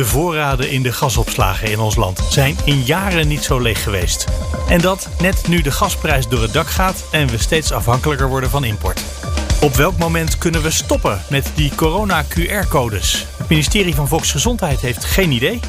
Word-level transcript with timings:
De 0.00 0.06
voorraden 0.06 0.70
in 0.70 0.82
de 0.82 0.92
gasopslagen 0.92 1.70
in 1.70 1.78
ons 1.78 1.96
land 1.96 2.20
zijn 2.28 2.56
in 2.64 2.82
jaren 2.82 3.28
niet 3.28 3.44
zo 3.44 3.58
leeg 3.58 3.82
geweest. 3.82 4.24
En 4.68 4.80
dat 4.80 5.08
net 5.18 5.48
nu 5.48 5.62
de 5.62 5.70
gasprijs 5.70 6.28
door 6.28 6.42
het 6.42 6.52
dak 6.52 6.66
gaat 6.66 7.04
en 7.10 7.28
we 7.28 7.38
steeds 7.38 7.72
afhankelijker 7.72 8.28
worden 8.28 8.50
van 8.50 8.64
import. 8.64 9.02
Op 9.60 9.74
welk 9.74 9.98
moment 9.98 10.38
kunnen 10.38 10.62
we 10.62 10.70
stoppen 10.70 11.22
met 11.30 11.52
die 11.54 11.74
corona-QR-codes? 11.74 13.26
Het 13.36 13.48
ministerie 13.48 13.94
van 13.94 14.08
Volksgezondheid 14.08 14.80
heeft 14.80 15.04
geen 15.04 15.32
idee. 15.32 15.60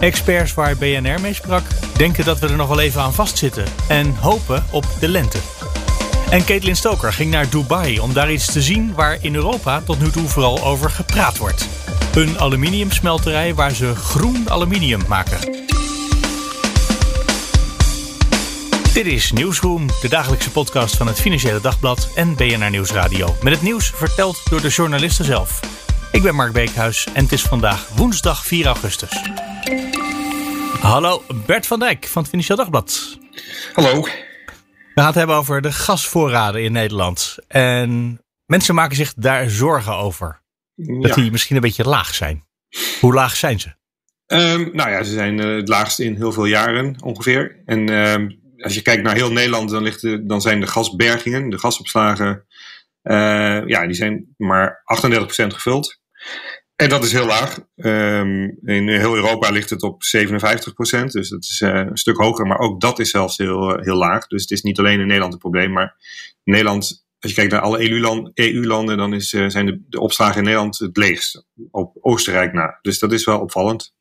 Experts 0.00 0.54
waar 0.54 0.76
BNR 0.76 1.20
mee 1.20 1.34
sprak 1.34 1.64
denken 1.96 2.24
dat 2.24 2.38
we 2.38 2.48
er 2.48 2.56
nog 2.56 2.68
wel 2.68 2.80
even 2.80 3.00
aan 3.00 3.14
vastzitten 3.14 3.64
en 3.88 4.16
hopen 4.16 4.64
op 4.70 4.86
de 5.00 5.08
lente. 5.08 5.38
En 6.30 6.44
Caitlin 6.44 6.76
Stoker 6.76 7.12
ging 7.12 7.30
naar 7.30 7.48
Dubai 7.48 7.98
om 7.98 8.12
daar 8.12 8.32
iets 8.32 8.52
te 8.52 8.62
zien 8.62 8.94
waar 8.94 9.18
in 9.20 9.34
Europa 9.34 9.80
tot 9.80 10.00
nu 10.00 10.10
toe 10.10 10.28
vooral 10.28 10.64
over 10.64 10.90
gepraat 10.90 11.38
wordt. 11.38 11.68
Een 12.14 12.38
aluminiumsmelterij 12.38 13.54
waar 13.54 13.70
ze 13.70 13.94
groen 13.94 14.50
aluminium 14.50 15.00
maken. 15.08 15.38
Dit 18.92 19.06
is 19.06 19.32
Nieuwsroom, 19.32 19.86
de 20.00 20.08
dagelijkse 20.08 20.50
podcast 20.50 20.96
van 20.96 21.06
het 21.06 21.20
Financiële 21.20 21.60
Dagblad 21.60 22.08
en 22.14 22.34
BNR 22.34 22.70
Nieuwsradio. 22.70 23.36
Met 23.42 23.52
het 23.52 23.62
nieuws 23.62 23.92
verteld 23.94 24.40
door 24.50 24.60
de 24.60 24.68
journalisten 24.68 25.24
zelf. 25.24 25.60
Ik 26.12 26.22
ben 26.22 26.34
Mark 26.34 26.52
Beekhuis 26.52 27.06
en 27.12 27.22
het 27.22 27.32
is 27.32 27.42
vandaag 27.42 27.88
woensdag 27.94 28.44
4 28.46 28.66
augustus. 28.66 29.22
Hallo, 30.80 31.22
Bert 31.46 31.66
van 31.66 31.78
Dijk 31.78 32.06
van 32.06 32.22
het 32.22 32.30
Financiële 32.30 32.58
Dagblad. 32.58 33.18
Hallo. 33.72 34.06
We 34.96 35.02
gaan 35.02 35.10
het 35.10 35.20
hebben 35.20 35.36
over 35.36 35.60
de 35.60 35.72
gasvoorraden 35.72 36.62
in 36.62 36.72
Nederland. 36.72 37.36
En 37.48 38.20
mensen 38.46 38.74
maken 38.74 38.96
zich 38.96 39.14
daar 39.14 39.50
zorgen 39.50 39.96
over. 39.96 40.42
Dat 40.74 41.14
die 41.14 41.30
misschien 41.30 41.56
een 41.56 41.62
beetje 41.62 41.84
laag 41.84 42.14
zijn. 42.14 42.46
Hoe 43.00 43.14
laag 43.14 43.36
zijn 43.36 43.60
ze? 43.60 43.74
Um, 44.26 44.70
nou 44.72 44.90
ja, 44.90 45.02
ze 45.02 45.12
zijn 45.12 45.38
uh, 45.38 45.56
het 45.56 45.68
laagste 45.68 46.04
in 46.04 46.14
heel 46.14 46.32
veel 46.32 46.44
jaren 46.44 47.02
ongeveer. 47.02 47.62
En 47.64 47.90
uh, 47.90 48.14
als 48.56 48.74
je 48.74 48.82
kijkt 48.82 49.02
naar 49.02 49.14
heel 49.14 49.32
Nederland, 49.32 49.70
dan, 49.70 49.82
ligt 49.82 50.00
de, 50.00 50.26
dan 50.26 50.40
zijn 50.40 50.60
de 50.60 50.66
gasbergingen, 50.66 51.50
de 51.50 51.58
gasopslagen, 51.58 52.46
uh, 53.02 53.66
ja, 53.66 53.86
die 53.86 53.94
zijn 53.94 54.34
maar 54.36 54.82
38% 55.10 55.20
gevuld. 55.46 56.00
En 56.76 56.88
dat 56.88 57.04
is 57.04 57.12
heel 57.12 57.26
laag. 57.26 57.58
Um, 57.76 58.58
in 58.64 58.88
heel 58.88 59.14
Europa 59.14 59.50
ligt 59.50 59.70
het 59.70 59.82
op 59.82 60.02
57%, 60.16 61.04
dus 61.04 61.28
dat 61.28 61.42
is 61.42 61.60
uh, 61.60 61.70
een 61.70 61.96
stuk 61.96 62.16
hoger. 62.16 62.46
Maar 62.46 62.58
ook 62.58 62.80
dat 62.80 62.98
is 62.98 63.10
zelfs 63.10 63.36
heel, 63.36 63.78
heel 63.80 63.96
laag. 63.96 64.26
Dus 64.26 64.42
het 64.42 64.50
is 64.50 64.62
niet 64.62 64.78
alleen 64.78 65.00
in 65.00 65.06
Nederland 65.06 65.32
een 65.32 65.38
probleem, 65.38 65.72
maar 65.72 65.96
Nederland 66.44 67.04
als 67.20 67.30
je 67.30 67.40
kijkt 67.40 67.52
naar 67.52 67.60
alle 67.60 67.90
EU-landen, 68.34 68.94
e 68.94 68.96
dan 68.96 69.14
is, 69.14 69.32
uh, 69.32 69.48
zijn 69.48 69.66
de, 69.66 69.82
de, 69.88 70.00
opslagen 70.00 70.36
in 70.36 70.42
Nederland 70.42 70.78
het 70.78 70.96
leegst. 70.96 71.44
Op 71.70 71.96
Oostenrijk 72.00 72.52
na. 72.52 72.78
Dus 72.82 72.98
dat 72.98 73.12
is 73.12 73.24
wel 73.24 73.40
opvallend. 73.40 73.94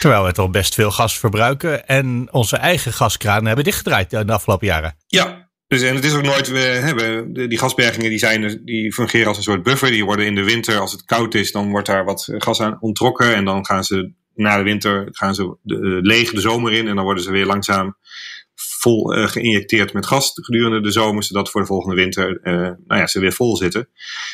Terwijl 0.00 0.24
we 0.24 0.32
toch 0.32 0.50
best 0.50 0.74
veel 0.74 0.90
gas 0.90 1.18
verbruiken 1.18 1.86
en 1.86 2.28
onze 2.32 2.56
eigen 2.56 2.92
gaskranen 2.92 3.46
hebben 3.46 3.64
dichtgedraaid 3.64 4.10
de 4.10 4.32
afgelopen 4.32 4.66
jaren. 4.66 4.96
Ja, 5.06 5.49
dus, 5.70 5.82
en 5.82 5.94
het 5.94 6.04
is 6.04 6.14
ook 6.14 6.22
nooit, 6.22 6.48
we 6.48 6.58
hebben, 6.58 7.32
die 7.32 7.58
gasbergingen 7.58 8.10
die, 8.10 8.18
zijn, 8.18 8.60
die 8.64 8.92
fungeren 8.92 9.26
als 9.26 9.36
een 9.36 9.42
soort 9.42 9.62
buffer. 9.62 9.90
Die 9.90 10.04
worden 10.04 10.26
in 10.26 10.34
de 10.34 10.44
winter, 10.44 10.78
als 10.78 10.92
het 10.92 11.04
koud 11.04 11.34
is, 11.34 11.52
dan 11.52 11.70
wordt 11.70 11.86
daar 11.86 12.04
wat 12.04 12.28
gas 12.32 12.60
aan 12.60 12.76
ontrokken. 12.80 13.34
En 13.34 13.44
dan 13.44 13.66
gaan 13.66 13.84
ze 13.84 14.12
na 14.34 14.56
de 14.56 14.62
winter 14.62 15.08
gaan 15.10 15.34
ze 15.34 15.56
de, 15.62 15.98
leeg 16.02 16.30
de 16.30 16.40
zomer 16.40 16.72
in. 16.72 16.88
En 16.88 16.94
dan 16.94 17.04
worden 17.04 17.22
ze 17.22 17.30
weer 17.30 17.46
langzaam 17.46 17.96
vol 18.54 19.16
uh, 19.16 19.28
geïnjecteerd 19.28 19.92
met 19.92 20.06
gas 20.06 20.32
gedurende 20.34 20.80
de 20.80 20.90
zomer, 20.90 21.24
zodat 21.24 21.50
voor 21.50 21.60
de 21.60 21.66
volgende 21.66 21.96
winter 21.96 22.40
uh, 22.42 22.54
nou 22.86 23.00
ja, 23.00 23.06
ze 23.06 23.20
weer 23.20 23.32
vol 23.32 23.56
zitten. 23.56 23.88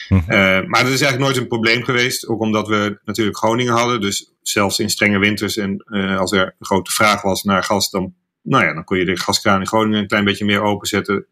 Mm 0.08 0.19
-hmm. 0.19 0.32
uh, 0.32 0.38
maar 0.66 0.82
dat 0.82 0.92
is 0.92 1.00
eigenlijk 1.00 1.19
nooit 1.19 1.36
een 1.36 1.46
probleem 1.46 1.84
geweest, 1.84 2.28
ook 2.28 2.41
omdat 2.41 2.69
we 2.69 2.98
natuurlijk 3.04 3.36
Groningen 3.36 3.72
hadden. 3.72 4.00
Dus 4.00 4.32
zelfs 4.42 4.78
in 4.78 4.91
strenge 4.91 5.19
winters 5.19 5.56
en 5.56 5.84
als 6.19 6.32
er 6.32 6.54
een 6.58 6.66
grote 6.66 6.91
vraag 6.91 7.22
was 7.22 7.42
naar 7.42 7.62
gas, 7.62 7.91
dan, 7.91 8.14
nou 8.46 8.64
ja, 8.64 8.74
dan 8.74 8.84
kon 8.84 8.98
je 8.98 9.04
de 9.04 9.20
gaskraan 9.20 9.60
in 9.60 9.66
Groningen 9.66 9.98
een 10.00 10.06
klein 10.06 10.24
beetje 10.24 10.44
meer 10.44 10.62
openzetten. 10.62 11.26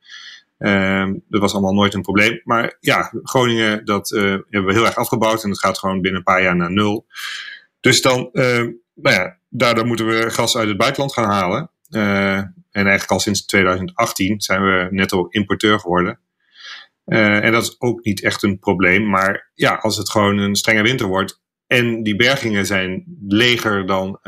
dat 1.29 1.41
was 1.41 1.53
allemaal 1.53 1.75
nooit 1.75 1.95
een 1.95 2.03
probleem. 2.03 2.41
Maar 2.45 2.77
ja, 2.81 3.13
Groningen, 3.23 3.85
dat 3.85 4.09
hebben 4.09 4.65
we 4.65 4.73
heel 4.73 4.87
erg 4.87 4.97
afgebouwd 4.97 5.43
en 5.43 5.49
dat 5.49 5.59
gaat 5.59 5.79
gewoon 5.79 6.01
binnen 6.01 6.19
een 6.19 6.33
paar 6.33 6.43
jaar 6.43 6.57
naar 6.57 6.73
nul. 6.73 7.07
Dus 7.81 8.03
dan, 8.03 8.29
nou 8.33 9.17
ja, 9.17 9.39
daardoor 9.49 9.87
moeten 9.87 10.07
we 10.07 10.31
gas 10.31 10.57
uit 10.57 10.69
het 10.69 10.77
buitenland 10.77 11.13
gaan 11.13 11.31
halen. 11.31 11.71
Uh, 11.91 12.37
en 12.37 12.53
eigenlijk 12.71 13.11
al 13.11 13.21
sinds 13.21 13.47
2018 13.47 14.41
zijn 14.41 14.63
we 14.63 14.89
netto 14.91 15.27
importeur 15.29 15.81
geworden. 15.81 16.19
Uh, 17.07 17.45
en 17.45 17.53
dat 17.53 17.63
is 17.63 17.75
ook 17.79 18.05
niet 18.05 18.23
echt 18.23 18.43
een 18.43 18.59
probleem. 18.59 19.09
Maar 19.09 19.51
ja, 19.55 19.75
als 19.75 19.97
het 19.97 20.11
gewoon 20.11 20.39
een 20.39 20.57
strenge 20.57 20.83
winter 20.83 21.07
wordt 21.07 21.43
en 21.67 22.03
die 22.03 22.17
bergingen 22.17 22.67
zijn 22.67 23.05
leger 23.29 23.87
dan, 23.87 24.21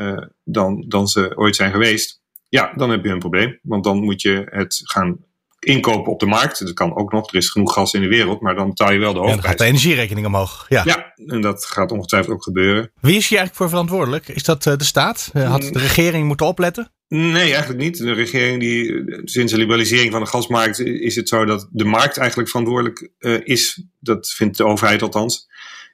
dan, 0.43 0.85
dan 0.87 1.07
ze 1.07 1.37
ooit 1.37 1.55
zijn 1.55 1.71
geweest, 1.71 2.16
ja, 2.49 2.73
dan 2.75 2.89
heb 2.89 3.03
je 3.03 3.09
een 3.09 3.19
probleem. 3.19 3.59
Want 3.61 3.83
dan 3.83 4.03
moet 4.03 4.21
je 4.21 4.47
het 4.49 4.81
gaan 4.83 5.25
inkopen 5.59 6.11
op 6.11 6.19
de 6.19 6.25
markt. 6.25 6.59
Dat 6.59 6.73
kan 6.73 6.95
ook 6.95 7.11
nog. 7.11 7.29
Er 7.29 7.35
is 7.35 7.49
genoeg 7.49 7.73
gas 7.73 7.93
in 7.93 8.01
de 8.01 8.07
wereld, 8.07 8.41
maar 8.41 8.55
dan 8.55 8.67
betaal 8.67 8.91
je 8.91 8.99
wel 8.99 9.13
de 9.13 9.19
hoofdprijs. 9.19 9.43
Ja, 9.43 9.49
dan 9.49 9.51
gaat 9.51 9.59
de 9.59 9.65
energierekening 9.65 10.25
omhoog. 10.25 10.65
Ja. 10.69 10.81
ja, 10.85 11.13
en 11.25 11.41
dat 11.41 11.65
gaat 11.65 11.91
ongetwijfeld 11.91 12.33
ook 12.33 12.43
gebeuren. 12.43 12.91
Wie 13.01 13.17
is 13.17 13.27
hier 13.27 13.37
eigenlijk 13.37 13.55
voor 13.55 13.69
verantwoordelijk? 13.69 14.27
Is 14.27 14.43
dat 14.43 14.63
de 14.63 14.83
staat? 14.83 15.29
Had 15.33 15.61
de 15.61 15.79
regering 15.79 16.27
moeten 16.27 16.45
opletten? 16.45 16.91
Nee, 17.07 17.51
eigenlijk 17.51 17.79
niet. 17.79 17.97
De 17.97 18.13
regering 18.13 18.59
die 18.59 19.03
sinds 19.23 19.51
de 19.51 19.57
liberalisering 19.57 20.11
van 20.11 20.21
de 20.21 20.27
gasmarkt 20.27 20.79
is 20.79 21.15
het 21.15 21.29
zo 21.29 21.45
dat 21.45 21.67
de 21.71 21.85
markt 21.85 22.17
eigenlijk 22.17 22.49
verantwoordelijk 22.49 23.09
uh, 23.19 23.39
is. 23.43 23.83
Dat 23.99 24.29
vindt 24.29 24.57
de 24.57 24.65
overheid 24.65 25.01
althans. 25.01 25.47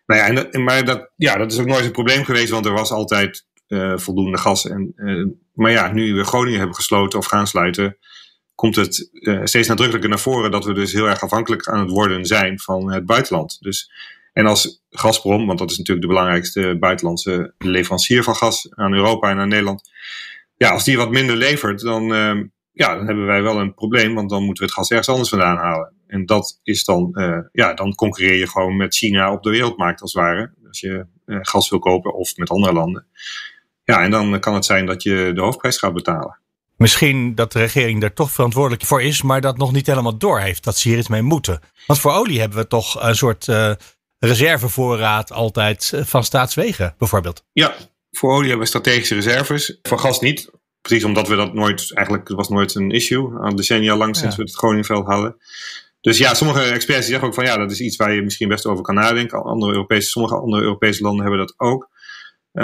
Nou 0.05 0.19
ja, 0.19 0.27
en 0.27 0.35
dat, 0.35 0.53
maar 0.53 0.85
dat, 0.85 1.11
ja, 1.15 1.37
dat 1.37 1.51
is 1.51 1.59
ook 1.59 1.65
nooit 1.65 1.85
een 1.85 1.91
probleem 1.91 2.23
geweest, 2.23 2.49
want 2.49 2.65
er 2.65 2.73
was 2.73 2.91
altijd 2.91 3.45
uh, 3.67 3.97
voldoende 3.97 4.37
gas. 4.37 4.67
En, 4.67 4.93
uh, 4.95 5.25
maar 5.53 5.71
ja, 5.71 5.91
nu 5.91 6.13
we 6.13 6.23
Groningen 6.23 6.57
hebben 6.57 6.75
gesloten 6.75 7.19
of 7.19 7.25
gaan 7.25 7.47
sluiten, 7.47 7.97
komt 8.55 8.75
het 8.75 9.09
steeds 9.43 9.67
nadrukkelijker 9.67 10.09
naar 10.09 10.19
voren 10.19 10.51
dat 10.51 10.65
we 10.65 10.73
dus 10.73 10.93
heel 10.93 11.09
erg 11.09 11.21
afhankelijk 11.21 11.67
aan 11.67 11.79
het 11.79 11.89
worden 11.89 12.25
zijn 12.25 12.59
van 12.59 12.91
het 12.91 13.05
buitenland. 13.05 13.57
Dus, 13.61 13.91
en 14.33 14.45
als 14.45 14.83
Gazprom, 14.89 15.45
want 15.45 15.59
dat 15.59 15.71
is 15.71 15.77
natuurlijk 15.77 16.07
de 16.07 16.13
belangrijkste 16.13 16.77
buitenlandse 16.79 17.53
leverancier 17.57 18.23
van 18.23 18.35
gas 18.35 18.67
aan 18.71 18.93
Europa 18.93 19.29
en 19.29 19.37
aan 19.37 19.47
Nederland 19.47 19.91
ja, 20.63 20.69
als 20.69 20.83
die 20.83 20.97
wat 20.97 21.11
minder 21.11 21.35
levert, 21.35 21.81
dan, 21.81 22.03
uh, 22.13 22.43
ja, 22.71 22.95
dan 22.95 23.05
hebben 23.05 23.25
wij 23.25 23.41
wel 23.41 23.59
een 23.59 23.73
probleem, 23.73 24.15
want 24.15 24.29
dan 24.29 24.43
moeten 24.43 24.63
we 24.63 24.69
het 24.69 24.77
gas 24.77 24.89
ergens 24.89 25.09
anders 25.09 25.29
vandaan 25.29 25.57
halen. 25.57 25.93
En 26.07 26.25
dat 26.25 26.59
is 26.63 26.83
dan, 26.83 27.09
uh, 27.13 27.39
ja, 27.51 27.73
dan 27.73 27.95
concurreer 27.95 28.37
je 28.37 28.47
gewoon 28.47 28.77
met 28.77 28.95
China 28.95 29.31
op 29.31 29.43
de 29.43 29.49
wereldmarkt 29.49 30.01
als 30.01 30.13
het 30.13 30.21
ware. 30.23 30.53
Als 30.67 30.79
je 30.79 31.05
uh, 31.25 31.37
gas 31.41 31.69
wil 31.69 31.79
kopen 31.79 32.13
of 32.13 32.37
met 32.37 32.49
andere 32.49 32.73
landen. 32.73 33.07
Ja, 33.83 34.01
en 34.01 34.11
dan 34.11 34.39
kan 34.39 34.53
het 34.53 34.65
zijn 34.65 34.85
dat 34.85 35.03
je 35.03 35.31
de 35.35 35.41
hoofdprijs 35.41 35.77
gaat 35.77 35.93
betalen. 35.93 36.37
Misschien 36.77 37.35
dat 37.35 37.51
de 37.51 37.59
regering 37.59 38.01
daar 38.01 38.13
toch 38.13 38.31
verantwoordelijk 38.31 38.85
voor 38.85 39.01
is, 39.01 39.21
maar 39.21 39.41
dat 39.41 39.57
nog 39.57 39.71
niet 39.71 39.87
helemaal 39.87 40.17
door 40.17 40.39
heeft. 40.39 40.63
Dat 40.63 40.77
ze 40.77 40.89
hier 40.89 40.97
iets 40.97 41.07
mee 41.07 41.21
moeten. 41.21 41.59
Want 41.87 41.99
voor 41.99 42.11
olie 42.11 42.39
hebben 42.39 42.57
we 42.57 42.67
toch 42.67 43.03
een 43.03 43.15
soort 43.15 43.47
uh, 43.47 43.71
reservevoorraad 44.19 45.31
altijd 45.31 45.93
van 45.95 46.23
staatswegen, 46.23 46.95
bijvoorbeeld. 46.97 47.43
Ja, 47.51 47.75
voor 48.11 48.31
olie 48.31 48.47
hebben 48.47 48.59
we 48.59 48.65
strategische 48.65 49.15
reserves. 49.15 49.79
Voor 49.81 49.99
gas 49.99 50.19
niet. 50.19 50.51
Precies 50.81 51.03
omdat 51.03 51.27
we 51.27 51.35
dat 51.35 51.53
nooit, 51.53 51.93
eigenlijk 51.93 52.29
was 52.29 52.49
nooit 52.49 52.75
een 52.75 52.91
issue. 52.91 53.39
Al 53.39 53.55
decennia 53.55 53.95
lang 53.95 54.15
sinds 54.15 54.35
ja. 54.35 54.41
we 54.41 54.47
het 54.47 54.57
Groningveld 54.57 55.05
hadden. 55.05 55.35
Dus 56.01 56.17
ja, 56.17 56.33
sommige 56.33 56.61
experts 56.61 57.07
zeggen 57.07 57.27
ook 57.27 57.33
van 57.33 57.45
ja, 57.45 57.57
dat 57.57 57.71
is 57.71 57.79
iets 57.79 57.95
waar 57.95 58.13
je 58.13 58.21
misschien 58.21 58.47
best 58.47 58.65
over 58.65 58.83
kan 58.83 58.95
nadenken. 58.95 59.43
Andere 59.43 59.71
Europese, 59.71 60.09
sommige 60.09 60.35
andere 60.35 60.61
Europese 60.61 61.01
landen 61.01 61.21
hebben 61.21 61.39
dat 61.39 61.53
ook. 61.57 61.89
Uh, 62.53 62.63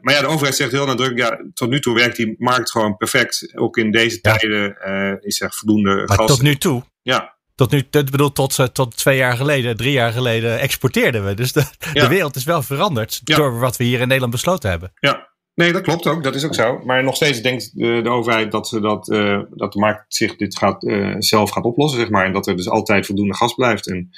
maar 0.00 0.14
ja, 0.14 0.20
de 0.20 0.26
overheid 0.26 0.56
zegt 0.56 0.72
heel 0.72 0.86
nadrukkelijk, 0.86 1.28
ja, 1.28 1.50
tot 1.54 1.70
nu 1.70 1.80
toe 1.80 1.94
werkt 1.94 2.16
die 2.16 2.34
markt 2.38 2.70
gewoon 2.70 2.96
perfect. 2.96 3.52
Ook 3.54 3.76
in 3.76 3.90
deze 3.90 4.18
ja. 4.22 4.36
tijden 4.36 4.76
uh, 4.86 5.12
is 5.20 5.40
er 5.40 5.52
voldoende 5.52 5.94
maar 6.06 6.16
gas. 6.16 6.26
tot 6.26 6.42
nu 6.42 6.56
toe? 6.56 6.82
Ja. 7.02 7.36
Tot 7.54 7.70
nu, 7.70 7.78
ik 7.78 8.10
bedoel, 8.10 8.32
tot, 8.32 8.74
tot 8.74 8.96
twee 8.96 9.16
jaar 9.16 9.36
geleden, 9.36 9.76
drie 9.76 9.92
jaar 9.92 10.12
geleden 10.12 10.58
exporteerden 10.60 11.24
we. 11.24 11.34
Dus 11.34 11.52
de, 11.52 11.64
ja. 11.92 12.02
de 12.02 12.08
wereld 12.08 12.36
is 12.36 12.44
wel 12.44 12.62
veranderd 12.62 13.20
ja. 13.24 13.36
door 13.36 13.58
wat 13.58 13.76
we 13.76 13.84
hier 13.84 14.00
in 14.00 14.06
Nederland 14.06 14.32
besloten 14.32 14.70
hebben. 14.70 14.92
Ja, 14.98 15.28
nee, 15.54 15.72
dat 15.72 15.82
klopt 15.82 16.06
ook. 16.06 16.22
Dat 16.22 16.34
is 16.34 16.44
ook 16.44 16.54
zo. 16.54 16.80
Maar 16.84 17.04
nog 17.04 17.16
steeds 17.16 17.42
denkt 17.42 17.70
de, 17.74 18.00
de 18.02 18.10
overheid 18.10 18.52
dat, 18.52 18.68
ze 18.68 18.80
dat, 18.80 19.08
uh, 19.08 19.40
dat 19.50 19.72
de 19.72 19.78
markt 19.78 20.04
zich 20.08 20.36
dit 20.36 20.58
gaat, 20.58 20.86
zelf 21.18 21.50
gaat 21.50 21.64
oplossen, 21.64 22.00
zeg 22.00 22.10
maar. 22.10 22.24
En 22.24 22.32
dat 22.32 22.46
er 22.46 22.56
dus 22.56 22.68
altijd 22.68 23.06
voldoende 23.06 23.34
gas 23.34 23.54
blijft. 23.54 23.88
En, 23.88 24.10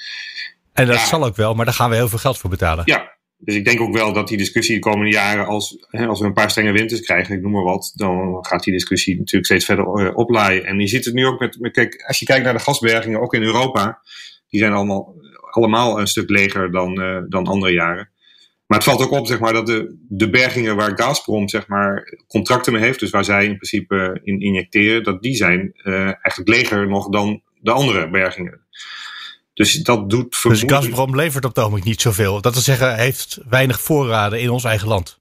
en 0.73 0.87
dat 0.87 1.01
zal 1.01 1.25
ook 1.25 1.37
wel, 1.37 1.55
maar 1.55 1.65
daar 1.65 1.75
gaan 1.75 1.91
we 1.91 1.97
heel 1.97 2.09
veel 2.09 2.19
geld 2.19 2.39
voor 2.39 2.51
betalen. 2.51 2.83
Ja, 2.87 3.19
dus 3.41 3.55
ik 3.55 3.65
denk 3.65 3.81
ook 3.81 3.97
wel 3.97 4.13
dat 4.13 4.29
die 4.29 4.39
discussie 4.39 4.75
de 4.75 4.81
komende 4.81 5.13
jaren, 5.13 5.47
als, 5.47 5.87
hè, 5.89 6.07
als 6.07 6.21
we 6.21 6.27
een 6.27 6.33
paar 6.33 6.51
strenge 6.51 6.73
winters 6.73 7.01
krijgen, 7.01 7.37
ik 7.37 7.43
noem 7.43 7.53
maar 7.53 7.63
wat, 7.63 7.93
dan 7.95 8.39
gaat 8.47 8.65
die 8.65 8.73
discussie 8.73 9.19
natuurlijk 9.19 9.47
steeds 9.47 9.65
verder 9.65 10.07
uh, 10.07 10.17
oplaaien. 10.17 10.65
En 10.65 10.81
je 10.81 10.87
ziet 10.87 11.05
het 11.05 11.15
nu 11.15 11.27
ook 11.27 11.41
met, 11.41 11.61
met, 11.61 11.73
kijk, 11.73 12.05
als 12.07 12.19
je 12.19 12.27
kijkt 12.27 12.45
naar 12.45 12.53
de 12.53 12.61
gasbergingen, 12.61 13.21
ook 13.21 13.35
in 13.35 13.43
Europa, 13.43 14.03
die 14.49 14.61
zijn 14.61 14.73
allemaal, 14.73 15.15
allemaal 15.51 16.01
een 16.01 16.07
stuk 16.07 16.31
leger 16.31 16.71
dan, 16.71 17.01
uh, 17.01 17.19
dan 17.29 17.47
andere 17.47 17.73
jaren. 17.73 18.11
Maar 18.67 18.79
het 18.79 18.89
valt 18.89 19.03
ook 19.03 19.11
op, 19.11 19.27
zeg 19.27 19.39
maar, 19.39 19.53
dat 19.53 19.67
de, 19.67 19.97
de 20.09 20.31
bergingen 20.31 20.77
waar 20.77 20.99
Gazprom, 20.99 21.49
zeg 21.49 21.67
maar, 21.67 22.19
contracten 22.27 22.73
mee 22.73 22.83
heeft, 22.83 23.01
dus 23.01 23.11
waar 23.11 23.25
zij 23.25 23.45
in 23.45 23.57
principe 23.57 24.21
in 24.23 24.41
injecteren, 24.41 25.03
dat 25.03 25.23
die 25.23 25.35
zijn 25.35 25.73
eigenlijk 25.83 26.49
leger 26.49 26.89
nog 26.89 27.09
dan 27.09 27.43
de 27.61 27.71
andere 27.71 28.11
bergingen. 28.11 28.61
Dus 29.61 29.73
dat 29.73 30.11
doet 30.11 30.37
vermoeden... 30.37 30.69
Dus 30.69 30.77
Gazprom 30.77 31.17
levert 31.17 31.45
op 31.45 31.55
het 31.55 31.59
ogenblik 31.59 31.85
niet 31.85 32.01
zoveel. 32.01 32.41
Dat 32.41 32.53
wil 32.53 32.63
zeggen, 32.63 32.97
heeft 32.97 33.39
weinig 33.49 33.81
voorraden 33.81 34.41
in 34.41 34.51
ons 34.51 34.65
eigen 34.65 34.89
land. 34.89 35.21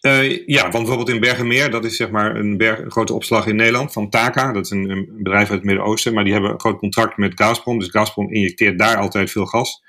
Uh, 0.00 0.46
ja, 0.46 0.60
want 0.60 0.72
bijvoorbeeld 0.72 1.08
in 1.08 1.20
Bergenmeer, 1.20 1.70
dat 1.70 1.84
is 1.84 1.96
zeg 1.96 2.10
maar 2.10 2.36
een, 2.36 2.56
berg, 2.56 2.78
een 2.78 2.90
grote 2.90 3.12
opslag 3.12 3.46
in 3.46 3.56
Nederland 3.56 3.92
van 3.92 4.10
Taka. 4.10 4.52
Dat 4.52 4.64
is 4.64 4.70
een, 4.70 4.90
een 4.90 5.08
bedrijf 5.16 5.40
uit 5.40 5.58
het 5.58 5.64
Midden-Oosten, 5.64 6.14
maar 6.14 6.24
die 6.24 6.32
hebben 6.32 6.50
een 6.50 6.60
groot 6.60 6.78
contract 6.78 7.16
met 7.16 7.32
Gazprom. 7.34 7.78
Dus 7.78 7.88
Gazprom 7.88 8.32
injecteert 8.32 8.78
daar 8.78 8.96
altijd 8.96 9.30
veel 9.30 9.46
gas. 9.46 9.82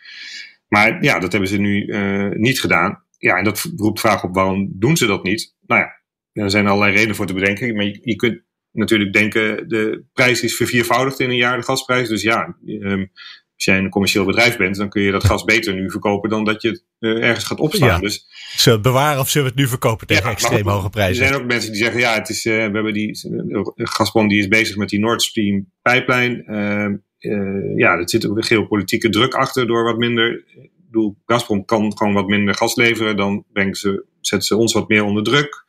Maar 0.68 1.04
ja, 1.04 1.20
dat 1.20 1.32
hebben 1.32 1.50
ze 1.50 1.58
nu 1.58 1.86
uh, 1.86 2.30
niet 2.30 2.60
gedaan. 2.60 3.04
Ja, 3.18 3.38
en 3.38 3.44
dat 3.44 3.72
roept 3.76 4.00
vraag 4.00 4.24
op 4.24 4.36
waarom 4.36 4.72
doen 4.74 4.98
ze 4.98 5.06
dat 5.06 5.24
niet? 5.24 5.56
Nou 5.68 5.82
ja, 5.82 5.92
er 6.44 6.50
zijn 6.50 6.68
allerlei 6.68 6.94
redenen 6.94 7.16
voor 7.16 7.26
te 7.26 7.34
bedenken. 7.34 7.76
Maar 7.76 7.86
je, 7.86 8.00
je 8.02 8.16
kunt 8.16 8.42
natuurlijk 8.72 9.14
denken, 9.14 9.70
de 9.70 10.04
prijs 10.14 10.42
is 10.42 10.56
verviervoudigd 10.56 11.20
in 11.20 11.30
een 11.30 11.36
jaar, 11.36 11.58
de 11.58 11.64
gasprijs. 11.64 12.10
Dus 12.10 12.22
ja, 12.22 12.58
um, 12.66 13.12
als 13.56 13.66
jij 13.66 13.78
een 13.78 13.90
commercieel 13.90 14.26
bedrijf 14.26 14.58
bent, 14.58 14.76
dan 14.76 14.90
kun 14.90 15.02
je 15.02 15.12
dat 15.12 15.24
gas 15.24 15.44
beter 15.44 15.74
nu 15.74 15.92
verkopen 15.92 16.30
dan 16.30 16.44
dat 16.44 16.62
je 16.62 16.70
het 16.70 16.86
uh, 17.00 17.24
ergens 17.24 17.46
gaat 17.46 17.60
opslaan. 17.60 17.90
Ja. 17.90 18.00
Dus, 18.00 18.28
zullen 18.56 18.80
we 18.82 18.88
het 18.88 18.96
bewaren 18.96 19.20
of 19.20 19.30
zullen 19.30 19.48
we 19.48 19.54
het 19.54 19.64
nu 19.64 19.70
verkopen 19.70 20.08
tegen 20.08 20.24
ja, 20.24 20.32
extreem 20.32 20.68
hoge 20.68 20.90
prijzen? 20.90 21.24
Er 21.24 21.30
zijn 21.30 21.42
ook 21.42 21.48
mensen 21.48 21.72
die 21.72 21.82
zeggen, 21.82 22.00
ja, 22.00 22.14
het 22.14 22.30
is, 22.30 22.46
uh, 22.46 22.54
we 22.54 22.60
hebben 22.60 22.94
die, 22.94 23.20
Gazprom 23.76 24.28
die 24.28 24.40
is 24.40 24.48
bezig 24.48 24.76
met 24.76 24.90
die 24.90 25.00
Nord 25.00 25.22
Stream 25.22 25.72
pijplijn. 25.82 26.44
Uh, 26.48 27.78
ja, 27.78 27.98
er 27.98 28.10
zit 28.10 28.28
ook 28.28 28.38
een 28.38 28.44
geopolitieke 28.44 29.10
druk 29.10 29.34
achter 29.34 29.68
door 29.68 29.84
wat 29.84 29.98
minder. 29.98 30.44
Ik 30.56 30.70
bedoel, 30.86 31.18
Gazprom 31.26 31.66
kan 31.66 31.98
gewoon 31.98 32.14
wat 32.14 32.28
minder 32.28 32.56
gas 32.56 32.76
leveren, 32.76 33.18
dan 33.18 33.46
brengen 33.54 33.76
ze, 33.76 34.06
zetten 34.22 34.48
ze 34.48 34.56
ons 34.56 34.74
wat 34.74 34.88
meer 34.88 35.04
onder 35.04 35.24
druk. 35.24 35.64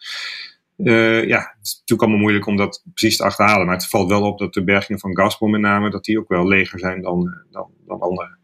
Uh, 0.77 1.27
ja, 1.27 1.39
het 1.39 1.67
is 1.67 1.73
natuurlijk 1.73 2.01
allemaal 2.01 2.21
moeilijk 2.21 2.47
om 2.47 2.57
dat 2.57 2.85
precies 2.95 3.17
te 3.17 3.25
achterhalen. 3.25 3.67
Maar 3.67 3.75
het 3.75 3.89
valt 3.89 4.09
wel 4.09 4.23
op 4.23 4.39
dat 4.39 4.55
de 4.55 4.65
bergingen 4.65 5.01
van 5.01 5.17
Gazprom 5.17 5.51
met 5.51 5.61
name, 5.61 5.91
dat 5.91 6.05
die 6.05 6.19
ook 6.19 6.29
wel 6.29 6.49
leger 6.49 6.79
zijn 6.79 7.03
dan, 7.03 7.27
eh, 7.27 7.53
dan, 7.53 7.71
dan 7.87 8.01
andere. 8.01 8.37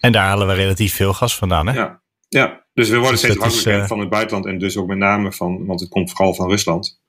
En 0.00 0.12
daar 0.12 0.26
halen 0.26 0.46
we 0.46 0.54
relatief 0.54 0.94
veel 0.94 1.12
gas 1.12 1.36
vandaan, 1.36 1.66
hè? 1.66 1.74
Ja, 1.74 2.00
ja. 2.28 2.64
dus 2.74 2.88
we 2.88 2.94
worden 2.94 3.10
dus 3.10 3.20
steeds 3.20 3.36
afhankelijker 3.36 3.82
uh... 3.82 3.88
van 3.88 3.98
het 3.98 4.08
buitenland 4.08 4.46
en 4.46 4.58
dus 4.58 4.76
ook 4.76 4.86
met 4.86 4.98
name 4.98 5.32
van, 5.32 5.66
want 5.66 5.80
het 5.80 5.88
komt 5.88 6.10
vooral 6.10 6.34
van 6.34 6.48
Rusland. 6.48 7.02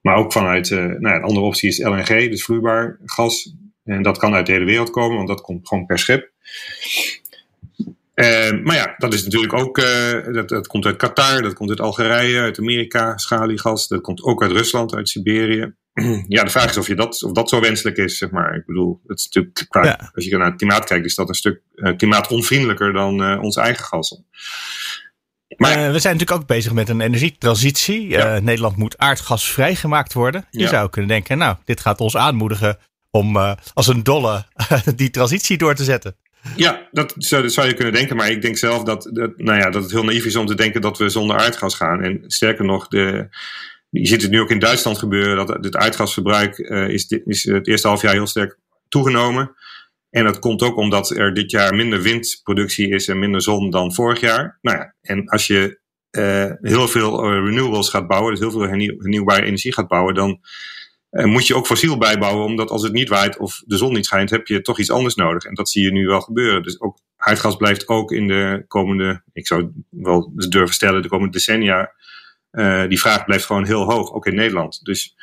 Maar 0.00 0.16
ook 0.16 0.32
vanuit, 0.32 0.70
uh, 0.70 0.78
nou 0.78 1.08
ja, 1.08 1.14
een 1.14 1.22
andere 1.22 1.46
optie 1.46 1.68
is 1.68 1.78
LNG, 1.78 2.06
dus 2.06 2.44
vloeibaar 2.44 2.98
gas. 3.04 3.54
En 3.84 4.02
dat 4.02 4.18
kan 4.18 4.34
uit 4.34 4.46
de 4.46 4.52
hele 4.52 4.64
wereld 4.64 4.90
komen, 4.90 5.16
want 5.16 5.28
dat 5.28 5.40
komt 5.40 5.68
gewoon 5.68 5.86
per 5.86 5.98
schip. 5.98 6.30
Uh, 8.20 8.64
maar 8.64 8.76
ja, 8.76 8.94
dat 8.96 9.14
is 9.14 9.24
natuurlijk 9.24 9.52
ook, 9.52 9.78
uh, 9.78 10.32
dat, 10.32 10.48
dat 10.48 10.66
komt 10.66 10.86
uit 10.86 10.96
Qatar, 10.96 11.42
dat 11.42 11.54
komt 11.54 11.70
uit 11.70 11.80
Algerije, 11.80 12.40
uit 12.40 12.58
Amerika, 12.58 13.16
schaliegas. 13.18 13.88
Dat 13.88 14.00
komt 14.00 14.22
ook 14.22 14.42
uit 14.42 14.52
Rusland, 14.52 14.94
uit 14.94 15.08
Siberië. 15.08 15.74
ja, 16.28 16.44
de 16.44 16.50
vraag 16.50 16.70
is 16.70 16.76
of, 16.76 16.86
je 16.86 16.94
dat, 16.94 17.22
of 17.22 17.32
dat 17.32 17.48
zo 17.48 17.60
wenselijk 17.60 17.96
is, 17.96 18.18
zeg 18.18 18.30
maar. 18.30 18.54
Ik 18.54 18.66
bedoel, 18.66 19.00
het 19.06 19.18
is 19.18 19.28
natuurlijk, 19.30 19.84
ja. 19.84 20.10
als 20.14 20.24
je 20.24 20.36
naar 20.36 20.46
het 20.46 20.56
klimaat 20.56 20.84
kijkt, 20.84 21.04
is 21.04 21.14
dat 21.14 21.28
een 21.28 21.34
stuk 21.34 21.60
uh, 21.74 21.96
klimaatonvriendelijker 21.96 22.92
dan 22.92 23.40
ons 23.40 23.56
eigen 23.56 23.84
gas. 23.84 24.22
Maar, 25.56 25.92
we 25.92 25.98
zijn 25.98 26.16
natuurlijk 26.16 26.40
ook 26.40 26.46
bezig 26.46 26.72
met 26.72 26.88
een 26.88 27.00
energietransitie. 27.00 28.08
Ja. 28.08 28.38
Nederland 28.38 28.76
moet 28.76 28.98
aardgasvrij 28.98 29.74
gemaakt 29.74 30.12
worden. 30.12 30.46
Je 30.50 30.58
ja. 30.58 30.68
zou 30.68 30.90
kunnen 30.90 31.10
denken, 31.10 31.38
nou, 31.38 31.56
dit 31.64 31.80
gaat 31.80 32.00
ons 32.00 32.16
aanmoedigen 32.16 32.78
om 33.10 33.36
als 33.74 33.86
een 33.86 34.02
dolle 34.02 34.46
die 34.96 35.10
transitie 35.10 35.58
door 35.58 35.74
te 35.74 35.84
zetten. 35.84 36.16
Ja, 36.56 36.88
dat 36.90 37.14
zou, 37.18 37.48
zou, 37.48 37.68
je 37.68 37.74
kunnen 37.74 37.94
denken. 37.94 38.16
Maar 38.16 38.30
ik 38.30 38.42
denk 38.42 38.56
zelf 38.58 38.82
dat, 38.82 39.10
dat, 39.12 39.38
nou 39.38 39.58
ja, 39.58 39.70
dat 39.70 39.82
het 39.82 39.92
heel 39.92 40.04
naïef 40.04 40.24
is 40.24 40.36
om 40.36 40.46
te 40.46 40.54
denken 40.54 40.80
dat 40.80 40.98
we 40.98 41.08
zonder 41.08 41.36
aardgas 41.36 41.74
gaan. 41.74 42.02
En 42.02 42.24
sterker 42.26 42.64
nog, 42.64 42.88
de, 42.88 43.28
je 43.88 44.06
ziet 44.06 44.22
het 44.22 44.30
nu 44.30 44.40
ook 44.40 44.50
in 44.50 44.58
Duitsland 44.58 44.98
gebeuren. 44.98 45.46
Dat 45.46 45.48
het 45.48 45.76
aardgasverbruik 45.76 46.58
uh, 46.58 46.88
is, 46.88 47.06
is 47.24 47.44
het 47.44 47.68
eerste 47.68 47.88
half 47.88 48.02
jaar 48.02 48.12
heel 48.12 48.26
sterk 48.26 48.58
toegenomen. 48.88 49.54
En 50.10 50.24
dat 50.24 50.38
komt 50.38 50.62
ook 50.62 50.76
omdat 50.76 51.10
er 51.10 51.34
dit 51.34 51.50
jaar 51.50 51.74
minder 51.74 52.02
windproductie 52.02 52.88
is 52.88 53.08
en 53.08 53.18
minder 53.18 53.42
zon 53.42 53.70
dan 53.70 53.94
vorig 53.94 54.20
jaar. 54.20 54.58
Nou 54.60 54.78
ja, 54.78 54.94
en 55.00 55.28
als 55.28 55.46
je 55.46 55.78
uh, 56.10 56.52
heel 56.60 56.88
veel 56.88 57.32
renewables 57.44 57.88
gaat 57.88 58.06
bouwen, 58.06 58.30
dus 58.30 58.40
heel 58.40 58.50
veel 58.50 58.60
hernieuw, 58.60 58.98
hernieuwbare 58.98 59.44
energie 59.44 59.72
gaat 59.72 59.88
bouwen, 59.88 60.14
dan 60.14 60.40
moet 61.10 61.46
je 61.46 61.54
ook 61.54 61.66
fossiel 61.66 61.98
bijbouwen, 61.98 62.44
omdat 62.44 62.70
als 62.70 62.82
het 62.82 62.92
niet 62.92 63.08
waait 63.08 63.38
of 63.38 63.62
de 63.66 63.76
zon 63.76 63.92
niet 63.92 64.06
schijnt, 64.06 64.30
heb 64.30 64.46
je 64.46 64.60
toch 64.60 64.78
iets 64.78 64.90
anders 64.90 65.14
nodig. 65.14 65.44
En 65.44 65.54
dat 65.54 65.70
zie 65.70 65.84
je 65.84 65.92
nu 65.92 66.06
wel 66.06 66.20
gebeuren. 66.20 66.62
Dus 66.62 66.80
ook 66.80 66.98
aardgas 67.16 67.56
blijft 67.56 67.88
ook 67.88 68.12
in 68.12 68.28
de 68.28 68.64
komende, 68.68 69.22
ik 69.32 69.46
zou 69.46 69.70
wel 69.90 70.32
durven 70.34 70.74
stellen, 70.74 71.02
de 71.02 71.08
komende 71.08 71.32
decennia, 71.32 71.92
uh, 72.52 72.88
die 72.88 73.00
vraag 73.00 73.24
blijft 73.24 73.44
gewoon 73.44 73.66
heel 73.66 73.84
hoog, 73.84 74.12
ook 74.12 74.26
in 74.26 74.34
Nederland. 74.34 74.84
Dus 74.84 75.16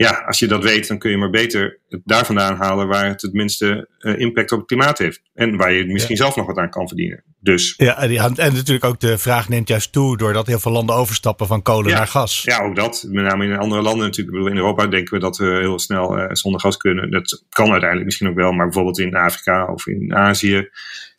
ja, 0.00 0.22
als 0.26 0.38
je 0.38 0.46
dat 0.46 0.62
weet, 0.62 0.88
dan 0.88 0.98
kun 0.98 1.10
je 1.10 1.16
maar 1.16 1.30
beter 1.30 1.78
het 1.88 2.00
daar 2.04 2.26
vandaan 2.26 2.56
halen 2.56 2.88
waar 2.88 3.06
het 3.06 3.22
het 3.22 3.32
minste 3.32 3.88
uh, 3.98 4.18
impact 4.18 4.52
op 4.52 4.58
het 4.58 4.66
klimaat 4.66 4.98
heeft. 4.98 5.22
En 5.34 5.56
waar 5.56 5.72
je 5.72 5.86
misschien 5.86 6.16
ja. 6.16 6.22
zelf 6.22 6.36
nog 6.36 6.46
wat 6.46 6.56
aan 6.56 6.70
kan 6.70 6.88
verdienen. 6.88 7.24
Dus. 7.40 7.74
Ja, 7.76 7.98
en, 7.98 8.36
en 8.36 8.54
natuurlijk 8.54 8.84
ook 8.84 9.00
de 9.00 9.18
vraag 9.18 9.48
neemt 9.48 9.68
juist 9.68 9.92
toe 9.92 10.16
doordat 10.16 10.46
heel 10.46 10.58
veel 10.58 10.72
landen 10.72 10.94
overstappen 10.94 11.46
van 11.46 11.62
kolen 11.62 11.90
ja, 11.90 11.96
naar 11.96 12.06
gas. 12.06 12.42
Ja, 12.42 12.62
ook 12.62 12.76
dat. 12.76 13.06
Met 13.08 13.24
name 13.24 13.44
in 13.44 13.58
andere 13.58 13.82
landen 13.82 14.06
natuurlijk. 14.06 14.36
Ik 14.36 14.42
bedoel, 14.42 14.56
in 14.56 14.56
Europa 14.56 14.86
denken 14.86 15.14
we 15.14 15.20
dat 15.20 15.36
we 15.36 15.44
heel 15.44 15.78
snel 15.78 16.18
uh, 16.18 16.24
zonder 16.32 16.60
gas 16.60 16.76
kunnen. 16.76 17.10
Dat 17.10 17.44
kan 17.48 17.70
uiteindelijk 17.70 18.04
misschien 18.04 18.28
ook 18.28 18.34
wel, 18.34 18.52
maar 18.52 18.66
bijvoorbeeld 18.66 18.98
in 18.98 19.14
Afrika 19.14 19.72
of 19.72 19.86
in 19.86 20.14
Azië. 20.14 20.68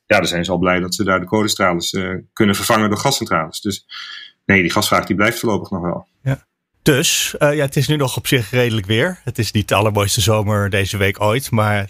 Ja, 0.06 0.18
dan 0.18 0.28
zijn 0.28 0.46
ze 0.46 0.52
al 0.52 0.58
blij 0.58 0.80
dat 0.80 0.96
ze 0.96 1.04
daar 1.04 1.20
de 1.20 1.26
kolencentrales 1.26 1.94
uh, 1.94 2.16
kunnen 2.34 2.56
vervangen 2.56 2.90
door 2.90 3.00
gascentrales. 3.00 3.62
Dus 3.62 3.86
nee, 4.46 4.62
die 4.62 4.72
gasvraag 4.72 5.06
die 5.06 5.16
blijft 5.16 5.40
voorlopig 5.40 5.70
nog 5.70 5.82
wel. 5.82 6.08
Ja. 6.24 6.50
Dus 6.82 7.36
uh, 7.40 7.56
ja, 7.56 7.66
het 7.66 7.76
is 7.76 7.88
nu 7.88 7.96
nog 7.96 8.18
op 8.18 8.28
zich 8.28 8.50
redelijk 8.50 8.86
weer. 8.86 9.20
Het 9.24 9.40
is 9.40 9.52
niet 9.52 9.68
de 9.68 9.76
allermooiste 9.76 10.22
zomer 10.22 10.70
deze 10.70 10.98
week 10.98 11.22
ooit, 11.22 11.52
maar 11.52 11.88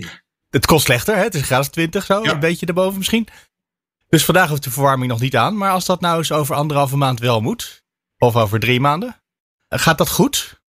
het 0.49 0.65
kost 0.65 0.85
slechter. 0.85 1.15
Hè? 1.15 1.23
Het 1.23 1.33
is 1.33 1.39
een 1.39 1.45
graad 1.45 1.71
20 1.71 2.05
zo, 2.05 2.23
ja. 2.23 2.31
een 2.31 2.39
beetje 2.39 2.65
erboven 2.65 2.97
misschien. 2.97 3.27
Dus 4.09 4.25
vandaag 4.25 4.49
hoeft 4.49 4.63
de 4.63 4.71
verwarming 4.71 5.11
nog 5.11 5.19
niet 5.19 5.35
aan. 5.35 5.57
Maar 5.57 5.71
als 5.71 5.85
dat 5.85 6.01
nou 6.01 6.17
eens 6.17 6.31
over 6.31 6.55
anderhalve 6.55 6.97
maand 6.97 7.19
wel 7.19 7.41
moet, 7.41 7.83
of 8.17 8.35
over 8.35 8.59
drie 8.59 8.79
maanden, 8.79 9.21
gaat 9.69 9.97
dat 9.97 10.09
goed? 10.09 10.59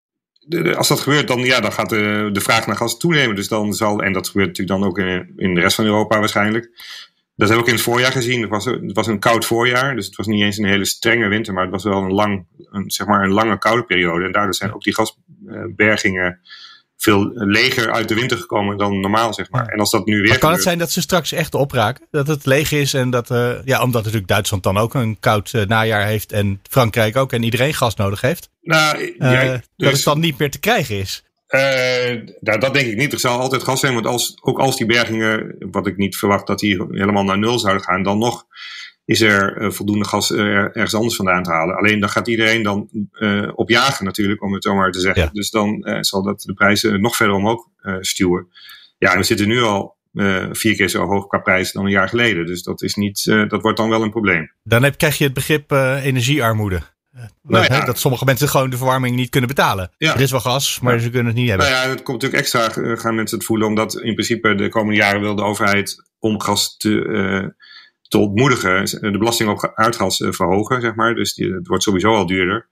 Als 0.75 0.87
dat 0.87 0.99
gebeurt, 0.99 1.27
dan, 1.27 1.39
ja, 1.39 1.59
dan 1.59 1.71
gaat 1.71 1.89
de, 1.89 2.29
de 2.31 2.41
vraag 2.41 2.67
naar 2.67 2.75
gas 2.75 2.97
toenemen. 2.97 3.35
Dus 3.35 3.47
dan 3.47 3.73
zal, 3.73 4.01
en 4.01 4.13
dat 4.13 4.27
gebeurt 4.27 4.47
natuurlijk 4.47 4.79
dan 4.79 4.89
ook 4.89 4.97
in, 4.97 5.33
in 5.35 5.53
de 5.53 5.61
rest 5.61 5.75
van 5.75 5.85
Europa 5.85 6.19
waarschijnlijk. 6.19 6.69
Dat 7.35 7.49
hebben 7.49 7.55
we 7.57 7.61
ook 7.61 7.67
in 7.67 7.73
het 7.73 7.93
voorjaar 7.93 8.11
gezien. 8.11 8.41
Het 8.41 8.49
was, 8.49 8.65
het 8.65 8.93
was 8.93 9.07
een 9.07 9.19
koud 9.19 9.45
voorjaar, 9.45 9.95
dus 9.95 10.05
het 10.05 10.15
was 10.15 10.27
niet 10.27 10.41
eens 10.41 10.57
een 10.57 10.65
hele 10.65 10.85
strenge 10.85 11.27
winter, 11.27 11.53
maar 11.53 11.63
het 11.63 11.71
was 11.71 11.83
wel 11.83 12.01
een, 12.01 12.13
lang, 12.13 12.45
een, 12.71 12.91
zeg 12.91 13.07
maar 13.07 13.23
een 13.23 13.33
lange 13.33 13.57
koude 13.57 13.83
periode. 13.83 14.25
En 14.25 14.31
daardoor 14.31 14.53
zijn 14.53 14.73
ook 14.73 14.83
die 14.83 14.95
gasbergingen 14.95 16.39
veel 16.97 17.31
leger 17.33 17.91
uit 17.91 18.07
de 18.07 18.15
winter 18.15 18.37
gekomen 18.37 18.77
dan 18.77 18.99
normaal, 18.99 19.33
zeg 19.33 19.49
maar. 19.49 19.65
En 19.65 19.79
als 19.79 19.91
dat 19.91 20.05
nu 20.05 20.21
weer. 20.21 20.29
Maar 20.29 20.29
kan 20.29 20.37
gebeurt, 20.39 20.55
het 20.55 20.63
zijn 20.63 20.77
dat 20.77 20.91
ze 20.91 21.01
straks 21.01 21.31
echt 21.31 21.55
opraken? 21.55 22.07
Dat 22.11 22.27
het 22.27 22.45
leeg 22.45 22.71
is 22.71 22.93
en 22.93 23.09
dat, 23.09 23.31
uh, 23.31 23.51
ja, 23.65 23.81
omdat 23.81 24.01
natuurlijk 24.01 24.27
Duitsland 24.27 24.63
dan 24.63 24.77
ook 24.77 24.93
een 24.93 25.19
koud 25.19 25.53
uh, 25.53 25.65
najaar 25.65 26.05
heeft 26.05 26.31
en 26.31 26.59
Frankrijk 26.69 27.15
ook 27.15 27.33
en 27.33 27.43
iedereen 27.43 27.73
gas 27.73 27.95
nodig 27.95 28.21
heeft? 28.21 28.49
Nou, 28.61 28.97
uh, 29.19 29.51
dus... 29.51 29.59
Dat 29.75 29.91
het 29.93 30.03
dan 30.03 30.19
niet 30.19 30.37
meer 30.37 30.51
te 30.51 30.59
krijgen 30.59 30.99
is. 30.99 31.23
Uh, 31.55 32.21
nou, 32.39 32.59
dat 32.59 32.73
denk 32.73 32.87
ik 32.87 32.97
niet. 32.97 33.13
Er 33.13 33.19
zal 33.19 33.39
altijd 33.39 33.63
gas 33.63 33.79
zijn, 33.79 33.93
want 33.93 34.05
als, 34.05 34.37
ook 34.41 34.59
als 34.59 34.77
die 34.77 34.85
bergingen, 34.85 35.55
wat 35.71 35.87
ik 35.87 35.97
niet 35.97 36.17
verwacht 36.17 36.47
dat 36.47 36.59
die 36.59 36.85
helemaal 36.89 37.23
naar 37.23 37.39
nul 37.39 37.59
zouden 37.59 37.83
gaan, 37.83 38.03
dan 38.03 38.17
nog 38.17 38.45
is 39.05 39.21
er 39.21 39.61
uh, 39.61 39.71
voldoende 39.71 40.05
gas 40.05 40.31
uh, 40.31 40.39
ergens 40.55 40.93
anders 40.93 41.15
vandaan 41.15 41.43
te 41.43 41.51
halen. 41.51 41.75
Alleen 41.75 41.99
dan 41.99 42.09
gaat 42.09 42.27
iedereen 42.27 42.63
dan 42.63 42.89
uh, 43.13 43.51
op 43.55 43.69
jagen 43.69 44.05
natuurlijk, 44.05 44.43
om 44.43 44.53
het 44.53 44.63
zo 44.63 44.75
maar 44.75 44.91
te 44.91 44.99
zeggen. 44.99 45.21
Ja. 45.21 45.29
Dus 45.33 45.49
dan 45.49 45.85
zal 46.01 46.23
dat 46.23 46.41
de 46.41 46.53
prijzen 46.53 47.01
nog 47.01 47.15
verder 47.15 47.35
omhoog 47.35 47.67
stuwen. 47.99 48.47
Ja, 48.97 49.11
en 49.11 49.17
we 49.17 49.23
zitten 49.23 49.47
nu 49.47 49.61
al 49.61 49.95
vier 50.51 50.75
keer 50.75 50.89
zo 50.89 51.05
hoog 51.05 51.27
qua 51.27 51.39
prijs 51.39 51.71
dan 51.71 51.85
een 51.85 51.91
jaar 51.91 52.09
geleden. 52.09 52.45
Dus 52.45 52.63
dat, 52.63 52.81
is 52.81 52.95
niet, 52.95 53.23
dat 53.25 53.61
wordt 53.61 53.77
dan 53.77 53.89
wel 53.89 54.01
een 54.01 54.09
probleem. 54.09 54.51
Dan 54.63 54.83
heb, 54.83 54.97
krijg 54.97 55.17
je 55.17 55.23
het 55.23 55.33
begrip 55.33 55.71
energiearmoede. 55.71 56.81
Nou 57.41 57.65
ja. 57.69 57.85
Dat 57.85 57.99
sommige 57.99 58.25
mensen 58.25 58.49
gewoon 58.49 58.69
de 58.69 58.77
verwarming 58.77 59.15
niet 59.15 59.29
kunnen 59.29 59.49
betalen. 59.49 59.91
Ja. 59.97 60.13
Er 60.13 60.21
is 60.21 60.31
wel 60.31 60.39
gas, 60.39 60.79
maar 60.79 60.93
ja. 60.93 60.99
ze 60.99 61.09
kunnen 61.09 61.27
het 61.27 61.35
niet 61.35 61.49
hebben. 61.49 61.69
Nou 61.69 61.83
ja, 61.83 61.89
het 61.89 62.03
komt 62.03 62.21
natuurlijk 62.21 62.41
extra, 62.41 62.95
gaan 62.95 63.15
mensen 63.15 63.37
het 63.37 63.47
voelen, 63.47 63.67
omdat 63.67 63.95
in 63.95 64.13
principe 64.13 64.55
de 64.55 64.69
komende 64.69 64.99
jaren 64.99 65.21
wil 65.21 65.35
de 65.35 65.43
overheid 65.43 66.03
om 66.19 66.41
gas 66.41 66.77
te, 66.77 66.89
uh, 66.89 67.47
te 68.01 68.17
ontmoedigen, 68.17 68.85
de 68.85 69.17
belasting 69.17 69.49
op 69.49 69.71
aardgas 69.75 70.19
uh, 70.19 70.31
verhogen, 70.31 70.81
zeg 70.81 70.95
maar. 70.95 71.15
Dus 71.15 71.33
die, 71.33 71.53
het 71.53 71.67
wordt 71.67 71.83
sowieso 71.83 72.13
al 72.15 72.25
duurder. 72.25 72.69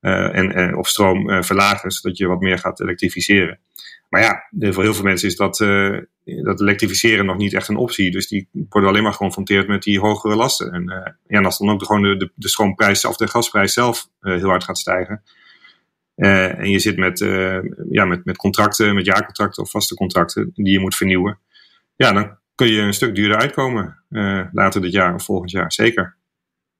Uh, 0.00 0.36
en, 0.36 0.54
en 0.54 0.76
op 0.76 0.86
stroom 0.86 1.44
verlagen, 1.44 1.90
zodat 1.90 2.18
je 2.18 2.26
wat 2.26 2.40
meer 2.40 2.58
gaat 2.58 2.80
elektrificeren. 2.80 3.60
Maar 4.08 4.20
ja, 4.20 4.48
voor 4.72 4.82
heel 4.82 4.94
veel 4.94 5.04
mensen 5.04 5.28
is 5.28 5.36
dat, 5.36 5.60
uh, 5.60 5.98
dat 6.24 6.60
elektrificeren 6.60 7.26
nog 7.26 7.36
niet 7.36 7.54
echt 7.54 7.68
een 7.68 7.76
optie. 7.76 8.10
Dus 8.10 8.28
die 8.28 8.48
worden 8.68 8.90
alleen 8.90 9.02
maar 9.02 9.12
geconfronteerd 9.12 9.68
met 9.68 9.82
die 9.82 10.00
hogere 10.00 10.36
lasten. 10.36 10.72
En, 10.72 10.82
uh, 10.82 10.96
ja, 11.26 11.38
en 11.38 11.44
als 11.44 11.58
dan 11.58 11.70
ook 11.70 11.78
de, 11.78 11.86
gewoon 11.86 12.02
de, 12.02 12.30
de, 12.34 12.48
stroomprijs 12.48 13.04
of 13.04 13.16
de 13.16 13.28
gasprijs 13.28 13.72
zelf 13.72 14.08
uh, 14.20 14.34
heel 14.34 14.48
hard 14.48 14.64
gaat 14.64 14.78
stijgen. 14.78 15.22
en 16.14 16.70
je 16.70 16.78
zit 16.78 16.96
met, 16.96 17.18
ja, 17.90 18.04
met, 18.04 18.24
met 18.24 18.36
contracten, 18.36 18.94
met 18.94 19.06
jaarcontracten 19.06 19.62
of 19.62 19.70
vaste 19.70 19.94
contracten 19.94 20.50
die 20.54 20.72
je 20.72 20.80
moet 20.80 20.94
vernieuwen. 20.94 21.38
Ja, 21.96 22.12
dan 22.12 22.38
kun 22.54 22.72
je 22.72 22.80
een 22.80 22.94
stuk 22.94 23.14
duurder 23.14 23.38
uitkomen 23.38 24.02
later 24.52 24.80
dit 24.80 24.92
jaar 24.92 25.14
of 25.14 25.24
volgend 25.24 25.50
jaar, 25.50 25.72
zeker. 25.72 26.16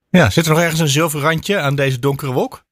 Ja, 0.09 0.29
zit 0.29 0.45
er 0.45 0.51
nog 0.51 0.61
ergens 0.61 0.79
een 0.79 0.87
zilver 0.87 1.19
randje 1.19 1.59
aan 1.59 1.75
deze 1.75 1.99
donkere 1.99 2.31
wolk? 2.31 2.63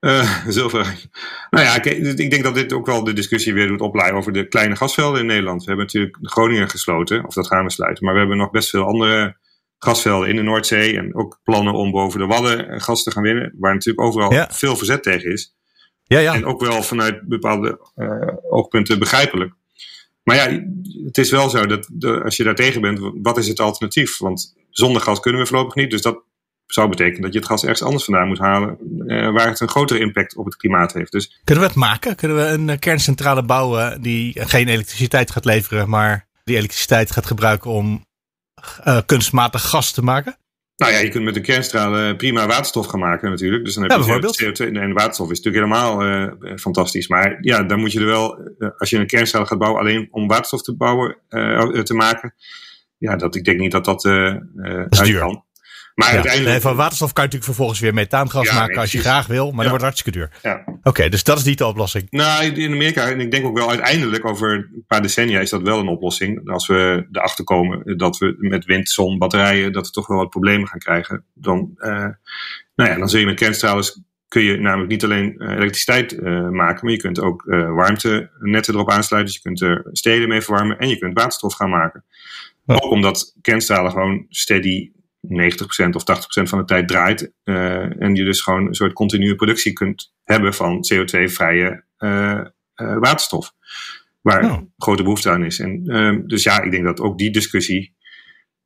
Uh, 0.06 0.46
zilver. 0.48 1.08
Nou 1.50 1.64
ja, 1.64 1.82
ik 1.82 2.30
denk 2.30 2.42
dat 2.42 2.54
dit 2.54 2.72
ook 2.72 2.86
wel 2.86 3.04
de 3.04 3.12
discussie 3.12 3.54
weer 3.54 3.66
doet 3.66 3.80
opleiden 3.80 4.18
over 4.18 4.32
de 4.32 4.48
kleine 4.48 4.76
gasvelden 4.76 5.20
in 5.20 5.26
Nederland. 5.26 5.60
We 5.60 5.66
hebben 5.66 5.84
natuurlijk 5.86 6.18
Groningen 6.22 6.68
gesloten, 6.68 7.26
of 7.26 7.34
dat 7.34 7.46
gaan 7.46 7.64
we 7.64 7.70
sluiten. 7.70 8.04
Maar 8.04 8.12
we 8.12 8.18
hebben 8.18 8.36
nog 8.36 8.50
best 8.50 8.70
veel 8.70 8.84
andere 8.84 9.36
gasvelden 9.78 10.28
in 10.28 10.36
de 10.36 10.42
Noordzee. 10.42 10.96
En 10.96 11.14
ook 11.14 11.40
plannen 11.44 11.74
om 11.74 11.90
boven 11.90 12.20
de 12.20 12.26
Wadden 12.26 12.80
gas 12.80 13.02
te 13.02 13.10
gaan 13.10 13.22
winnen. 13.22 13.54
Waar 13.58 13.72
natuurlijk 13.72 14.06
overal 14.06 14.46
veel 14.50 14.76
verzet 14.76 15.02
tegen 15.02 15.32
is. 15.32 15.54
Ja, 16.04 16.18
ja. 16.18 16.34
En 16.34 16.44
ook 16.44 16.60
wel 16.60 16.82
vanuit 16.82 17.28
bepaalde 17.28 17.80
uh, 17.96 18.28
oogpunten 18.48 18.98
begrijpelijk. 18.98 19.52
Maar 20.22 20.36
ja, 20.36 20.64
het 21.04 21.18
is 21.18 21.30
wel 21.30 21.48
zo 21.48 21.66
dat 21.66 21.88
de, 21.92 22.22
als 22.24 22.36
je 22.36 22.44
daar 22.44 22.54
tegen 22.54 22.80
bent, 22.80 23.00
wat 23.22 23.38
is 23.38 23.48
het 23.48 23.60
alternatief? 23.60 24.18
Want 24.18 24.54
zonder 24.70 25.02
gas 25.02 25.20
kunnen 25.20 25.40
we 25.40 25.46
voorlopig 25.46 25.74
niet. 25.74 25.90
Dus 25.90 26.02
dat 26.02 26.22
zou 26.72 26.88
betekenen 26.88 27.22
dat 27.22 27.32
je 27.32 27.38
het 27.38 27.48
gas 27.48 27.62
ergens 27.62 27.82
anders 27.82 28.04
vandaan 28.04 28.28
moet 28.28 28.38
halen, 28.38 28.78
eh, 29.06 29.32
waar 29.32 29.48
het 29.48 29.60
een 29.60 29.68
grotere 29.68 30.00
impact 30.00 30.36
op 30.36 30.44
het 30.44 30.56
klimaat 30.56 30.92
heeft. 30.92 31.12
Dus, 31.12 31.40
Kunnen 31.44 31.64
we 31.64 31.70
het 31.70 31.78
maken? 31.78 32.16
Kunnen 32.16 32.36
we 32.36 32.42
een 32.42 32.68
eh, 32.68 32.78
kerncentrale 32.78 33.42
bouwen 33.42 34.02
die 34.02 34.40
geen 34.46 34.68
elektriciteit 34.68 35.30
gaat 35.30 35.44
leveren, 35.44 35.88
maar 35.88 36.26
die 36.44 36.56
elektriciteit 36.56 37.10
gaat 37.10 37.26
gebruiken 37.26 37.70
om 37.70 38.06
uh, 38.86 38.98
kunstmatig 39.06 39.68
gas 39.68 39.92
te 39.92 40.02
maken? 40.02 40.36
Nou 40.76 40.92
ja, 40.92 40.98
je 40.98 41.08
kunt 41.08 41.24
met 41.24 41.36
een 41.36 41.42
kerncentrale 41.42 42.16
prima 42.16 42.46
waterstof 42.46 42.86
gaan 42.86 43.00
maken 43.00 43.30
natuurlijk. 43.30 43.64
Dus 43.64 43.74
dan 43.74 43.82
heb 43.82 43.92
ja, 43.92 43.98
je 43.98 44.04
bijvoorbeeld. 44.04 44.42
CO2 44.42 44.72
en 44.72 44.92
waterstof 44.92 45.30
is 45.30 45.40
natuurlijk 45.40 45.64
helemaal 45.64 46.06
uh, 46.06 46.56
fantastisch. 46.56 47.08
Maar 47.08 47.38
ja, 47.40 47.62
dan 47.62 47.80
moet 47.80 47.92
je 47.92 48.00
er 48.00 48.06
wel, 48.06 48.40
uh, 48.58 48.68
als 48.76 48.90
je 48.90 48.98
een 48.98 49.06
kerncentrale 49.06 49.46
gaat 49.46 49.58
bouwen 49.58 49.80
alleen 49.80 50.08
om 50.10 50.28
waterstof 50.28 50.62
te 50.62 50.76
bouwen, 50.76 51.16
te 51.84 51.94
maken. 51.94 52.34
Ja, 52.98 53.16
dat, 53.16 53.34
ik 53.34 53.44
denk 53.44 53.60
niet 53.60 53.72
dat 53.72 53.84
dat, 53.84 54.02
dat 54.02 54.86
is 54.88 55.00
duur. 55.00 55.18
kan. 55.18 55.44
Maar 55.98 56.08
uiteindelijk... 56.08 56.62
van 56.62 56.76
waterstof 56.76 57.12
kan 57.12 57.24
je 57.24 57.28
natuurlijk 57.30 57.44
vervolgens 57.44 57.80
weer 57.80 57.94
methaangas 57.94 58.52
maken 58.52 58.80
als 58.80 58.92
je 58.92 58.98
graag 58.98 59.26
wil. 59.26 59.46
Maar 59.46 59.60
dat 59.60 59.68
wordt 59.68 59.82
hartstikke 59.82 60.18
duur. 60.18 60.30
Ja. 60.42 60.64
Oké, 60.82 61.08
dus 61.08 61.24
dat 61.24 61.38
is 61.38 61.44
niet 61.44 61.58
de 61.58 61.66
oplossing. 61.66 62.06
Nou, 62.10 62.44
in 62.44 62.72
Amerika, 62.72 63.10
en 63.10 63.20
ik 63.20 63.30
denk 63.30 63.46
ook 63.46 63.58
wel 63.58 63.68
uiteindelijk 63.68 64.26
over 64.26 64.52
een 64.52 64.84
paar 64.86 65.02
decennia 65.02 65.40
is 65.40 65.50
dat 65.50 65.62
wel 65.62 65.78
een 65.78 65.88
oplossing. 65.88 66.50
Als 66.50 66.66
we 66.66 67.06
erachter 67.12 67.44
komen 67.44 67.96
dat 67.96 68.18
we 68.18 68.36
met 68.38 68.64
wind, 68.64 68.88
zon, 68.88 69.18
batterijen, 69.18 69.72
dat 69.72 69.86
we 69.86 69.92
toch 69.92 70.06
wel 70.06 70.16
wat 70.16 70.30
problemen 70.30 70.68
gaan 70.68 70.78
krijgen. 70.78 71.24
Dan, 71.34 71.70
uh, 71.78 71.88
nou 72.74 72.90
ja, 72.90 72.96
dan 72.96 73.08
zul 73.08 73.20
je 73.20 73.26
met 73.26 73.38
kerncentrales 73.38 74.02
kun 74.28 74.42
je 74.42 74.56
namelijk 74.56 74.90
niet 74.90 75.04
alleen 75.04 75.34
uh, 75.38 75.50
elektriciteit 75.50 76.12
uh, 76.12 76.48
maken, 76.48 76.84
maar 76.84 76.94
je 76.94 77.00
kunt 77.00 77.20
ook 77.20 77.42
warmtenetten 77.74 78.74
erop 78.74 78.90
aansluiten. 78.90 79.32
Dus 79.32 79.42
je 79.42 79.48
kunt 79.48 79.60
er 79.60 79.88
steden 79.92 80.28
mee 80.28 80.40
verwarmen 80.40 80.78
en 80.78 80.88
je 80.88 80.98
kunt 80.98 81.14
waterstof 81.14 81.54
gaan 81.54 81.70
maken. 81.70 82.04
Ook 82.66 82.90
omdat 82.90 83.34
kerncentrale 83.40 83.90
gewoon 83.90 84.26
steady 84.28 84.90
90% 85.26 85.90
of 85.90 86.02
80% 86.02 86.48
van 86.48 86.58
de 86.58 86.64
tijd 86.64 86.88
draait. 86.88 87.32
Uh, 87.44 88.02
en 88.02 88.14
je 88.14 88.24
dus 88.24 88.40
gewoon 88.40 88.66
een 88.66 88.74
soort 88.74 88.92
continue 88.92 89.34
productie 89.34 89.72
kunt 89.72 90.12
hebben 90.24 90.54
van 90.54 90.84
CO2-vrije 90.92 91.84
uh, 91.98 92.40
uh, 92.76 92.98
waterstof. 92.98 93.52
Waar 94.20 94.44
oh. 94.44 94.58
grote 94.76 95.02
behoefte 95.02 95.30
aan 95.30 95.44
is. 95.44 95.58
En, 95.58 95.82
ehm, 95.86 96.26
dus 96.26 96.42
ja, 96.42 96.62
ik 96.62 96.70
denk 96.70 96.84
dat 96.84 97.00
ook 97.00 97.18
die 97.18 97.30
discussie 97.30 97.96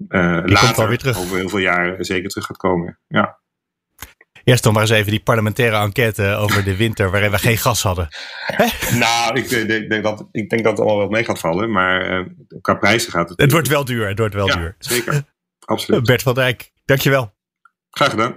later, 0.08 1.16
over 1.16 1.36
heel 1.36 1.48
veel 1.48 1.58
jaren, 1.58 2.04
zeker 2.04 2.28
terug 2.28 2.46
gaat 2.46 2.56
komen. 2.56 2.98
Ja. 3.08 3.40
Eerst 4.44 4.64
nog 4.64 4.72
maar 4.72 4.82
eens 4.82 4.90
even 4.90 5.10
die 5.10 5.22
parlementaire 5.22 5.76
enquête 5.76 6.34
over 6.34 6.64
de 6.64 6.76
winter 6.76 7.10
waarin 7.10 7.30
we 7.30 7.38
geen 7.38 7.56
gas 7.56 7.82
hadden. 7.82 8.08
nou, 8.98 9.38
ik 9.40 9.48
denk, 9.48 9.88
denk, 9.88 10.02
dat, 10.02 10.28
ik 10.32 10.50
denk 10.50 10.62
dat 10.62 10.72
het 10.72 10.80
allemaal 10.80 10.98
wel 10.98 11.08
mee 11.08 11.24
gaat 11.24 11.38
vallen, 11.38 11.70
maar 11.70 12.26
qua 12.60 12.74
prijzen 12.74 13.12
gaat 13.12 13.28
het. 13.28 13.40
Het 13.40 13.52
wordt 13.52 13.68
wel 13.68 13.84
duur, 13.84 14.08
het 14.08 14.18
wordt 14.18 14.34
wel 14.34 14.46
ja, 14.46 14.56
duur. 14.56 14.74
Zeker. 14.78 15.24
Absoluut. 15.72 16.04
Bert 16.04 16.22
van 16.22 16.34
Dijk, 16.34 16.72
dankjewel. 16.84 17.34
Graag 17.90 18.10
gedaan. 18.10 18.34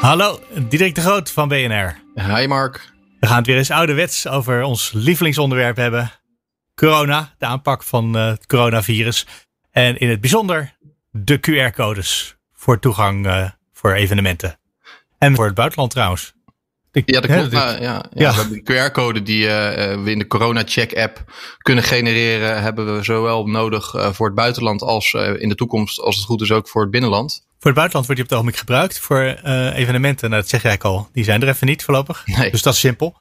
Hallo, 0.00 0.40
Diederik 0.68 0.94
de 0.94 1.00
Groot 1.00 1.30
van 1.30 1.48
BNR. 1.48 2.02
Hi 2.14 2.46
Mark. 2.46 2.92
We 3.20 3.26
gaan 3.26 3.36
het 3.36 3.46
weer 3.46 3.56
eens 3.56 3.70
ouderwets 3.70 4.28
over 4.28 4.62
ons 4.62 4.92
lievelingsonderwerp 4.92 5.76
hebben. 5.76 6.10
Corona, 6.74 7.34
de 7.38 7.46
aanpak 7.46 7.82
van 7.82 8.16
uh, 8.16 8.26
het 8.26 8.46
coronavirus. 8.46 9.26
En 9.70 9.98
in 9.98 10.08
het 10.08 10.20
bijzonder 10.20 10.76
de 11.10 11.38
QR-codes 11.38 12.36
voor 12.52 12.78
toegang 12.78 13.26
uh, 13.26 13.50
voor 13.72 13.92
evenementen. 13.92 14.58
En 15.18 15.34
voor 15.34 15.46
het 15.46 15.54
buitenland 15.54 15.90
trouwens 15.90 16.34
ja, 16.92 17.20
dat 17.20 17.30
klopt. 17.30 17.52
Ja, 17.52 17.76
ja, 17.80 18.04
ja. 18.14 18.32
De 18.32 18.90
QR-code 18.90 19.22
die 19.22 19.44
uh, 19.44 19.50
we 20.02 20.10
in 20.10 20.18
de 20.18 20.26
corona-check-app 20.26 21.24
kunnen 21.58 21.84
genereren, 21.84 22.62
hebben 22.62 22.96
we 22.96 23.04
zowel 23.04 23.46
nodig 23.46 23.94
uh, 23.94 24.12
voor 24.12 24.26
het 24.26 24.34
buitenland 24.34 24.82
als 24.82 25.12
uh, 25.12 25.40
in 25.40 25.48
de 25.48 25.54
toekomst, 25.54 26.00
als 26.00 26.16
het 26.16 26.24
goed 26.24 26.40
is, 26.40 26.50
ook 26.50 26.68
voor 26.68 26.82
het 26.82 26.90
binnenland. 26.90 27.46
Voor 27.58 27.70
het 27.70 27.74
buitenland 27.74 28.06
wordt 28.06 28.20
die 28.20 28.22
op 28.22 28.28
het 28.28 28.32
ogenblik 28.32 28.58
gebruikt. 28.58 28.98
Voor 28.98 29.20
evenementen, 29.74 30.30
nou, 30.30 30.40
dat 30.40 30.50
zeg 30.50 30.62
jij 30.62 30.78
al, 30.78 31.08
die 31.12 31.24
zijn 31.24 31.42
er 31.42 31.48
even 31.48 31.66
niet 31.66 31.84
voorlopig. 31.84 32.26
Nee. 32.26 32.50
Dus 32.50 32.62
dat 32.62 32.74
is 32.74 32.80
simpel. 32.80 33.20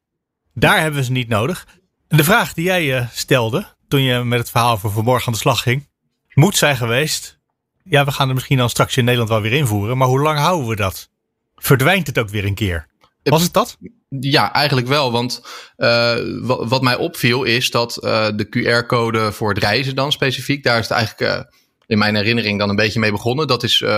Daar 0.53 0.79
hebben 0.79 0.99
we 0.99 1.05
ze 1.05 1.11
niet 1.11 1.27
nodig. 1.27 1.67
De 2.07 2.23
vraag 2.23 2.53
die 2.53 2.65
jij 2.65 3.09
stelde 3.13 3.65
toen 3.87 4.01
je 4.01 4.23
met 4.23 4.39
het 4.39 4.49
verhaal 4.49 4.77
voor 4.77 4.91
vanmorgen 4.91 5.27
aan 5.27 5.33
de 5.33 5.39
slag 5.39 5.61
ging, 5.61 5.89
moet 6.33 6.57
zijn 6.57 6.77
geweest. 6.77 7.39
Ja, 7.83 8.05
we 8.05 8.11
gaan 8.11 8.27
er 8.27 8.33
misschien 8.33 8.57
dan 8.57 8.69
straks 8.69 8.97
in 8.97 9.03
Nederland 9.03 9.29
wel 9.29 9.41
weer 9.41 9.53
invoeren, 9.53 9.97
maar 9.97 10.07
hoe 10.07 10.21
lang 10.21 10.39
houden 10.39 10.67
we 10.67 10.75
dat? 10.75 11.09
Verdwijnt 11.55 12.07
het 12.07 12.19
ook 12.19 12.29
weer 12.29 12.45
een 12.45 12.53
keer? 12.53 12.87
Was 13.23 13.43
het 13.43 13.53
dat? 13.53 13.77
Ja, 14.19 14.53
eigenlijk 14.53 14.87
wel. 14.87 15.11
Want 15.11 15.41
uh, 15.77 16.15
wat, 16.43 16.81
mij 16.81 16.95
opviel 16.95 17.43
is 17.43 17.71
dat 17.71 17.97
uh, 18.03 18.27
de 18.35 18.45
QR-code 18.45 19.31
voor 19.31 19.49
het 19.49 19.57
reizen 19.57 19.95
dan 19.95 20.11
specifiek, 20.11 20.63
daar 20.63 20.79
is 20.79 20.87
het 20.87 20.97
eigenlijk 20.97 21.31
uh, 21.35 21.41
in 21.91 21.97
mijn 21.97 22.15
herinnering 22.15 22.59
dan 22.59 22.69
een 22.69 22.75
beetje 22.75 22.99
mee 22.99 23.11
begonnen. 23.11 23.47
Dat 23.47 23.63
is, 23.63 23.79
uh, 23.81 23.89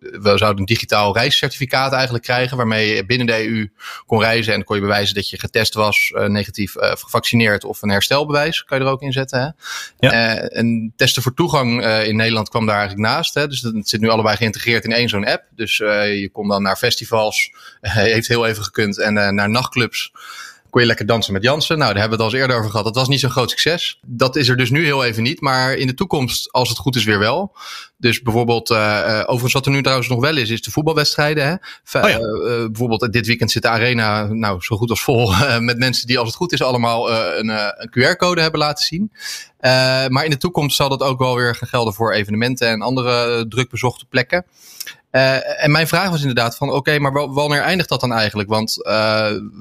we 0.00 0.32
zouden 0.34 0.58
een 0.58 0.64
digitaal 0.64 1.14
reiscertificaat 1.14 1.92
eigenlijk 1.92 2.24
krijgen, 2.24 2.56
waarmee 2.56 2.94
je 2.94 3.06
binnen 3.06 3.26
de 3.26 3.46
EU 3.46 3.68
kon 4.06 4.20
reizen 4.20 4.54
en 4.54 4.64
kon 4.64 4.76
je 4.76 4.82
bewijzen 4.82 5.14
dat 5.14 5.28
je 5.28 5.38
getest 5.38 5.74
was, 5.74 6.12
uh, 6.14 6.24
negatief 6.26 6.74
gevaccineerd 6.78 7.64
of 7.64 7.82
een 7.82 7.90
herstelbewijs, 7.90 8.64
kan 8.64 8.78
je 8.78 8.84
er 8.84 8.90
ook 8.90 9.02
in 9.02 9.12
zetten. 9.12 9.40
Hè? 9.40 9.48
Ja. 10.08 10.36
en 10.38 10.92
testen 10.96 11.22
voor 11.22 11.34
toegang 11.34 11.86
in 11.86 12.16
Nederland 12.16 12.48
kwam 12.48 12.66
daar 12.66 12.78
eigenlijk 12.78 13.08
naast. 13.08 13.34
Hè? 13.34 13.46
Dus 13.46 13.60
het 13.60 13.88
zit 13.88 14.00
nu 14.00 14.08
allebei 14.08 14.36
geïntegreerd 14.36 14.84
in 14.84 14.92
één 14.92 15.08
zo'n 15.08 15.26
app. 15.26 15.44
Dus 15.54 15.76
je 15.76 16.28
kon 16.32 16.48
dan 16.48 16.62
naar 16.62 16.76
festivals, 16.76 17.52
heeft 17.80 18.28
heel 18.28 18.46
even 18.46 18.64
gekund, 18.64 18.98
en 18.98 19.14
naar 19.34 19.50
nachtclubs 19.50 20.12
kon 20.70 20.80
je 20.80 20.86
lekker 20.86 21.06
dansen 21.06 21.32
met 21.32 21.42
Jansen. 21.42 21.78
Nou, 21.78 21.92
daar 21.92 22.00
hebben 22.00 22.18
we 22.18 22.24
het 22.24 22.32
al 22.32 22.38
eens 22.38 22.48
eerder 22.48 22.56
over 22.56 22.70
gehad. 22.70 22.86
Dat 22.86 22.94
was 22.94 23.08
niet 23.08 23.20
zo'n 23.20 23.30
groot 23.30 23.50
succes. 23.50 24.00
Dat 24.06 24.36
is 24.36 24.48
er 24.48 24.56
dus 24.56 24.70
nu 24.70 24.84
heel 24.84 25.04
even 25.04 25.22
niet. 25.22 25.40
Maar 25.40 25.74
in 25.74 25.86
de 25.86 25.94
toekomst, 25.94 26.52
als 26.52 26.68
het 26.68 26.78
goed 26.78 26.96
is, 26.96 27.04
weer 27.04 27.18
wel. 27.18 27.56
Dus 27.96 28.22
bijvoorbeeld, 28.22 28.70
uh, 28.70 29.20
overigens 29.22 29.52
wat 29.52 29.66
er 29.66 29.72
nu 29.72 29.82
trouwens 29.82 30.08
nog 30.08 30.20
wel 30.20 30.36
is, 30.36 30.50
is 30.50 30.62
de 30.62 30.70
voetbalwedstrijden. 30.70 31.46
Hè? 31.46 31.52
Oh 32.00 32.08
ja. 32.08 32.18
uh, 32.18 32.66
bijvoorbeeld 32.66 33.12
dit 33.12 33.26
weekend 33.26 33.50
zit 33.50 33.62
de 33.62 33.68
arena 33.68 34.26
nou, 34.26 34.60
zo 34.60 34.76
goed 34.76 34.90
als 34.90 35.02
vol 35.02 35.32
met 35.60 35.78
mensen 35.78 36.06
die 36.06 36.18
als 36.18 36.28
het 36.28 36.36
goed 36.36 36.52
is 36.52 36.62
allemaal 36.62 37.12
een, 37.12 37.48
een 37.48 37.90
QR-code 37.90 38.40
hebben 38.40 38.60
laten 38.60 38.84
zien. 38.84 39.12
maar 40.08 40.24
in 40.24 40.30
de 40.30 40.36
toekomst 40.36 40.76
zal 40.76 40.88
dat 40.88 41.02
ook 41.02 41.18
wel 41.18 41.36
weer 41.36 41.54
gaan 41.54 41.68
gelden 41.68 41.94
voor 41.94 42.12
evenementen 42.12 42.68
en 42.68 42.82
andere 42.82 43.46
druk 43.48 43.70
bezochte 43.70 44.04
plekken. 44.04 44.44
Uh, 45.12 45.62
en 45.64 45.70
mijn 45.70 45.88
vraag 45.88 46.10
was 46.10 46.20
inderdaad 46.20 46.56
van 46.56 46.70
oké, 46.70 46.98
maar 46.98 47.12
wanneer 47.12 47.60
eindigt 47.60 47.88
dat 47.88 48.00
dan 48.00 48.12
eigenlijk? 48.12 48.48
Want 48.48 48.78
uh, 48.78 48.92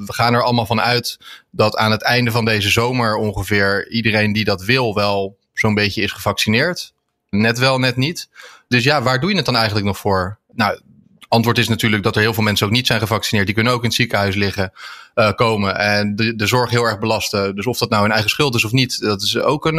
we 0.05 0.13
gaan 0.13 0.33
er 0.33 0.43
allemaal 0.43 0.65
van 0.65 0.81
uit 0.81 1.17
dat 1.51 1.75
aan 1.75 1.91
het 1.91 2.01
einde 2.01 2.31
van 2.31 2.45
deze 2.45 2.69
zomer 2.69 3.15
ongeveer 3.15 3.89
iedereen 3.89 4.33
die 4.33 4.43
dat 4.43 4.63
wil 4.63 4.93
wel 4.93 5.37
zo'n 5.53 5.73
beetje 5.73 6.01
is 6.01 6.11
gevaccineerd. 6.11 6.93
Net 7.29 7.59
wel, 7.59 7.79
net 7.79 7.95
niet. 7.95 8.29
Dus 8.67 8.83
ja, 8.83 9.01
waar 9.01 9.19
doe 9.19 9.29
je 9.29 9.35
het 9.35 9.45
dan 9.45 9.55
eigenlijk 9.55 9.85
nog 9.85 9.97
voor? 9.97 10.37
Nou, 10.53 10.79
antwoord 11.27 11.57
is 11.57 11.67
natuurlijk 11.67 12.03
dat 12.03 12.15
er 12.15 12.21
heel 12.21 12.33
veel 12.33 12.43
mensen 12.43 12.65
ook 12.65 12.71
niet 12.73 12.87
zijn 12.87 12.99
gevaccineerd. 12.99 13.45
Die 13.45 13.55
kunnen 13.55 13.73
ook 13.73 13.81
in 13.81 13.87
het 13.87 13.95
ziekenhuis 13.95 14.35
liggen, 14.35 14.71
uh, 15.15 15.31
komen 15.31 15.77
en 15.77 16.15
de, 16.15 16.35
de 16.35 16.47
zorg 16.47 16.69
heel 16.69 16.85
erg 16.85 16.99
belasten. 16.99 17.55
Dus 17.55 17.65
of 17.65 17.77
dat 17.77 17.89
nou 17.89 18.01
hun 18.01 18.11
eigen 18.11 18.29
schuld 18.29 18.55
is 18.55 18.65
of 18.65 18.71
niet, 18.71 18.99
dat 19.01 19.21
is 19.21 19.37
ook 19.37 19.65
een 19.65 19.75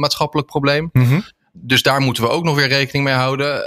maatschappelijk 0.00 0.48
probleem. 0.48 0.90
Mm. 0.92 1.24
Dus 1.52 1.82
daar 1.82 2.00
moeten 2.00 2.22
we 2.22 2.28
ook 2.28 2.44
nog 2.44 2.56
weer 2.56 2.68
rekening 2.68 3.04
mee 3.04 3.14
houden. 3.14 3.60
Uh, 3.60 3.66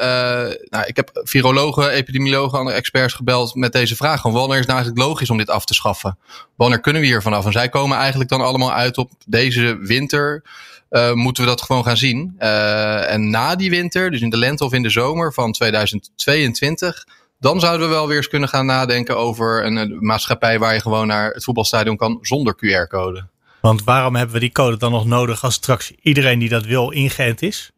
nou, 0.69 0.85
ik 0.85 0.95
heb 0.95 1.09
virologen, 1.13 1.89
epidemiologen, 1.89 2.59
andere 2.59 2.77
experts 2.77 3.13
gebeld 3.13 3.55
met 3.55 3.71
deze 3.71 3.95
vraag. 3.95 4.21
Wanneer 4.21 4.49
is 4.49 4.57
het 4.57 4.67
nou 4.67 4.79
eigenlijk 4.79 5.07
logisch 5.07 5.29
om 5.29 5.37
dit 5.37 5.49
af 5.49 5.65
te 5.65 5.73
schaffen? 5.73 6.17
Wanneer 6.55 6.79
kunnen 6.79 7.01
we 7.01 7.07
hier 7.07 7.21
vanaf? 7.21 7.45
En 7.45 7.51
zij 7.51 7.69
komen 7.69 7.97
eigenlijk 7.97 8.29
dan 8.29 8.41
allemaal 8.41 8.73
uit 8.73 8.97
op 8.97 9.11
deze 9.25 9.77
winter. 9.81 10.43
Uh, 10.89 11.13
moeten 11.13 11.43
we 11.43 11.49
dat 11.49 11.61
gewoon 11.61 11.83
gaan 11.83 11.97
zien. 11.97 12.35
Uh, 12.39 13.11
en 13.11 13.29
na 13.29 13.55
die 13.55 13.69
winter, 13.69 14.11
dus 14.11 14.21
in 14.21 14.29
de 14.29 14.37
lente 14.37 14.65
of 14.65 14.73
in 14.73 14.83
de 14.83 14.89
zomer 14.89 15.33
van 15.33 15.51
2022, 15.51 17.07
dan 17.39 17.59
zouden 17.59 17.87
we 17.87 17.93
wel 17.93 18.07
weer 18.07 18.17
eens 18.17 18.27
kunnen 18.27 18.49
gaan 18.49 18.65
nadenken 18.65 19.17
over 19.17 19.65
een, 19.65 19.97
maatschappij 20.05 20.59
waar 20.59 20.73
je 20.73 20.81
gewoon 20.81 21.07
naar 21.07 21.31
het 21.31 21.43
voetbalstadion 21.43 21.97
kan 21.97 22.17
zonder 22.21 22.55
QR-code. 22.55 23.27
Want 23.63 23.83
waarom 23.83 24.15
hebben 24.15 24.33
we 24.33 24.41
die 24.41 24.51
code 24.51 24.77
dan 24.77 24.91
nog 24.91 25.05
nodig 25.05 25.43
als 25.43 25.53
straks 25.53 25.91
iedereen 25.91 26.39
die 26.39 26.49
dat 26.49 26.65
wil 26.65 26.89
ingeënt 26.89 27.41
is? 27.41 27.71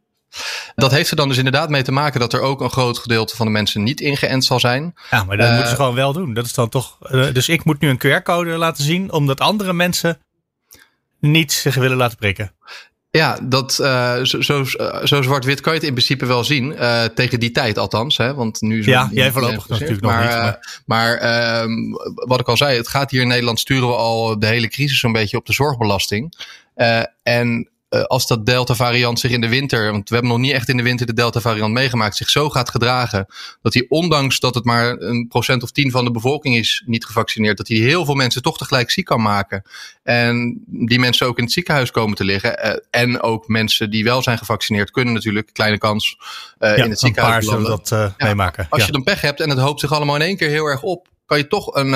Dat 0.76 0.92
heeft 0.92 1.10
er 1.10 1.16
dan 1.16 1.28
dus 1.28 1.38
inderdaad 1.38 1.70
mee 1.70 1.84
te 1.84 1.92
maken 1.92 2.20
dat 2.20 2.34
er 2.34 2.40
ook 2.40 2.62
een 2.62 2.70
groot 2.70 2.98
gedeelte 2.98 3.36
van 3.36 3.46
de 3.46 3.52
mensen 3.52 3.84
niet 3.84 4.02
ingeënt 4.02 4.46
zal 4.46 4.60
zijn. 4.60 4.96
Ja, 5.12 5.24
maar 5.24 5.38
dat 5.38 5.50
moeten 5.50 5.70
ze 5.70 5.76
gewoon 5.76 5.96
wel 5.96 6.14
doen. 6.14 6.34
Dat 6.34 6.46
is 6.46 6.54
dan 6.54 6.70
toch. 6.70 6.98
dus 7.10 7.50
ik 7.50 7.64
moet 7.64 7.80
nu 7.80 7.90
een 7.90 8.22
QR-code 8.22 8.50
laten 8.50 8.84
zien, 8.84 9.12
omdat 9.12 9.40
andere 9.40 9.74
mensen 9.74 10.22
niet 11.20 11.52
zich 11.52 11.76
willen 11.76 11.98
laten 11.98 12.18
prikken. 12.18 12.52
Ja, 13.16 13.40
dat, 13.44 13.80
uh, 13.82 14.24
zo, 14.24 14.42
zo, 14.42 14.64
zo 15.04 15.22
zwart-wit 15.22 15.62
kan 15.62 15.74
je 15.74 15.80
het 15.80 15.88
in 15.88 15.94
principe 15.94 16.26
wel 16.26 16.44
zien. 16.44 16.72
Uh, 16.72 17.04
tegen 17.04 17.40
die 17.40 17.52
tijd 17.52 17.78
althans. 17.78 18.18
Hè, 18.18 18.34
want 18.34 18.62
nu 18.62 18.84
ja, 18.84 19.10
jij 19.12 19.32
voorlopig 19.32 19.68
natuurlijk 19.68 20.02
nog 20.02 20.12
maar, 20.12 20.24
niet. 20.24 20.58
Maar, 20.86 21.20
maar 21.20 21.68
uh, 21.68 21.96
wat 22.14 22.40
ik 22.40 22.48
al 22.48 22.58
zei, 22.58 22.78
het 22.78 22.88
gaat 22.88 23.12
hier 23.12 23.22
in 23.22 23.28
Nederland 23.28 23.60
sturen 23.60 23.88
we 23.88 23.96
al 23.96 24.40
de 24.40 24.46
hele 24.46 24.68
crisis 24.68 25.00
zo'n 25.00 25.12
beetje 25.12 25.38
op 25.38 25.46
de 25.46 25.54
zorgbelasting. 25.54 26.34
en 26.76 27.10
eh, 27.24 27.75
als 28.04 28.28
dat 28.28 28.46
Delta-variant 28.46 29.20
zich 29.20 29.32
in 29.32 29.42
de 29.42 29.50
winter, 29.50 29.92
want 29.92 30.10
we 30.10 30.16
hebben 30.16 30.34
nog 30.34 30.42
niet 30.42 30.52
echt 30.52 30.70
in 30.70 30.78
de 30.78 30.84
winter 30.84 31.06
de 31.06 31.14
Delta-variant 31.14 31.74
meegemaakt, 31.74 32.16
zich 32.16 32.30
zo 32.30 32.50
gaat 32.50 32.70
gedragen 32.70 33.26
dat 33.62 33.74
hij, 33.74 33.86
ondanks 33.90 34.40
dat 34.40 34.56
het 34.56 34.64
maar 34.64 34.92
een 34.92 35.28
procent 35.28 35.64
of 35.64 35.72
tien 35.72 35.92
van 35.92 36.06
de 36.06 36.12
bevolking 36.12 36.56
is 36.56 36.84
niet 36.86 37.06
gevaccineerd, 37.06 37.58
dat 37.58 37.68
hij 37.68 37.78
heel 37.78 38.06
veel 38.06 38.16
mensen 38.16 38.42
toch 38.42 38.58
tegelijk 38.58 38.92
ziek 38.92 39.06
kan 39.06 39.22
maken. 39.22 39.64
En 40.04 40.64
die 40.66 41.00
mensen 41.00 41.28
ook 41.28 41.38
in 41.38 41.44
het 41.44 41.54
ziekenhuis 41.54 41.92
komen 41.92 42.16
te 42.16 42.24
liggen. 42.24 42.66
Uh, 42.66 42.74
en 42.90 43.22
ook 43.22 43.48
mensen 43.48 43.90
die 43.90 44.04
wel 44.04 44.22
zijn 44.22 44.38
gevaccineerd 44.38 44.92
kunnen 44.92 45.14
natuurlijk, 45.14 45.50
kleine 45.54 45.78
kans, 45.78 46.18
uh, 46.60 46.78
in 46.78 46.90
het 46.90 47.00
ziekenhuis 47.00 47.46
dat 47.46 47.90
ja, 47.90 48.14
meemaken. 48.18 48.68
Als 48.70 48.86
je 48.86 48.92
dan 48.92 49.04
pech 49.04 49.22
hebt 49.22 49.40
en 49.40 49.50
het 49.50 49.60
hoopt 49.60 49.80
zich 49.80 49.94
allemaal 49.94 50.16
in 50.16 50.22
één 50.22 50.38
keer 50.38 50.50
heel 50.50 50.66
erg 50.66 50.82
op, 50.82 51.08
kan 51.26 51.38
je 51.38 51.48
toch 51.48 51.76
een, 51.76 51.94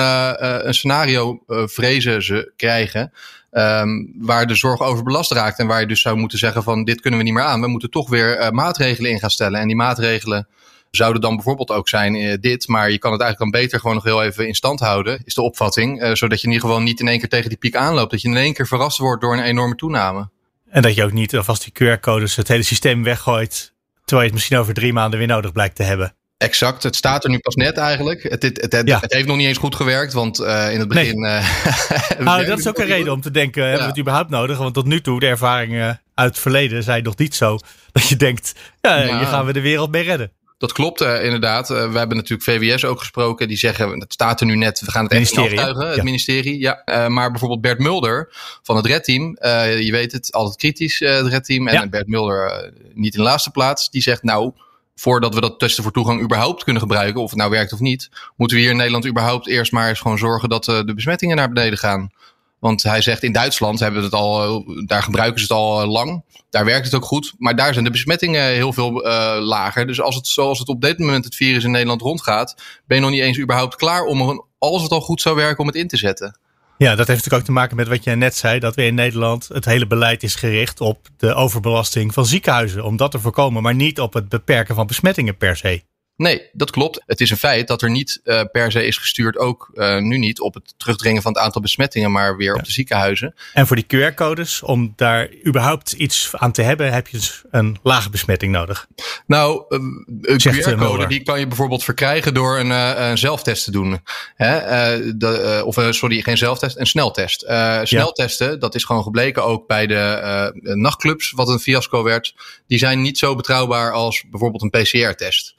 een 0.66 0.74
scenario 0.74 1.42
vrezen 1.46 2.22
ze 2.22 2.52
krijgen 2.56 3.12
Um, 3.50 4.12
waar 4.18 4.46
de 4.46 4.54
zorg 4.54 4.80
overbelast 4.80 5.32
raakt. 5.32 5.58
En 5.58 5.66
waar 5.66 5.80
je 5.80 5.86
dus 5.86 6.00
zou 6.00 6.16
moeten 6.16 6.38
zeggen 6.38 6.62
van 6.62 6.84
dit 6.84 7.00
kunnen 7.00 7.18
we 7.18 7.24
niet 7.24 7.34
meer 7.34 7.42
aan. 7.44 7.60
We 7.60 7.68
moeten 7.68 7.90
toch 7.90 8.08
weer 8.08 8.40
uh, 8.40 8.50
maatregelen 8.50 9.10
in 9.10 9.18
gaan 9.18 9.30
stellen. 9.30 9.60
En 9.60 9.66
die 9.66 9.76
maatregelen 9.76 10.48
zouden 10.90 11.20
dan 11.20 11.34
bijvoorbeeld 11.34 11.70
ook 11.70 11.88
zijn 11.88 12.14
uh, 12.14 12.34
dit. 12.40 12.68
Maar 12.68 12.90
je 12.90 12.98
kan 12.98 13.12
het 13.12 13.20
eigenlijk 13.20 13.52
dan 13.52 13.60
beter 13.60 13.80
gewoon 13.80 13.94
nog 13.94 14.04
heel 14.04 14.22
even 14.22 14.46
in 14.46 14.54
stand 14.54 14.80
houden. 14.80 15.22
Is 15.24 15.34
de 15.34 15.42
opvatting. 15.42 16.02
Uh, 16.02 16.14
zodat 16.14 16.40
je 16.40 16.46
in 16.46 16.52
ieder 16.52 16.68
geval 16.68 16.82
niet 16.82 17.00
in 17.00 17.08
één 17.08 17.18
keer 17.18 17.28
tegen 17.28 17.48
die 17.48 17.58
piek 17.58 17.76
aanloopt. 17.76 18.10
Dat 18.10 18.22
je 18.22 18.28
in 18.28 18.36
één 18.36 18.52
keer 18.52 18.66
verrast 18.66 18.98
wordt 18.98 19.22
door 19.22 19.32
een 19.32 19.44
enorme 19.44 19.74
toename. 19.74 20.28
En 20.68 20.82
dat 20.82 20.94
je 20.94 21.04
ook 21.04 21.12
niet 21.12 21.36
alvast 21.36 21.72
die 21.72 21.96
QR-codes 21.96 22.36
het 22.36 22.48
hele 22.48 22.62
systeem 22.62 23.02
weggooit. 23.02 23.74
Terwijl 24.04 24.20
je 24.20 24.26
het 24.26 24.32
misschien 24.32 24.58
over 24.58 24.74
drie 24.74 24.92
maanden 24.92 25.18
weer 25.18 25.28
nodig 25.28 25.52
blijkt 25.52 25.76
te 25.76 25.82
hebben. 25.82 26.14
Exact, 26.40 26.82
het 26.82 26.96
staat 26.96 27.24
er 27.24 27.30
nu 27.30 27.38
pas 27.38 27.54
net 27.54 27.76
eigenlijk. 27.76 28.22
Het, 28.22 28.42
het, 28.42 28.60
het, 28.60 29.00
het 29.00 29.12
heeft 29.12 29.26
nog 29.26 29.36
niet 29.36 29.46
eens 29.46 29.58
goed 29.58 29.74
gewerkt, 29.74 30.12
want 30.12 30.40
uh, 30.40 30.72
in 30.72 30.78
het 30.78 30.88
begin. 30.88 31.18
Nee. 31.20 31.40
Uh, 31.40 32.18
nou, 32.18 32.44
dat 32.44 32.58
is 32.58 32.68
ook 32.68 32.78
een 32.78 32.86
reden 32.86 33.12
om 33.12 33.20
te 33.20 33.30
denken: 33.30 33.62
hebben 33.62 33.82
we 33.82 33.88
het 33.88 33.98
überhaupt 33.98 34.30
nodig? 34.30 34.58
Want 34.58 34.74
tot 34.74 34.86
nu 34.86 35.00
toe, 35.00 35.20
de 35.20 35.26
ervaringen 35.26 36.02
uit 36.14 36.30
het 36.30 36.38
verleden 36.38 36.82
zijn 36.82 37.02
nog 37.02 37.16
niet 37.16 37.34
zo 37.34 37.58
dat 37.92 38.08
je 38.08 38.16
denkt: 38.16 38.54
ja, 38.80 39.02
hier 39.02 39.12
nou. 39.12 39.26
gaan 39.26 39.46
we 39.46 39.52
de 39.52 39.60
wereld 39.60 39.90
mee 39.90 40.02
redden. 40.02 40.32
Dat 40.58 40.72
klopt 40.72 41.00
uh, 41.00 41.24
inderdaad. 41.24 41.68
we 41.68 41.74
hebben 41.74 42.16
natuurlijk 42.16 42.42
VWS 42.42 42.84
ook 42.84 42.98
gesproken. 42.98 43.48
Die 43.48 43.56
zeggen, 43.56 44.00
het 44.00 44.12
staat 44.12 44.40
er 44.40 44.46
nu 44.46 44.56
net, 44.56 44.80
we 44.80 44.90
gaan 44.90 45.04
het 45.04 45.12
even 45.12 45.42
aftuigen, 45.42 45.86
het 45.86 45.96
ja. 45.96 46.02
ministerie. 46.02 46.58
Ja, 46.58 47.08
maar 47.08 47.30
bijvoorbeeld 47.30 47.60
Bert 47.60 47.78
Mulder 47.78 48.28
van 48.62 48.76
het 48.76 48.86
Red 48.86 49.04
Team. 49.04 49.36
Je 49.80 49.88
weet 49.92 50.12
het, 50.12 50.32
altijd 50.32 50.56
kritisch, 50.56 50.98
het 50.98 51.26
Red 51.26 51.44
Team. 51.44 51.68
En. 51.68 51.90
Bert 51.90 52.06
Mulder 52.06 52.72
niet 52.94 53.14
in 53.14 53.20
de 53.20 53.26
laatste 53.26 53.50
plaats. 53.50 53.90
Die 53.90 54.02
zegt, 54.02 54.22
nou, 54.22 54.52
voordat 55.00 55.34
we 55.34 55.40
dat 55.40 55.58
testen 55.58 55.82
voor 55.82 55.92
toegang 55.92 56.22
überhaupt 56.22 56.64
kunnen 56.64 56.82
gebruiken, 56.82 57.22
of 57.22 57.30
het 57.30 57.38
nou 57.38 57.50
werkt 57.50 57.72
of 57.72 57.80
niet, 57.80 58.10
moeten 58.36 58.56
we 58.56 58.62
hier 58.62 58.72
in 58.72 58.76
Nederland 58.76 59.06
überhaupt 59.06 59.48
eerst 59.48 59.72
maar 59.72 59.88
eens 59.88 60.00
gewoon 60.00 60.18
zorgen 60.18 60.48
dat 60.48 60.68
uh, 60.68 60.80
de 60.84 60.94
besmettingen 60.94 61.36
naar 61.36 61.52
beneden 61.52 61.78
gaan. 61.78 62.10
Want 62.58 62.82
hij 62.82 63.00
zegt 63.00 63.22
in 63.22 63.32
Duitsland 63.32 63.80
hebben 63.80 64.02
het 64.02 64.12
al, 64.12 64.64
daar 64.86 65.02
gebruiken 65.02 65.40
ze 65.40 65.44
het 65.44 65.56
al 65.56 65.82
eh, 65.82 65.90
lang. 65.90 66.24
Daar 66.50 66.64
werkt 66.64 66.84
het 66.84 66.94
ook 66.94 67.04
goed. 67.04 67.34
Maar 67.38 67.56
daar 67.56 67.72
zijn 67.72 67.84
de 67.84 67.90
besmettingen 67.90 68.44
heel 68.44 68.72
veel 68.72 68.92
lager. 69.40 69.86
Dus 69.86 70.00
als 70.00 70.14
het 70.14 70.26
zoals 70.26 70.58
het 70.58 70.68
op 70.68 70.80
dit 70.80 70.98
moment 70.98 71.24
het 71.24 71.34
virus 71.34 71.64
in 71.64 71.70
Nederland 71.70 72.00
rondgaat, 72.00 72.54
ben 72.86 72.96
je 72.96 73.02
nog 73.02 73.12
niet 73.12 73.20
eens 73.20 73.38
überhaupt 73.38 73.76
klaar 73.76 74.04
om, 74.04 74.46
als 74.58 74.82
het 74.82 74.90
al 74.90 75.00
goed 75.00 75.20
zou 75.20 75.36
werken, 75.36 75.58
om 75.58 75.66
het 75.66 75.76
in 75.76 75.88
te 75.88 75.96
zetten. 75.96 76.38
Ja, 76.82 76.94
dat 76.94 77.06
heeft 77.06 77.08
natuurlijk 77.08 77.34
ook 77.34 77.44
te 77.44 77.52
maken 77.52 77.76
met 77.76 77.88
wat 77.88 78.04
je 78.04 78.10
net 78.10 78.36
zei. 78.36 78.58
Dat 78.58 78.74
we 78.74 78.84
in 78.84 78.94
Nederland 78.94 79.48
het 79.48 79.64
hele 79.64 79.86
beleid 79.86 80.22
is 80.22 80.34
gericht 80.34 80.80
op 80.80 81.08
de 81.16 81.34
overbelasting 81.34 82.14
van 82.14 82.26
ziekenhuizen. 82.26 82.84
Om 82.84 82.96
dat 82.96 83.10
te 83.10 83.18
voorkomen, 83.18 83.62
maar 83.62 83.74
niet 83.74 84.00
op 84.00 84.12
het 84.12 84.28
beperken 84.28 84.74
van 84.74 84.86
besmettingen 84.86 85.36
per 85.36 85.56
se. 85.56 85.82
Nee, 86.20 86.48
dat 86.52 86.70
klopt. 86.70 87.02
Het 87.06 87.20
is 87.20 87.30
een 87.30 87.36
feit 87.36 87.68
dat 87.68 87.82
er 87.82 87.90
niet 87.90 88.20
uh, 88.24 88.40
per 88.52 88.72
se 88.72 88.86
is 88.86 88.96
gestuurd, 88.96 89.36
ook 89.36 89.70
uh, 89.74 89.98
nu 89.98 90.18
niet, 90.18 90.40
op 90.40 90.54
het 90.54 90.74
terugdringen 90.76 91.22
van 91.22 91.32
het 91.32 91.42
aantal 91.42 91.60
besmettingen, 91.60 92.12
maar 92.12 92.36
weer 92.36 92.52
ja. 92.52 92.58
op 92.58 92.64
de 92.64 92.72
ziekenhuizen. 92.72 93.34
En 93.52 93.66
voor 93.66 93.76
die 93.76 93.86
QR-codes, 93.86 94.62
om 94.62 94.92
daar 94.96 95.30
überhaupt 95.46 95.92
iets 95.92 96.30
aan 96.32 96.52
te 96.52 96.62
hebben, 96.62 96.92
heb 96.92 97.06
je 97.06 97.16
dus 97.16 97.42
een 97.50 97.78
lage 97.82 98.10
besmetting 98.10 98.52
nodig. 98.52 98.86
Nou, 99.26 99.64
uh, 99.68 99.78
een 100.20 100.40
QR-code 100.40 101.06
die 101.06 101.22
kan 101.22 101.38
je 101.38 101.46
bijvoorbeeld 101.46 101.84
verkrijgen 101.84 102.34
door 102.34 102.58
een, 102.58 102.70
een 102.70 103.18
zelftest 103.18 103.64
te 103.64 103.70
doen. 103.70 104.00
Hè? 104.34 105.16
De, 105.16 105.62
of 105.64 105.78
sorry, 105.90 106.22
geen 106.22 106.38
zelftest, 106.38 106.78
een 106.78 106.86
sneltest. 106.86 107.46
sneltesten, 107.82 108.50
ja. 108.50 108.56
dat 108.56 108.74
is 108.74 108.84
gewoon 108.84 109.02
gebleken 109.02 109.44
ook 109.44 109.66
bij 109.66 109.86
de 109.86 110.74
nachtclubs, 110.74 111.30
wat 111.30 111.48
een 111.48 111.58
fiasco 111.58 112.02
werd. 112.02 112.34
Die 112.66 112.78
zijn 112.78 113.00
niet 113.00 113.18
zo 113.18 113.34
betrouwbaar 113.34 113.92
als 113.92 114.24
bijvoorbeeld 114.30 114.62
een 114.62 114.82
PCR-test 114.82 115.54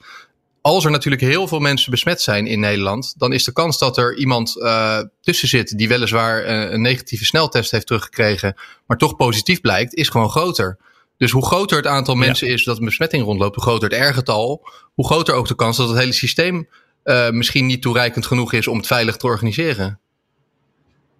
als 0.62 0.84
er 0.84 0.90
natuurlijk 0.90 1.22
heel 1.22 1.48
veel 1.48 1.58
mensen 1.58 1.90
besmet 1.90 2.20
zijn 2.20 2.46
in 2.46 2.60
Nederland, 2.60 3.14
dan 3.16 3.32
is 3.32 3.44
de 3.44 3.52
kans 3.52 3.78
dat 3.78 3.96
er 3.96 4.16
iemand 4.16 4.56
uh, 4.56 4.98
tussen 5.20 5.48
zit 5.48 5.78
die 5.78 5.88
weliswaar 5.88 6.46
een, 6.46 6.72
een 6.74 6.80
negatieve 6.80 7.24
sneltest 7.24 7.70
heeft 7.70 7.86
teruggekregen, 7.86 8.54
maar 8.86 8.96
toch 8.96 9.16
positief 9.16 9.60
blijkt, 9.60 9.94
is 9.94 10.08
gewoon 10.08 10.30
groter. 10.30 10.78
Dus 11.16 11.30
hoe 11.30 11.46
groter 11.46 11.76
het 11.76 11.86
aantal 11.86 12.14
mensen 12.14 12.46
ja. 12.46 12.52
is 12.52 12.64
dat 12.64 12.78
een 12.78 12.84
besmetting 12.84 13.24
rondloopt, 13.24 13.54
hoe 13.54 13.64
groter 13.64 13.90
het 13.90 14.10
R-getal, 14.10 14.68
hoe 14.94 15.06
groter 15.06 15.34
ook 15.34 15.48
de 15.48 15.54
kans 15.54 15.76
dat 15.76 15.88
het 15.88 15.98
hele 15.98 16.12
systeem 16.12 16.68
uh, 17.04 17.30
misschien 17.30 17.66
niet 17.66 17.82
toereikend 17.82 18.26
genoeg 18.26 18.52
is 18.52 18.66
om 18.66 18.76
het 18.76 18.86
veilig 18.86 19.16
te 19.16 19.26
organiseren. 19.26 20.00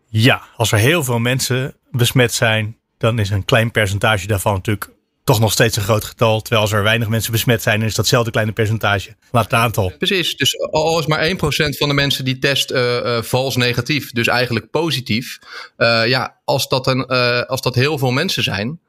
Ja, 0.09 0.42
als 0.57 0.72
er 0.72 0.78
heel 0.78 1.05
veel 1.05 1.18
mensen 1.18 1.76
besmet 1.90 2.33
zijn, 2.33 2.76
dan 2.98 3.18
is 3.18 3.31
een 3.31 3.44
klein 3.44 3.70
percentage 3.70 4.26
daarvan 4.26 4.55
natuurlijk 4.55 4.90
toch 5.25 5.41
nog 5.41 5.53
steeds 5.53 5.77
een 5.77 5.83
groot 5.83 6.05
getal. 6.05 6.41
Terwijl 6.41 6.63
als 6.63 6.73
er 6.73 6.83
weinig 6.83 7.09
mensen 7.09 7.33
besmet 7.33 7.63
zijn, 7.63 7.83
is 7.83 7.95
datzelfde 7.95 8.31
kleine 8.31 8.53
percentage. 8.53 9.15
Laat 9.31 9.45
het 9.45 9.53
aantal. 9.53 9.93
Precies. 9.99 10.37
Dus 10.37 10.59
al 10.59 10.99
is 10.99 11.07
maar 11.07 11.29
1% 11.29 11.33
van 11.79 11.89
de 11.89 11.95
mensen 11.95 12.25
die 12.25 12.39
test 12.39 12.71
uh, 12.71 13.23
vals 13.23 13.57
negatief, 13.57 14.13
dus 14.13 14.27
eigenlijk 14.27 14.71
positief. 14.71 15.39
Uh, 15.79 16.07
ja, 16.07 16.41
als 16.45 16.69
dat, 16.69 16.87
een, 16.87 17.07
als 17.47 17.63
dat 17.63 17.75
heel 17.75 17.99
veel 17.99 18.11
mensen 18.11 18.43
zijn. 18.43 18.81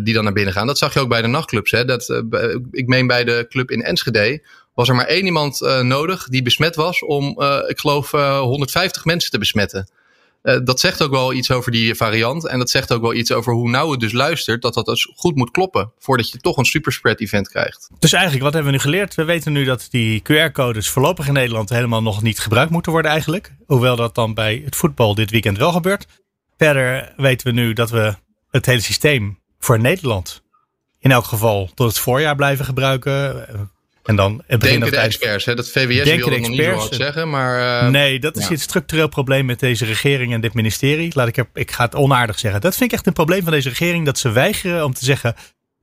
die 0.00 0.14
dan 0.14 0.24
naar 0.24 0.32
binnen 0.32 0.52
gaan. 0.52 0.66
Dat 0.66 0.78
zag 0.78 0.94
je 0.94 1.00
ook 1.00 1.08
bij 1.08 1.22
de 1.22 1.28
nachtclubs. 1.28 1.70
Hè? 1.70 1.84
Dat, 1.84 2.22
ik 2.70 2.86
meen 2.86 3.06
bij 3.06 3.24
de 3.24 3.46
club 3.48 3.70
in 3.70 3.82
Enschede. 3.82 4.46
Was 4.74 4.88
er 4.88 4.94
maar 4.94 5.06
één 5.06 5.24
iemand 5.24 5.60
nodig 5.82 6.28
die 6.28 6.42
besmet 6.42 6.76
was 6.76 7.04
om, 7.04 7.42
ik 7.66 7.78
geloof, 7.78 8.10
150 8.10 9.04
mensen 9.04 9.30
te 9.30 9.38
besmetten. 9.38 9.88
Uh, 10.42 10.58
dat 10.64 10.80
zegt 10.80 11.02
ook 11.02 11.10
wel 11.10 11.32
iets 11.32 11.50
over 11.50 11.72
die 11.72 11.94
variant. 11.94 12.46
En 12.46 12.58
dat 12.58 12.70
zegt 12.70 12.92
ook 12.92 13.00
wel 13.00 13.14
iets 13.14 13.32
over 13.32 13.52
hoe 13.52 13.70
nauw 13.70 13.90
het 13.90 14.00
dus 14.00 14.12
luistert. 14.12 14.62
Dat 14.62 14.74
dat 14.74 14.86
dus 14.86 15.12
goed 15.16 15.36
moet 15.36 15.50
kloppen. 15.50 15.92
Voordat 15.98 16.30
je 16.30 16.38
toch 16.38 16.56
een 16.56 16.64
superspread 16.64 17.20
event 17.20 17.48
krijgt. 17.48 17.90
Dus 17.98 18.12
eigenlijk, 18.12 18.44
wat 18.44 18.52
hebben 18.52 18.72
we 18.72 18.76
nu 18.78 18.82
geleerd? 18.82 19.14
We 19.14 19.24
weten 19.24 19.52
nu 19.52 19.64
dat 19.64 19.86
die 19.90 20.22
QR-codes 20.22 20.88
voorlopig 20.88 21.26
in 21.26 21.32
Nederland 21.32 21.68
helemaal 21.68 22.02
nog 22.02 22.22
niet 22.22 22.38
gebruikt 22.38 22.70
moeten 22.70 22.92
worden 22.92 23.10
eigenlijk. 23.10 23.52
Hoewel 23.66 23.96
dat 23.96 24.14
dan 24.14 24.34
bij 24.34 24.62
het 24.64 24.76
voetbal 24.76 25.14
dit 25.14 25.30
weekend 25.30 25.58
wel 25.58 25.72
gebeurt. 25.72 26.06
Verder 26.56 27.12
weten 27.16 27.46
we 27.46 27.52
nu 27.52 27.72
dat 27.72 27.90
we 27.90 28.14
het 28.50 28.66
hele 28.66 28.80
systeem 28.80 29.38
voor 29.58 29.80
Nederland 29.80 30.42
in 30.98 31.10
elk 31.10 31.24
geval 31.24 31.70
tot 31.74 31.88
het 31.88 31.98
voorjaar 31.98 32.36
blijven 32.36 32.64
gebruiken. 32.64 33.70
En 34.08 34.16
dan 34.16 34.42
het 34.46 34.60
begin 34.60 34.80
Denken 34.80 34.98
de 34.98 35.04
experts, 35.04 35.44
hè? 35.44 35.54
dat 35.54 35.68
VWS 35.68 36.16
wil 36.16 36.28
nog 36.28 36.48
niet 36.48 36.62
zo 36.62 36.70
hard 36.70 36.94
zeggen, 36.94 37.30
maar... 37.30 37.82
Uh, 37.84 37.88
nee, 37.88 38.18
dat 38.20 38.36
is 38.36 38.42
ja. 38.42 38.48
het 38.48 38.60
structureel 38.60 39.08
probleem 39.08 39.46
met 39.46 39.60
deze 39.60 39.84
regering 39.84 40.32
en 40.32 40.40
dit 40.40 40.54
ministerie. 40.54 41.12
Laat 41.14 41.28
ik, 41.28 41.36
er, 41.36 41.48
ik 41.54 41.70
ga 41.70 41.84
het 41.84 41.94
onaardig 41.94 42.38
zeggen. 42.38 42.60
Dat 42.60 42.76
vind 42.76 42.90
ik 42.90 42.96
echt 42.96 43.06
een 43.06 43.12
probleem 43.12 43.42
van 43.42 43.52
deze 43.52 43.68
regering, 43.68 44.04
dat 44.04 44.18
ze 44.18 44.30
weigeren 44.30 44.84
om 44.84 44.94
te 44.94 45.04
zeggen 45.04 45.34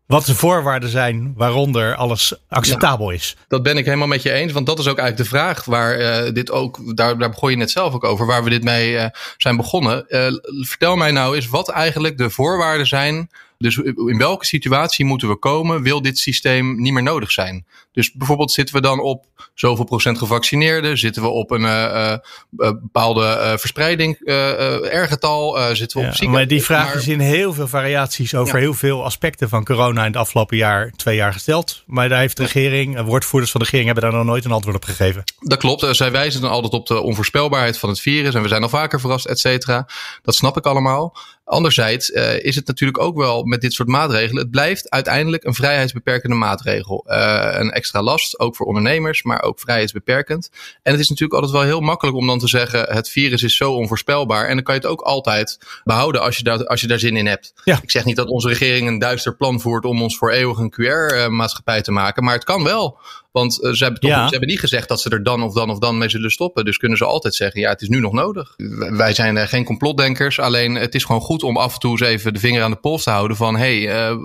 wat 0.07 0.25
de 0.25 0.35
voorwaarden 0.35 0.89
zijn 0.89 1.33
waaronder 1.35 1.95
alles 1.95 2.33
acceptabel 2.49 3.09
ja, 3.09 3.15
is. 3.15 3.35
Dat 3.47 3.63
ben 3.63 3.77
ik 3.77 3.85
helemaal 3.85 4.07
met 4.07 4.21
je 4.21 4.31
eens, 4.31 4.51
want 4.51 4.65
dat 4.65 4.79
is 4.79 4.87
ook 4.87 4.97
eigenlijk 4.97 5.29
de 5.29 5.37
vraag 5.37 5.65
waar 5.65 5.99
uh, 5.99 6.33
dit 6.33 6.51
ook, 6.51 6.95
daar, 6.95 7.17
daar 7.17 7.29
begon 7.29 7.49
je 7.49 7.57
net 7.57 7.71
zelf 7.71 7.93
ook 7.93 8.03
over, 8.03 8.25
waar 8.25 8.43
we 8.43 8.49
dit 8.49 8.63
mee 8.63 8.91
uh, 8.91 9.05
zijn 9.37 9.57
begonnen. 9.57 10.05
Uh, 10.07 10.27
vertel 10.65 10.95
mij 10.95 11.11
nou 11.11 11.35
eens 11.35 11.47
wat 11.47 11.69
eigenlijk 11.69 12.17
de 12.17 12.29
voorwaarden 12.29 12.87
zijn 12.87 13.29
Dus 13.57 13.77
in 13.77 14.17
welke 14.17 14.45
situatie 14.45 15.05
moeten 15.05 15.27
we 15.27 15.35
komen? 15.35 15.81
Wil 15.81 16.01
dit 16.01 16.19
systeem 16.19 16.81
niet 16.81 16.93
meer 16.93 17.03
nodig 17.03 17.31
zijn? 17.31 17.65
Dus 17.91 18.13
bijvoorbeeld 18.13 18.51
zitten 18.51 18.75
we 18.75 18.81
dan 18.81 18.99
op 18.99 19.25
zoveel 19.53 19.85
procent 19.85 20.17
gevaccineerden? 20.17 20.97
Zitten 20.97 21.21
we 21.21 21.27
op 21.27 21.51
een 21.51 21.61
uh, 21.61 22.17
bepaalde 22.51 23.21
uh, 23.21 23.57
verspreiding, 23.57 24.19
ergetal? 24.19 25.57
zitten 25.75 26.01
we 26.01 26.07
op 26.07 26.13
ja, 26.13 26.29
Maar 26.29 26.47
die 26.47 26.63
vraag 26.63 26.95
is 26.95 27.07
in 27.07 27.19
heel 27.19 27.53
veel 27.53 27.67
variaties 27.67 28.35
over 28.35 28.59
heel 28.59 28.73
veel 28.73 29.03
aspecten 29.03 29.49
van 29.49 29.63
corona 29.63 30.01
in 30.01 30.11
het 30.11 30.19
afgelopen 30.19 30.57
jaar, 30.57 30.91
twee 30.95 31.15
jaar 31.15 31.33
gesteld. 31.33 31.83
Maar 31.85 32.09
daar 32.09 32.19
heeft 32.19 32.37
de 32.37 32.43
regering, 32.43 33.01
woordvoerders 33.01 33.51
van 33.51 33.61
de 33.61 33.65
regering 33.65 33.93
hebben 33.93 34.11
daar 34.11 34.19
nog 34.19 34.29
nooit 34.29 34.45
een 34.45 34.51
antwoord 34.51 34.75
op 34.75 34.83
gegeven. 34.83 35.23
Dat 35.39 35.59
klopt. 35.59 35.95
Zij 35.95 36.11
wijzen 36.11 36.41
dan 36.41 36.51
altijd 36.51 36.73
op 36.73 36.87
de 36.87 37.01
onvoorspelbaarheid 37.01 37.77
van 37.77 37.89
het 37.89 37.99
virus. 37.99 38.33
En 38.33 38.41
we 38.41 38.47
zijn 38.47 38.63
al 38.63 38.69
vaker 38.69 38.99
verrast, 38.99 39.25
et 39.25 39.39
cetera. 39.39 39.87
Dat 40.21 40.35
snap 40.35 40.57
ik 40.57 40.65
allemaal. 40.65 41.15
Anderzijds 41.45 42.09
uh, 42.09 42.43
is 42.43 42.55
het 42.55 42.67
natuurlijk 42.67 42.99
ook 42.99 43.17
wel 43.17 43.43
met 43.43 43.61
dit 43.61 43.73
soort 43.73 43.87
maatregelen. 43.87 44.41
Het 44.41 44.51
blijft 44.51 44.89
uiteindelijk 44.89 45.43
een 45.43 45.53
vrijheidsbeperkende 45.53 46.35
maatregel. 46.35 47.05
Uh, 47.07 47.47
een 47.51 47.71
extra 47.71 48.01
last, 48.01 48.39
ook 48.39 48.55
voor 48.55 48.65
ondernemers, 48.65 49.23
maar 49.23 49.41
ook 49.41 49.59
vrijheidsbeperkend. 49.59 50.49
En 50.81 50.91
het 50.91 51.01
is 51.01 51.09
natuurlijk 51.09 51.41
altijd 51.41 51.59
wel 51.59 51.69
heel 51.69 51.81
makkelijk 51.81 52.17
om 52.17 52.27
dan 52.27 52.39
te 52.39 52.47
zeggen: 52.47 52.93
het 52.93 53.09
virus 53.09 53.43
is 53.43 53.55
zo 53.55 53.73
onvoorspelbaar. 53.73 54.47
En 54.47 54.55
dan 54.55 54.63
kan 54.63 54.75
je 54.75 54.81
het 54.81 54.89
ook 54.89 55.01
altijd 55.01 55.59
behouden 55.83 56.21
als 56.21 56.37
je 56.37 56.43
daar, 56.43 56.65
als 56.65 56.81
je 56.81 56.87
daar 56.87 56.99
zin 56.99 57.17
in 57.17 57.27
hebt. 57.27 57.53
Ja. 57.63 57.79
Ik 57.81 57.91
zeg 57.91 58.05
niet 58.05 58.15
dat 58.15 58.27
onze 58.27 58.47
regering 58.47 58.87
een 58.87 58.99
duister 58.99 59.35
plan 59.35 59.61
voert 59.61 59.85
om 59.85 60.01
ons 60.01 60.17
voor 60.17 60.31
eeuwig 60.31 60.57
een 60.57 60.73
QR-maatschappij 60.73 61.81
te 61.81 61.91
maken, 61.91 62.23
maar 62.23 62.33
het 62.33 62.43
kan 62.43 62.63
wel. 62.63 62.99
Want 63.35 63.63
uh, 63.63 63.71
ze, 63.71 63.83
hebben 63.83 64.01
toch, 64.01 64.11
ze 64.11 64.29
hebben 64.29 64.47
niet 64.47 64.59
gezegd 64.59 64.87
dat 64.87 65.01
ze 65.01 65.09
er 65.09 65.23
dan 65.23 65.43
of 65.43 65.53
dan 65.53 65.69
of 65.69 65.79
dan 65.79 65.97
mee 65.97 66.09
zullen 66.09 66.31
stoppen. 66.31 66.65
Dus 66.65 66.77
kunnen 66.77 66.97
ze 66.97 67.05
altijd 67.05 67.35
zeggen: 67.35 67.61
ja, 67.61 67.69
het 67.69 67.81
is 67.81 67.87
nu 67.87 67.99
nog 67.99 68.13
nodig. 68.13 68.53
Wij 68.89 69.13
zijn 69.13 69.35
uh, 69.35 69.43
geen 69.43 69.63
complotdenkers. 69.63 70.39
Alleen 70.39 70.75
het 70.75 70.95
is 70.95 71.03
gewoon 71.03 71.21
goed 71.21 71.43
om 71.43 71.57
af 71.57 71.73
en 71.73 71.79
toe 71.79 71.91
eens 71.91 72.01
even 72.01 72.33
de 72.33 72.39
vinger 72.39 72.63
aan 72.63 72.71
de 72.71 72.77
pols 72.77 73.03
te 73.03 73.09
houden. 73.09 73.37
Van 73.37 73.55
hé, 73.55 73.83
hey, 73.83 74.11
uh, 74.11 74.17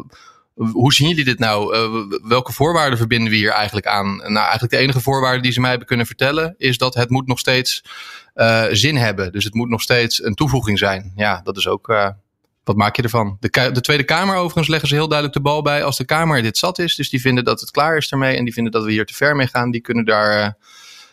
hoe 0.55 0.93
zien 0.93 1.09
jullie 1.09 1.25
dit 1.25 1.39
nou? 1.39 1.77
welke 2.23 2.53
voorwaarden 2.53 2.99
verbinden 2.99 3.31
we 3.31 3.37
hier 3.37 3.51
eigenlijk 3.51 3.87
aan? 3.87 4.17
Nou, 4.17 4.35
eigenlijk 4.35 4.73
de 4.73 4.79
enige 4.79 5.01
voorwaarde 5.01 5.43
die 5.43 5.53
ze 5.53 5.61
mij 5.61 5.71
hebben 5.71 5.89
kunnen 5.89 6.07
vertellen 6.07 6.55
is 6.59 6.79
dat 6.79 6.95
het 6.95 7.11
moet 7.11 7.27
nog 7.27 7.39
steeds 7.39 7.85
zin 8.71 8.97
hebben. 8.97 9.33
Dus 9.33 9.45
het 9.45 9.55
moet 9.55 9.69
nog 9.69 9.83
steeds 9.83 10.25
een 10.25 10.35
toevoeging 10.35 10.79
zijn. 10.79 11.13
Ja, 11.17 11.41
dat 11.45 11.57
is 11.57 11.69
ook 11.69 11.89
wat 12.65 12.77
maak 12.77 12.97
je 12.97 13.03
ervan? 13.03 13.37
De, 13.41 13.71
de, 13.73 13.81
Tweede 13.81 14.05
Kamer 14.05 14.37
overigens 14.37 14.69
leggen 14.69 14.89
ze 14.89 14.95
heel 14.95 15.09
duidelijk 15.09 15.39
de 15.39 15.43
bal 15.43 15.63
bij 15.63 15.85
als 15.85 15.97
de 15.97 16.05
Kamer 16.05 16.43
dit 16.43 16.59
zat 16.59 16.79
is. 16.79 16.95
Dus 16.95 17.11
die 17.11 17.21
vinden 17.21 17.45
dat 17.45 17.61
het 17.61 17.71
klaar 17.71 17.97
is 17.97 18.11
ermee 18.11 18.37
en 18.37 18.45
die 18.45 18.53
vinden 18.53 18.73
dat 18.73 18.85
we 18.85 18.93
hier 18.93 19.07
te 19.07 19.15
ver 19.15 19.37
mee 19.37 19.47
gaan. 19.47 19.71
Die 19.71 19.81
kunnen 19.81 20.05
daar 20.05 20.39
uh, 20.39 20.51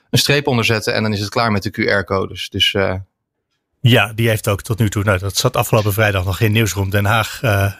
een 0.10 0.19
streep 0.19 0.47
onder 0.47 0.65
zetten 0.65 0.93
en 0.93 1.03
dan 1.03 1.13
is 1.13 1.19
het 1.19 1.29
klaar 1.29 1.51
met 1.51 1.63
de 1.63 1.71
QR-codes. 1.71 2.49
Dus 2.49 2.73
uh, 2.73 2.93
ja, 3.81 4.13
die 4.13 4.27
heeft 4.29 4.47
ook 4.47 4.62
tot 4.62 4.79
nu 4.79 4.89
toe, 4.89 5.03
nou, 5.03 5.19
dat 5.19 5.38
zat 5.38 5.55
afgelopen 5.55 5.93
vrijdag 5.93 6.25
nog 6.25 6.39
in 6.39 6.51
Nieuwsroom 6.51 6.89
Den 6.89 7.05
Haag, 7.05 7.41
uh, 7.43 7.71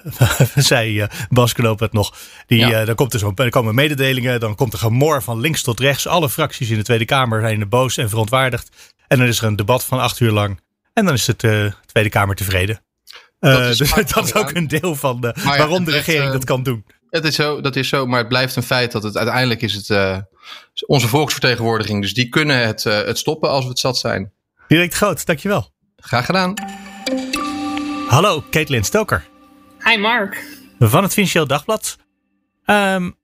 zei 0.56 1.02
uh, 1.02 1.08
Bas 1.30 1.54
Knoop 1.54 1.80
het 1.80 1.94
nog. 1.94 2.16
Die, 2.46 2.60
ja. 2.60 2.80
uh, 2.80 2.86
dan 2.86 2.96
komt 2.96 3.14
er 3.14 3.20
zo, 3.20 3.32
er 3.36 3.50
komen 3.50 3.76
mededelingen, 3.76 4.40
dan 4.40 4.56
komt 4.56 4.74
er 4.74 4.80
gemor 4.80 5.24
van 5.24 5.40
links 5.40 5.62
tot 5.62 5.80
rechts. 5.80 6.08
Alle 6.08 6.30
fracties 6.30 6.70
in 6.70 6.78
de 6.78 6.84
Tweede 6.84 7.06
Kamer 7.06 7.42
zijn 7.42 7.70
boos 7.70 7.98
en 7.98 8.10
verontwaardigd. 8.10 8.96
En 9.08 9.18
dan 9.18 9.28
is 9.28 9.40
er 9.40 9.46
een 9.46 9.56
debat 9.56 9.86
van 9.86 10.00
acht 10.00 10.20
uur 10.20 10.32
lang. 10.32 10.60
En 10.94 11.06
dan 11.06 11.14
is 11.14 11.28
het 11.28 11.40
de 11.40 11.74
Tweede 11.86 12.10
Kamer 12.10 12.36
tevreden. 12.36 12.82
Dat 13.40 13.62
is, 13.62 13.80
uh, 13.80 13.96
dat 14.14 14.26
is 14.26 14.34
ook 14.34 14.52
een 14.52 14.68
deel 14.68 14.96
van 14.96 15.22
de, 15.22 15.36
waarom 15.44 15.84
de 15.84 15.92
regering 15.92 16.26
uh, 16.26 16.32
dat 16.32 16.44
kan 16.44 16.64
doen. 16.64 16.86
Het 17.10 17.26
is 17.26 17.36
zo, 17.36 17.62
dat 17.62 17.76
is 17.76 17.90
zo, 17.90 18.06
maar 18.06 18.20
het 18.20 18.28
blijft 18.28 18.56
een 18.56 18.64
feit 18.64 18.92
dat 18.92 19.04
het 19.04 19.18
uiteindelijk 19.18 19.62
is 19.62 19.74
het 19.74 19.90
uh, 19.90 20.18
onze 20.86 21.08
volksvertegenwoordiging. 21.08 22.02
Dus 22.02 22.14
die 22.14 22.30
kunnen 22.30 22.66
het, 22.66 22.84
het 22.84 23.18
stoppen 23.18 23.50
als 23.50 23.64
we 23.64 23.70
het 23.70 23.80
zat 23.80 23.98
zijn. 23.98 24.32
Direct 24.68 24.94
groot, 24.94 25.26
dankjewel. 25.26 25.72
Graag 25.98 26.26
gedaan. 26.26 26.54
Hallo, 28.08 28.44
Caitlin 28.50 28.84
Stoker. 28.84 29.28
Hi 29.84 29.98
Mark. 29.98 30.44
Van 30.80 31.04
het 31.04 31.14
Financieel 31.14 31.48
Dagblad. 31.48 31.98
Um, 32.66 33.16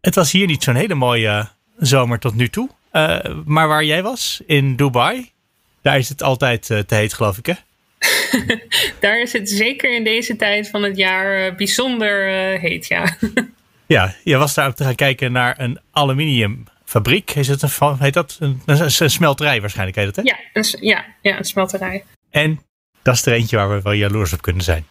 het 0.00 0.14
was 0.14 0.32
hier 0.32 0.46
niet 0.46 0.62
zo'n 0.62 0.74
hele 0.74 0.94
mooie 0.94 1.48
zomer 1.78 2.18
tot 2.18 2.34
nu 2.34 2.48
toe. 2.48 2.70
maar 3.44 3.68
waar 3.68 3.84
jij 3.84 4.02
was, 4.02 4.42
in 4.46 4.76
Dubai, 4.76 5.30
daar 5.82 5.98
is 5.98 6.08
het 6.08 6.22
altijd 6.22 6.66
te 6.66 6.84
heet 6.94 7.14
geloof 7.14 7.38
ik 7.38 7.46
hè? 7.46 7.54
Daar 9.00 9.20
is 9.20 9.32
het 9.32 9.50
zeker 9.50 9.94
in 9.94 10.04
deze 10.04 10.36
tijd 10.36 10.70
van 10.70 10.82
het 10.82 10.96
jaar 10.96 11.46
uh, 11.46 11.56
bijzonder 11.56 12.28
uh, 12.28 12.60
heet, 12.60 12.86
ja. 12.86 13.16
ja, 13.86 14.14
je 14.24 14.36
was 14.36 14.54
daar 14.54 14.74
te 14.74 14.84
gaan 14.84 14.94
kijken 14.94 15.32
naar 15.32 15.60
een 15.60 15.80
aluminiumfabriek. 15.90 17.30
Is 17.30 17.48
het 17.48 17.62
een, 17.62 17.96
heet 17.98 18.14
dat? 18.14 18.38
Een, 18.40 19.10
smelterij 19.10 19.60
waarschijnlijk 19.60 19.96
heet 19.96 20.06
het, 20.06 20.16
hè? 20.16 20.22
Ja, 20.22 20.36
een, 20.52 20.64
ja, 20.80 21.04
ja, 21.20 21.38
een 21.38 21.44
smelterij. 21.44 22.04
En 22.30 22.60
dat 23.02 23.14
is 23.14 23.26
er 23.26 23.32
eentje 23.32 23.56
waar 23.56 23.70
we 23.70 23.80
wel 23.82 23.92
jaloers 23.92 24.32
op 24.32 24.42
kunnen 24.42 24.62
zijn. 24.62 24.86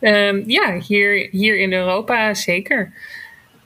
um, 0.00 0.44
ja, 0.56 0.78
hier, 0.78 1.28
hier 1.30 1.58
in 1.58 1.72
Europa 1.72 2.34
zeker. 2.34 2.92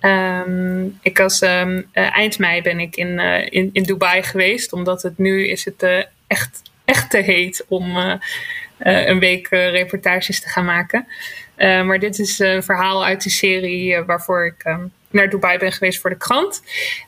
Um, 0.01 0.99
ik 1.03 1.19
was 1.19 1.43
um, 1.43 1.77
uh, 1.77 2.17
eind 2.17 2.39
mei 2.39 2.63
ben 2.63 2.81
ik 2.81 2.97
in, 2.97 3.19
in, 3.51 3.71
in 3.73 3.83
Dubai 3.83 4.23
geweest, 4.23 4.73
omdat 4.73 5.03
het 5.03 5.19
nu 5.19 5.49
is 5.49 5.65
het 5.65 6.09
echt 6.27 6.63
echt 6.85 7.11
te 7.11 7.19
heet 7.19 7.65
om 7.69 7.97
uh, 7.97 8.15
een 8.79 9.19
week 9.19 9.51
uh, 9.51 9.71
reportages 9.71 10.41
te 10.41 10.49
gaan 10.49 10.65
maken. 10.65 11.07
maar 11.57 11.99
dit 11.99 12.19
is 12.19 12.39
een 12.39 12.63
verhaal 12.63 13.05
uit 13.05 13.23
de 13.23 13.31
serie 13.31 14.03
waarvoor 14.03 14.47
ik 14.47 14.65
um, 14.67 14.93
naar 15.11 15.31
Dubai 15.31 15.59
ben 15.59 15.73
geweest 15.73 16.01
voor 16.01 16.11
de 16.11 16.17
krant. 16.17 16.63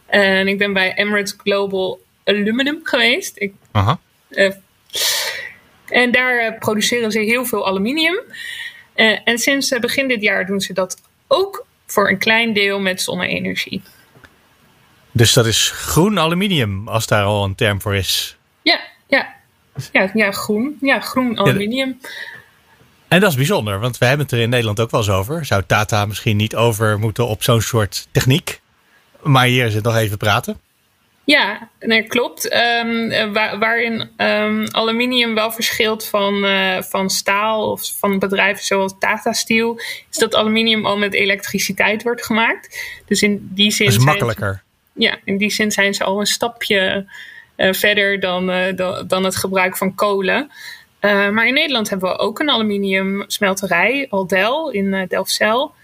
en 0.06 0.48
ik 0.48 0.58
ben 0.58 0.72
bij 0.72 0.94
Emirates 0.94 1.34
Global 1.38 2.00
Aluminum 2.24 2.80
geweest. 2.82 3.32
Ik, 3.36 3.52
Aha. 3.72 3.98
en 5.86 6.10
daar 6.10 6.58
produceren 6.58 7.12
ze 7.12 7.18
heel 7.18 7.44
veel 7.44 7.66
aluminium. 7.66 8.18
en 9.24 9.38
sinds 9.38 9.78
begin 9.78 10.08
dit 10.08 10.22
jaar 10.22 10.46
doen 10.46 10.60
ze 10.60 10.72
dat 10.72 11.00
ook 11.28 11.66
voor 11.86 12.08
een 12.08 12.18
klein 12.18 12.52
deel 12.52 12.80
met 12.80 13.02
zonne-energie. 13.02 13.82
Dus 15.12 15.32
dat 15.32 15.46
is 15.46 15.70
groen 15.70 16.18
aluminium, 16.18 16.88
als 16.88 17.06
daar 17.06 17.24
al 17.24 17.44
een 17.44 17.54
term 17.54 17.80
voor 17.80 17.94
is. 17.94 18.36
Ja, 18.62 18.80
ja. 19.06 19.35
Ja, 19.92 20.10
ja 20.14 20.30
groen. 20.30 20.76
Ja, 20.80 21.00
groen 21.00 21.38
aluminium. 21.38 21.98
En 23.08 23.20
dat 23.20 23.30
is 23.30 23.36
bijzonder, 23.36 23.80
want 23.80 23.98
we 23.98 24.06
hebben 24.06 24.26
het 24.26 24.34
er 24.34 24.40
in 24.40 24.48
Nederland 24.48 24.80
ook 24.80 24.90
wel 24.90 25.00
eens 25.00 25.10
over. 25.10 25.44
Zou 25.44 25.62
Tata 25.66 26.06
misschien 26.06 26.36
niet 26.36 26.56
over 26.56 26.98
moeten 26.98 27.26
op 27.26 27.42
zo'n 27.42 27.60
soort 27.60 28.08
techniek? 28.12 28.60
Maar 29.22 29.46
hier 29.46 29.66
is 29.66 29.74
het 29.74 29.84
nog 29.84 29.96
even 29.96 30.16
praten. 30.16 30.60
Ja, 31.24 31.70
nee, 31.80 32.02
klopt. 32.02 32.54
Um, 32.84 33.32
waarin 33.32 34.10
um, 34.16 34.66
aluminium 34.70 35.34
wel 35.34 35.52
verschilt 35.52 36.04
van, 36.04 36.44
uh, 36.44 36.82
van 36.82 37.10
staal 37.10 37.70
of 37.70 37.94
van 37.98 38.18
bedrijven 38.18 38.64
zoals 38.64 38.94
Tata 38.98 39.32
Steel, 39.32 39.80
is 40.10 40.18
dat 40.18 40.34
aluminium 40.34 40.86
al 40.86 40.98
met 40.98 41.14
elektriciteit 41.14 42.02
wordt 42.02 42.24
gemaakt. 42.24 42.78
Dus 43.06 43.22
in 43.22 43.48
die 43.52 43.70
zin. 43.70 43.86
Dat 43.86 43.96
is 43.96 44.04
makkelijker. 44.04 44.62
ja, 44.92 45.18
in 45.24 45.36
die 45.36 45.50
zin 45.50 45.70
zijn 45.70 45.94
ze 45.94 46.04
al 46.04 46.20
een 46.20 46.26
stapje 46.26 47.06
verder 47.56 48.20
dan, 48.20 48.50
uh, 48.50 48.76
dan 49.06 49.24
het 49.24 49.36
gebruik 49.36 49.76
van 49.76 49.94
kolen. 49.94 50.50
Uh, 51.00 51.30
maar 51.30 51.46
in 51.46 51.54
Nederland 51.54 51.90
hebben 51.90 52.10
we 52.10 52.18
ook 52.18 52.38
een 52.38 52.50
aluminium 52.50 53.24
smelterij, 53.26 54.06
Aldel, 54.10 54.70
in 54.70 55.06
Delfzijl. 55.08 55.74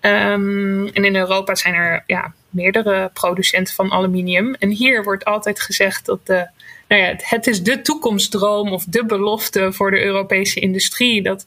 Um, 0.00 0.86
en 0.86 1.04
in 1.04 1.16
Europa 1.16 1.54
zijn 1.54 1.74
er 1.74 2.04
ja, 2.06 2.32
meerdere 2.50 3.10
producenten 3.12 3.74
van 3.74 3.92
aluminium. 3.92 4.54
En 4.54 4.70
hier 4.70 5.04
wordt 5.04 5.24
altijd 5.24 5.60
gezegd 5.60 6.06
dat 6.06 6.26
de, 6.26 6.48
nou 6.88 7.02
ja, 7.02 7.14
het 7.18 7.46
is 7.46 7.62
de 7.62 7.80
toekomstdroom 7.80 8.72
of 8.72 8.84
de 8.84 9.04
belofte 9.04 9.72
voor 9.72 9.90
de 9.90 10.04
Europese 10.04 10.60
industrie. 10.60 11.22
Dat, 11.22 11.46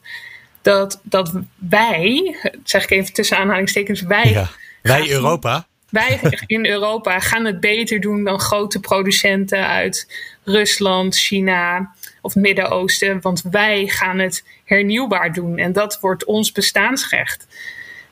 dat, 0.62 1.00
dat 1.02 1.32
wij, 1.54 2.36
zeg 2.64 2.82
ik 2.82 2.90
even 2.90 3.12
tussen 3.12 3.36
aanhalingstekens, 3.36 4.02
wij. 4.02 4.30
Ja, 4.30 4.48
wij 4.82 5.10
Europa 5.10 5.66
wij 5.90 6.20
in 6.46 6.66
Europa 6.66 7.20
gaan 7.20 7.44
het 7.44 7.60
beter 7.60 8.00
doen 8.00 8.24
dan 8.24 8.40
grote 8.40 8.80
producenten 8.80 9.66
uit 9.66 10.12
Rusland, 10.44 11.16
China 11.16 11.90
of 12.20 12.34
het 12.34 12.42
Midden-Oosten. 12.42 13.20
Want 13.20 13.42
wij 13.50 13.86
gaan 13.86 14.18
het 14.18 14.44
hernieuwbaar 14.64 15.32
doen 15.32 15.58
en 15.58 15.72
dat 15.72 15.98
wordt 16.00 16.24
ons 16.24 16.52
bestaansrecht. 16.52 17.46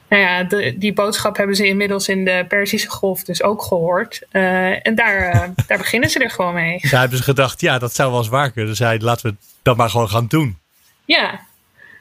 Nou 0.08 0.22
ja, 0.22 0.44
de, 0.44 0.74
die 0.78 0.92
boodschap 0.92 1.36
hebben 1.36 1.56
ze 1.56 1.66
inmiddels 1.66 2.08
in 2.08 2.24
de 2.24 2.44
Perzische 2.48 2.90
Golf 2.90 3.24
dus 3.24 3.42
ook 3.42 3.62
gehoord. 3.62 4.22
Uh, 4.32 4.86
en 4.86 4.94
daar, 4.94 5.34
uh, 5.34 5.42
daar 5.66 5.78
beginnen 5.78 6.10
ze 6.10 6.18
er 6.18 6.30
gewoon 6.30 6.54
mee. 6.54 6.78
Daar 6.90 7.00
hebben 7.00 7.18
ze 7.18 7.24
gedacht, 7.24 7.60
ja, 7.60 7.78
dat 7.78 7.94
zou 7.94 8.10
wel 8.10 8.18
eens 8.18 8.28
waar 8.28 8.50
kunnen 8.50 8.76
zijn. 8.76 9.02
Laten 9.02 9.30
we 9.30 9.36
dat 9.62 9.76
maar 9.76 9.90
gewoon 9.90 10.08
gaan 10.08 10.26
doen. 10.26 10.58
Ja. 11.04 11.30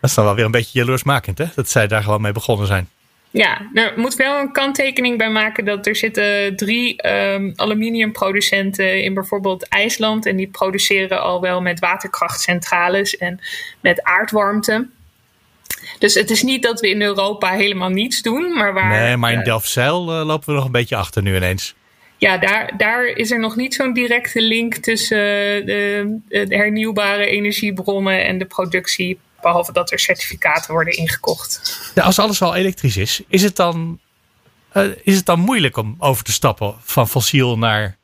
Dat 0.01 0.09
is 0.09 0.15
dan 0.15 0.25
wel 0.25 0.35
weer 0.35 0.45
een 0.45 0.51
beetje 0.51 0.79
jaloersmakend, 0.79 1.37
hè? 1.37 1.45
Dat 1.55 1.69
zij 1.69 1.87
daar 1.87 2.03
gewoon 2.03 2.21
mee 2.21 2.31
begonnen 2.31 2.67
zijn. 2.67 2.89
Ja, 3.35 3.69
nou, 3.73 3.87
er 3.87 3.99
moet 3.99 4.15
wel 4.15 4.39
een 4.39 4.51
kanttekening 4.51 5.17
bij 5.17 5.29
maken 5.29 5.65
dat 5.65 5.87
er 5.87 5.95
zitten 5.95 6.55
drie 6.55 7.07
um, 7.07 7.53
aluminiumproducenten 7.55 9.03
in 9.03 9.13
bijvoorbeeld 9.13 9.67
IJsland. 9.67 10.25
En 10.25 10.35
die 10.35 10.47
produceren 10.47 11.21
al 11.21 11.41
wel 11.41 11.61
met 11.61 11.79
waterkrachtcentrales 11.79 13.17
en 13.17 13.39
met 13.79 14.03
aardwarmte. 14.03 14.87
Dus 15.99 16.13
het 16.13 16.29
is 16.29 16.43
niet 16.43 16.63
dat 16.63 16.79
we 16.79 16.89
in 16.89 17.01
Europa 17.01 17.51
helemaal 17.51 17.89
niets 17.89 18.21
doen, 18.21 18.53
maar 18.53 18.73
waar... 18.73 18.89
Nee, 18.89 19.17
maar 19.17 19.33
in 19.33 19.43
Delfzijl 19.43 20.19
uh, 20.19 20.25
lopen 20.25 20.47
we 20.47 20.53
nog 20.53 20.65
een 20.65 20.71
beetje 20.71 20.95
achter 20.95 21.21
nu 21.21 21.35
ineens. 21.35 21.75
Ja, 22.17 22.37
daar, 22.37 22.71
daar 22.77 23.05
is 23.05 23.31
er 23.31 23.39
nog 23.39 23.55
niet 23.55 23.73
zo'n 23.73 23.93
directe 23.93 24.41
link 24.41 24.75
tussen 24.75 25.17
de, 25.65 26.19
de 26.27 26.55
hernieuwbare 26.55 27.25
energiebronnen 27.25 28.25
en 28.25 28.37
de 28.37 28.45
productie 28.45 29.19
Behalve 29.41 29.71
dat 29.71 29.91
er 29.91 29.99
certificaten 29.99 30.71
worden 30.71 30.93
ingekocht. 30.93 31.79
Ja, 31.95 32.03
als 32.03 32.19
alles 32.19 32.41
al 32.41 32.55
elektrisch 32.55 32.97
is, 32.97 33.21
is 33.27 33.41
het, 33.41 33.55
dan, 33.55 33.99
uh, 34.73 34.83
is 35.03 35.15
het 35.15 35.25
dan 35.25 35.39
moeilijk 35.39 35.77
om 35.77 35.95
over 35.99 36.23
te 36.23 36.31
stappen 36.31 36.75
van 36.83 37.09
fossiel 37.09 37.57
naar 37.57 37.97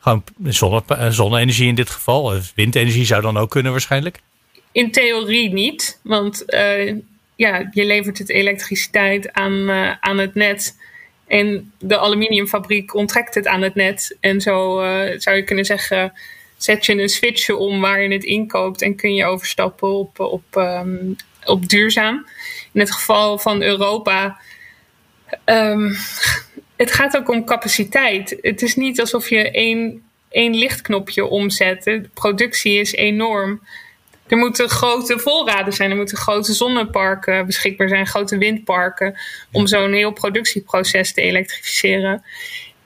gewoon 0.00 0.24
zonne, 0.44 0.82
zonne-energie 1.10 1.68
in 1.68 1.74
dit 1.74 1.90
geval? 1.90 2.40
Windenergie 2.54 3.04
zou 3.04 3.22
dan 3.22 3.36
ook 3.36 3.50
kunnen 3.50 3.72
waarschijnlijk? 3.72 4.20
In 4.72 4.92
theorie 4.92 5.52
niet, 5.52 6.00
want 6.02 6.44
uh, 6.46 6.94
ja, 7.36 7.68
je 7.72 7.84
levert 7.84 8.18
het 8.18 8.30
elektriciteit 8.30 9.32
aan, 9.32 9.52
uh, 9.52 9.92
aan 10.00 10.18
het 10.18 10.34
net. 10.34 10.76
En 11.26 11.72
de 11.78 11.98
aluminiumfabriek 11.98 12.94
onttrekt 12.94 13.34
het 13.34 13.46
aan 13.46 13.62
het 13.62 13.74
net. 13.74 14.16
En 14.20 14.40
zo 14.40 14.82
uh, 14.82 15.18
zou 15.18 15.36
je 15.36 15.44
kunnen 15.44 15.64
zeggen, 15.64 16.12
zet 16.62 16.86
je 16.86 16.92
een 16.92 17.08
switchje 17.08 17.56
om 17.56 17.80
waar 17.80 18.02
je 18.02 18.12
het 18.12 18.24
inkoopt 18.24 18.82
en 18.82 18.96
kun 18.96 19.14
je 19.14 19.24
overstappen 19.24 19.98
op, 19.98 20.20
op, 20.20 20.56
um, 20.56 21.16
op 21.44 21.68
duurzaam. 21.68 22.26
In 22.72 22.80
het 22.80 22.92
geval 22.92 23.38
van 23.38 23.62
Europa, 23.62 24.40
um, 25.44 25.96
het 26.76 26.92
gaat 26.92 27.16
ook 27.16 27.28
om 27.28 27.44
capaciteit. 27.44 28.36
Het 28.40 28.62
is 28.62 28.76
niet 28.76 29.00
alsof 29.00 29.28
je 29.28 29.50
één, 29.50 30.02
één 30.28 30.54
lichtknopje 30.54 31.24
omzet. 31.24 31.84
De 31.84 32.08
productie 32.14 32.78
is 32.78 32.92
enorm. 32.92 33.62
Er 34.26 34.36
moeten 34.36 34.68
grote 34.68 35.18
voorraden 35.18 35.72
zijn, 35.72 35.90
er 35.90 35.96
moeten 35.96 36.16
grote 36.16 36.52
zonneparken 36.52 37.46
beschikbaar 37.46 37.88
zijn, 37.88 38.06
grote 38.06 38.38
windparken, 38.38 39.18
om 39.52 39.66
zo'n 39.66 39.92
heel 39.92 40.12
productieproces 40.12 41.12
te 41.12 41.20
elektrificeren. 41.20 42.24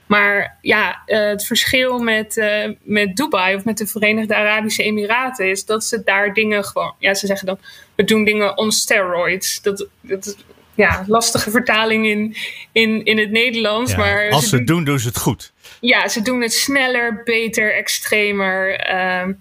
Maar 0.07 0.59
ja, 0.61 1.03
uh, 1.07 1.27
het 1.27 1.45
verschil 1.47 1.99
met, 1.99 2.37
uh, 2.37 2.71
met 2.83 3.17
Dubai 3.17 3.57
of 3.57 3.65
met 3.65 3.79
de 3.79 3.87
Verenigde 3.87 4.35
Arabische 4.35 4.83
Emiraten 4.83 5.51
is 5.51 5.65
dat 5.65 5.85
ze 5.85 6.03
daar 6.05 6.35
dingen 6.35 6.65
gewoon, 6.65 6.95
ja, 6.99 7.15
ze 7.15 7.27
zeggen 7.27 7.47
dan, 7.47 7.59
we 7.95 8.05
doen 8.05 8.25
dingen 8.25 8.59
on 8.59 8.73
steroids. 8.73 9.63
Dat, 9.63 9.87
dat 10.01 10.27
is 10.27 10.37
ja, 10.75 11.05
lastige 11.07 11.51
vertaling 11.51 12.07
in, 12.07 12.37
in, 12.73 13.05
in 13.05 13.19
het 13.19 13.31
Nederlands. 13.31 13.91
Ja, 13.91 13.97
maar 13.99 14.31
als 14.31 14.49
ze 14.49 14.57
het 14.57 14.67
doen, 14.67 14.85
doen 14.85 14.99
ze 14.99 15.09
het 15.09 15.19
goed. 15.19 15.53
Ja, 15.81 16.09
ze 16.09 16.23
doen 16.23 16.41
het 16.41 16.53
sneller, 16.53 17.23
beter, 17.25 17.75
extremer. 17.75 18.91
Uh, 18.95 19.35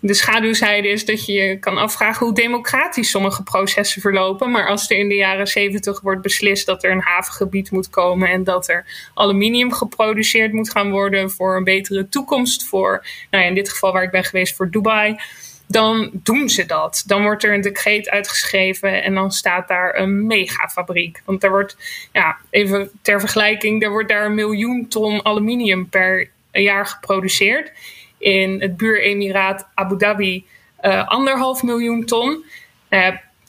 de 0.00 0.14
schaduwzijde 0.14 0.88
is 0.88 1.04
dat 1.04 1.26
je 1.26 1.32
je 1.32 1.58
kan 1.58 1.76
afvragen 1.76 2.26
hoe 2.26 2.34
democratisch 2.34 3.10
sommige 3.10 3.42
processen 3.42 4.00
verlopen. 4.00 4.50
Maar 4.50 4.68
als 4.68 4.90
er 4.90 4.96
in 4.96 5.08
de 5.08 5.14
jaren 5.14 5.46
zeventig 5.46 6.00
wordt 6.00 6.22
beslist 6.22 6.66
dat 6.66 6.84
er 6.84 6.90
een 6.90 7.02
havengebied 7.02 7.70
moet 7.70 7.90
komen 7.90 8.28
en 8.28 8.44
dat 8.44 8.68
er 8.68 9.10
aluminium 9.14 9.72
geproduceerd 9.72 10.52
moet 10.52 10.70
gaan 10.70 10.90
worden 10.90 11.30
voor 11.30 11.56
een 11.56 11.64
betere 11.64 12.08
toekomst, 12.08 12.64
voor, 12.64 13.06
nou 13.30 13.42
ja, 13.44 13.48
in 13.48 13.54
dit 13.54 13.70
geval 13.70 13.92
waar 13.92 14.02
ik 14.02 14.10
ben 14.10 14.24
geweest, 14.24 14.56
voor 14.56 14.70
Dubai. 14.70 15.16
Dan 15.66 16.10
doen 16.12 16.48
ze 16.48 16.66
dat. 16.66 17.02
Dan 17.06 17.22
wordt 17.22 17.44
er 17.44 17.54
een 17.54 17.60
decreet 17.60 18.10
uitgeschreven 18.10 19.02
en 19.02 19.14
dan 19.14 19.30
staat 19.30 19.68
daar 19.68 19.98
een 19.98 20.26
megafabriek. 20.26 21.22
Want 21.24 21.44
er 21.44 21.50
wordt, 21.50 21.76
ja, 22.12 22.36
even 22.50 22.90
ter 23.02 23.20
vergelijking, 23.20 23.82
er 23.82 23.90
wordt 23.90 24.08
daar 24.08 24.24
een 24.24 24.34
miljoen 24.34 24.88
ton 24.88 25.24
aluminium 25.24 25.88
per 25.88 26.30
jaar 26.52 26.86
geproduceerd 26.86 27.72
in 28.20 28.60
het 28.60 28.76
buuremiraat 28.76 29.68
Abu 29.74 29.96
Dhabi 29.96 30.46
uh, 30.82 31.08
anderhalf 31.08 31.62
miljoen 31.62 32.04
ton. 32.04 32.44
Uh, 32.90 33.08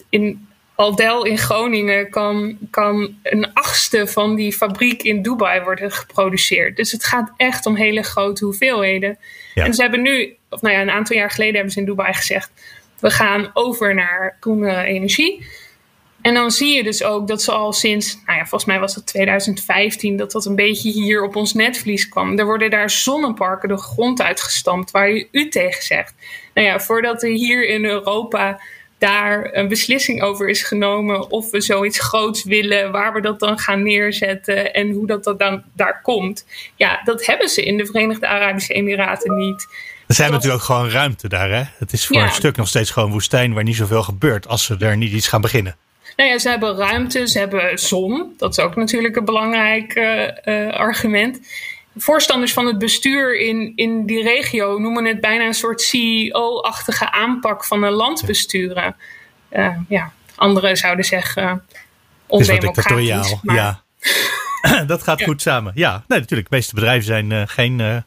in 0.10 0.48
Aldel 0.76 1.26
in 1.26 1.38
Groningen 1.38 2.10
kan, 2.10 2.58
kan 2.70 3.16
een 3.24 3.54
achtste 3.54 4.08
van 4.08 4.36
die 4.36 4.54
fabriek 4.54 5.04
in 5.04 5.22
Dubai 5.22 5.62
worden 5.62 5.92
geproduceerd. 5.92 6.76
Dus 6.76 6.92
het 6.92 7.06
gaat 7.06 7.32
echt 7.38 7.66
om 7.66 7.76
hele 7.76 8.04
grote 8.04 8.46
hoeveelheden. 8.46 9.18
Ja. 9.54 9.66
En 9.66 9.74
ze 9.74 9.82
hebben 9.82 10.02
nu, 10.02 10.36
of 10.50 10.62
nou 10.62 10.76
ja, 10.76 10.82
een 10.82 10.92
aantal 10.92 11.16
jaar 11.16 11.32
geleden 11.32 11.56
hebben 11.56 11.74
ze 11.74 11.80
in 11.80 11.86
Dubai 11.86 12.14
gezegd: 12.14 12.52
we 13.00 13.10
gaan 13.10 13.52
over 13.54 13.94
naar 13.94 14.38
groene 14.40 14.84
energie. 14.84 15.46
En 16.22 16.34
dan 16.34 16.52
zie 16.52 16.76
je 16.76 16.84
dus 16.84 17.04
ook 17.04 17.28
dat 17.28 17.42
ze 17.42 17.52
al 17.52 17.74
sinds, 17.74 18.16
nou 18.26 18.38
ja, 18.38 18.46
volgens 18.46 18.66
mij 18.66 18.80
was 18.80 18.96
dat 18.96 19.06
2015, 19.06 20.18
dat 20.18 20.32
dat 20.32 20.46
een 20.46 20.56
beetje 20.56 20.92
hier 20.92 21.24
op 21.24 21.36
ons 21.36 21.54
netvlies 21.54 22.10
kwam. 22.10 22.40
Er 22.40 22.46
worden 22.46 22.70
daar 22.70 22.90
zonneparken 22.90 23.70
de 23.70 23.78
grond 23.78 24.22
uitgestampt 24.22 24.92
waar 24.92 25.12
je 25.12 25.28
u 25.32 25.50
tegen 25.50 25.84
zegt. 25.84 26.14
Nou 26.54 26.68
ja, 26.68 26.80
voordat 26.80 27.24
er 27.24 27.30
hier 27.30 27.68
in 27.68 27.86
Europa 27.86 28.60
daar 28.98 29.50
een 29.54 29.68
beslissing 29.68 30.22
over 30.22 30.50
is 30.50 30.64
genomen 30.64 31.30
of 31.30 31.52
we 31.52 31.62
zoiets 31.62 32.00
groots 32.00 32.44
willen, 32.44 32.92
waar 32.92 33.14
we 33.14 33.22
dat 33.22 33.40
dan 33.40 33.60
gaan 33.60 33.84
neerzetten 33.84 34.74
en 34.74 34.92
hoe 34.92 35.08
dat, 35.08 35.24
dat 35.24 35.40
dan 35.40 35.64
daar 35.76 36.02
komt. 36.02 36.46
Ja, 36.76 37.02
dat 37.04 37.26
hebben 37.26 37.50
ze 37.50 37.64
in 37.64 37.78
de 37.78 37.86
Verenigde 37.86 38.28
Arabische 38.28 38.74
Emiraten 38.74 39.38
niet. 39.38 39.68
Er 40.08 40.16
zijn 40.16 40.32
natuurlijk 40.32 40.60
ook 40.60 40.66
gewoon 40.66 40.90
ruimte 40.90 41.28
daar. 41.28 41.50
Hè? 41.50 41.64
Het 41.78 41.94
is 41.94 42.08
voor 42.08 42.16
ja. 42.16 42.24
een 42.24 42.32
stuk 42.32 42.58
nog 42.58 42.68
steeds 42.68 42.92
gewoon 42.92 43.12
woestijn 43.12 43.54
waar 43.54 43.64
niet 43.64 43.76
zoveel 43.76 44.04
gebeurt 44.04 44.48
als 44.48 44.64
ze 44.64 44.76
er 44.80 44.98
niet 44.98 45.12
iets 45.12 45.28
gaan 45.28 45.42
beginnen. 45.42 45.76
Nou 46.16 46.30
ja, 46.30 46.38
ze 46.38 46.50
hebben 46.50 46.76
ruimte, 46.76 47.28
ze 47.28 47.40
hebben 47.40 47.80
zon. 47.80 48.34
Dat 48.38 48.52
is 48.52 48.60
ook 48.60 48.76
natuurlijk 48.76 49.16
een 49.16 49.26
belangrijk 49.26 49.96
uh, 49.96 50.28
uh, 50.46 50.74
argument. 50.74 51.40
Voorstanders 51.98 52.54
van 52.54 52.66
het 52.66 52.78
bestuur 52.78 53.40
in, 53.40 53.72
in 53.76 54.06
die 54.06 54.24
regio 54.24 54.78
noemen 54.78 55.06
het 55.06 55.22
bijna 55.22 55.46
een 55.46 55.54
soort 55.54 55.82
CEO-achtige 55.82 57.12
aanpak 57.12 57.66
van 57.66 57.84
een 57.84 57.92
land 57.92 58.26
besturen. 58.26 58.96
Uh, 59.52 59.78
ja, 59.88 60.12
anderen 60.36 60.78
zouden 60.78 61.06
zeggen 61.06 61.66
ondemocratisch. 62.28 63.36
Maar... 63.42 63.56
Ja, 63.56 63.84
dat 64.86 65.04
gaat 65.04 65.20
ja. 65.20 65.26
goed 65.26 65.42
samen. 65.42 65.72
Ja, 65.76 66.04
nee, 66.08 66.20
natuurlijk. 66.20 66.50
De 66.50 66.56
meeste 66.56 66.76
bedrijven 66.76 67.06
zijn 67.06 67.48
geen 67.48 68.04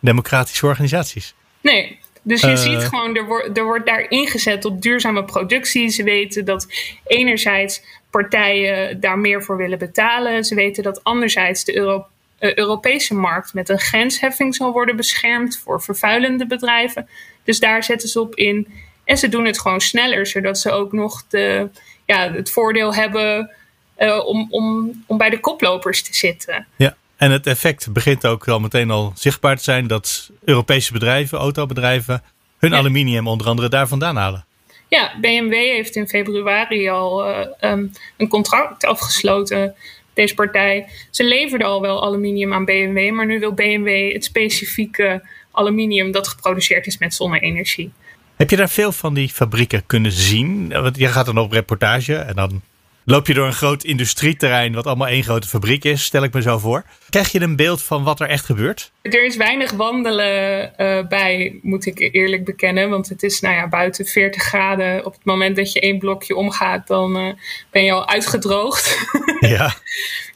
democratische 0.00 0.66
organisaties. 0.66 1.34
Nee, 1.60 1.98
dus 2.22 2.40
je 2.40 2.50
uh, 2.50 2.56
ziet 2.56 2.82
gewoon, 2.82 3.16
er, 3.16 3.26
wordt 3.26 3.58
er 3.58 3.64
wordt 3.64 3.86
daar 3.86 4.10
ingezet 4.10 4.64
op 4.64 4.82
duurzame 4.82 5.24
productie. 5.24 5.88
Ze 5.88 6.02
weten 6.02 6.44
dat 6.44 6.66
enerzijds 7.06 7.82
partijen 8.10 9.00
daar 9.00 9.18
meer 9.18 9.42
voor 9.42 9.56
willen 9.56 9.78
betalen. 9.78 10.44
Ze 10.44 10.54
weten 10.54 10.82
dat 10.82 11.04
anderzijds 11.04 11.64
de 11.64 11.76
Euro 11.76 12.06
uh, 12.40 12.54
Europese 12.54 13.14
markt 13.14 13.54
met 13.54 13.68
een 13.68 13.80
grensheffing 13.80 14.54
zal 14.54 14.72
worden 14.72 14.96
beschermd 14.96 15.58
voor 15.58 15.82
vervuilende 15.82 16.46
bedrijven. 16.46 17.08
Dus 17.44 17.60
daar 17.60 17.84
zetten 17.84 18.08
ze 18.08 18.20
op 18.20 18.34
in. 18.34 18.68
En 19.04 19.18
ze 19.18 19.28
doen 19.28 19.44
het 19.44 19.60
gewoon 19.60 19.80
sneller, 19.80 20.26
zodat 20.26 20.58
ze 20.58 20.70
ook 20.70 20.92
nog 20.92 21.24
de, 21.28 21.68
ja, 22.06 22.32
het 22.32 22.50
voordeel 22.50 22.94
hebben 22.94 23.50
uh, 23.98 24.26
om, 24.26 24.46
om, 24.50 24.92
om 25.06 25.18
bij 25.18 25.30
de 25.30 25.40
koplopers 25.40 26.02
te 26.02 26.14
zitten. 26.14 26.66
Ja. 26.76 26.96
En 27.22 27.30
het 27.30 27.46
effect 27.46 27.92
begint 27.92 28.26
ook 28.26 28.48
al 28.48 28.60
meteen 28.60 28.90
al 28.90 29.12
zichtbaar 29.14 29.56
te 29.56 29.62
zijn 29.62 29.86
dat 29.86 30.30
Europese 30.44 30.92
bedrijven, 30.92 31.38
autobedrijven, 31.38 32.22
hun 32.58 32.70
ja. 32.70 32.76
aluminium 32.76 33.28
onder 33.28 33.46
andere 33.46 33.68
daar 33.68 33.88
vandaan 33.88 34.16
halen. 34.16 34.44
Ja, 34.88 35.12
BMW 35.20 35.52
heeft 35.52 35.96
in 35.96 36.08
februari 36.08 36.88
al 36.88 37.28
uh, 37.28 37.46
um, 37.60 37.92
een 38.16 38.28
contract 38.28 38.84
afgesloten. 38.84 39.74
Deze 40.14 40.34
partij. 40.34 40.86
Ze 41.10 41.24
leverden 41.24 41.66
al 41.66 41.80
wel 41.80 42.04
aluminium 42.04 42.52
aan 42.52 42.64
BMW, 42.64 43.10
maar 43.10 43.26
nu 43.26 43.38
wil 43.38 43.52
BMW 43.52 44.12
het 44.12 44.24
specifieke 44.24 45.28
aluminium 45.52 46.12
dat 46.12 46.28
geproduceerd 46.28 46.86
is 46.86 46.98
met 46.98 47.14
zonne-energie. 47.14 47.92
Heb 48.36 48.50
je 48.50 48.56
daar 48.56 48.70
veel 48.70 48.92
van 48.92 49.14
die 49.14 49.28
fabrieken 49.28 49.86
kunnen 49.86 50.12
zien? 50.12 50.68
Want 50.68 50.96
je 50.96 51.08
gaat 51.08 51.26
dan 51.26 51.38
op 51.38 51.52
reportage 51.52 52.14
en 52.14 52.34
dan 52.34 52.62
loop 53.04 53.26
je 53.26 53.34
door 53.34 53.46
een 53.46 53.52
groot 53.52 53.84
industrieterrein, 53.84 54.72
wat 54.72 54.86
allemaal 54.86 55.08
één 55.08 55.22
grote 55.22 55.48
fabriek 55.48 55.84
is, 55.84 56.04
stel 56.04 56.22
ik 56.22 56.32
me 56.32 56.42
zo 56.42 56.58
voor. 56.58 56.84
Krijg 57.10 57.32
je 57.32 57.40
een 57.40 57.56
beeld 57.56 57.82
van 57.82 58.04
wat 58.04 58.20
er 58.20 58.28
echt 58.28 58.44
gebeurt? 58.44 58.92
Er 59.02 59.24
is 59.24 59.36
weinig 59.36 59.70
wandelen 59.70 60.72
uh, 60.78 61.06
bij, 61.08 61.58
moet 61.62 61.86
ik 61.86 61.98
eerlijk 62.14 62.44
bekennen. 62.44 62.90
Want 62.90 63.08
het 63.08 63.22
is 63.22 63.40
nou 63.40 63.54
ja, 63.54 63.68
buiten 63.68 64.06
40 64.06 64.42
graden. 64.42 65.06
Op 65.06 65.12
het 65.12 65.24
moment 65.24 65.56
dat 65.56 65.72
je 65.72 65.80
één 65.80 65.98
blokje 65.98 66.36
omgaat, 66.36 66.86
dan 66.86 67.16
uh, 67.16 67.32
ben 67.70 67.84
je 67.84 67.92
al 67.92 68.08
uitgedroogd. 68.08 68.98
Ja. 69.40 69.74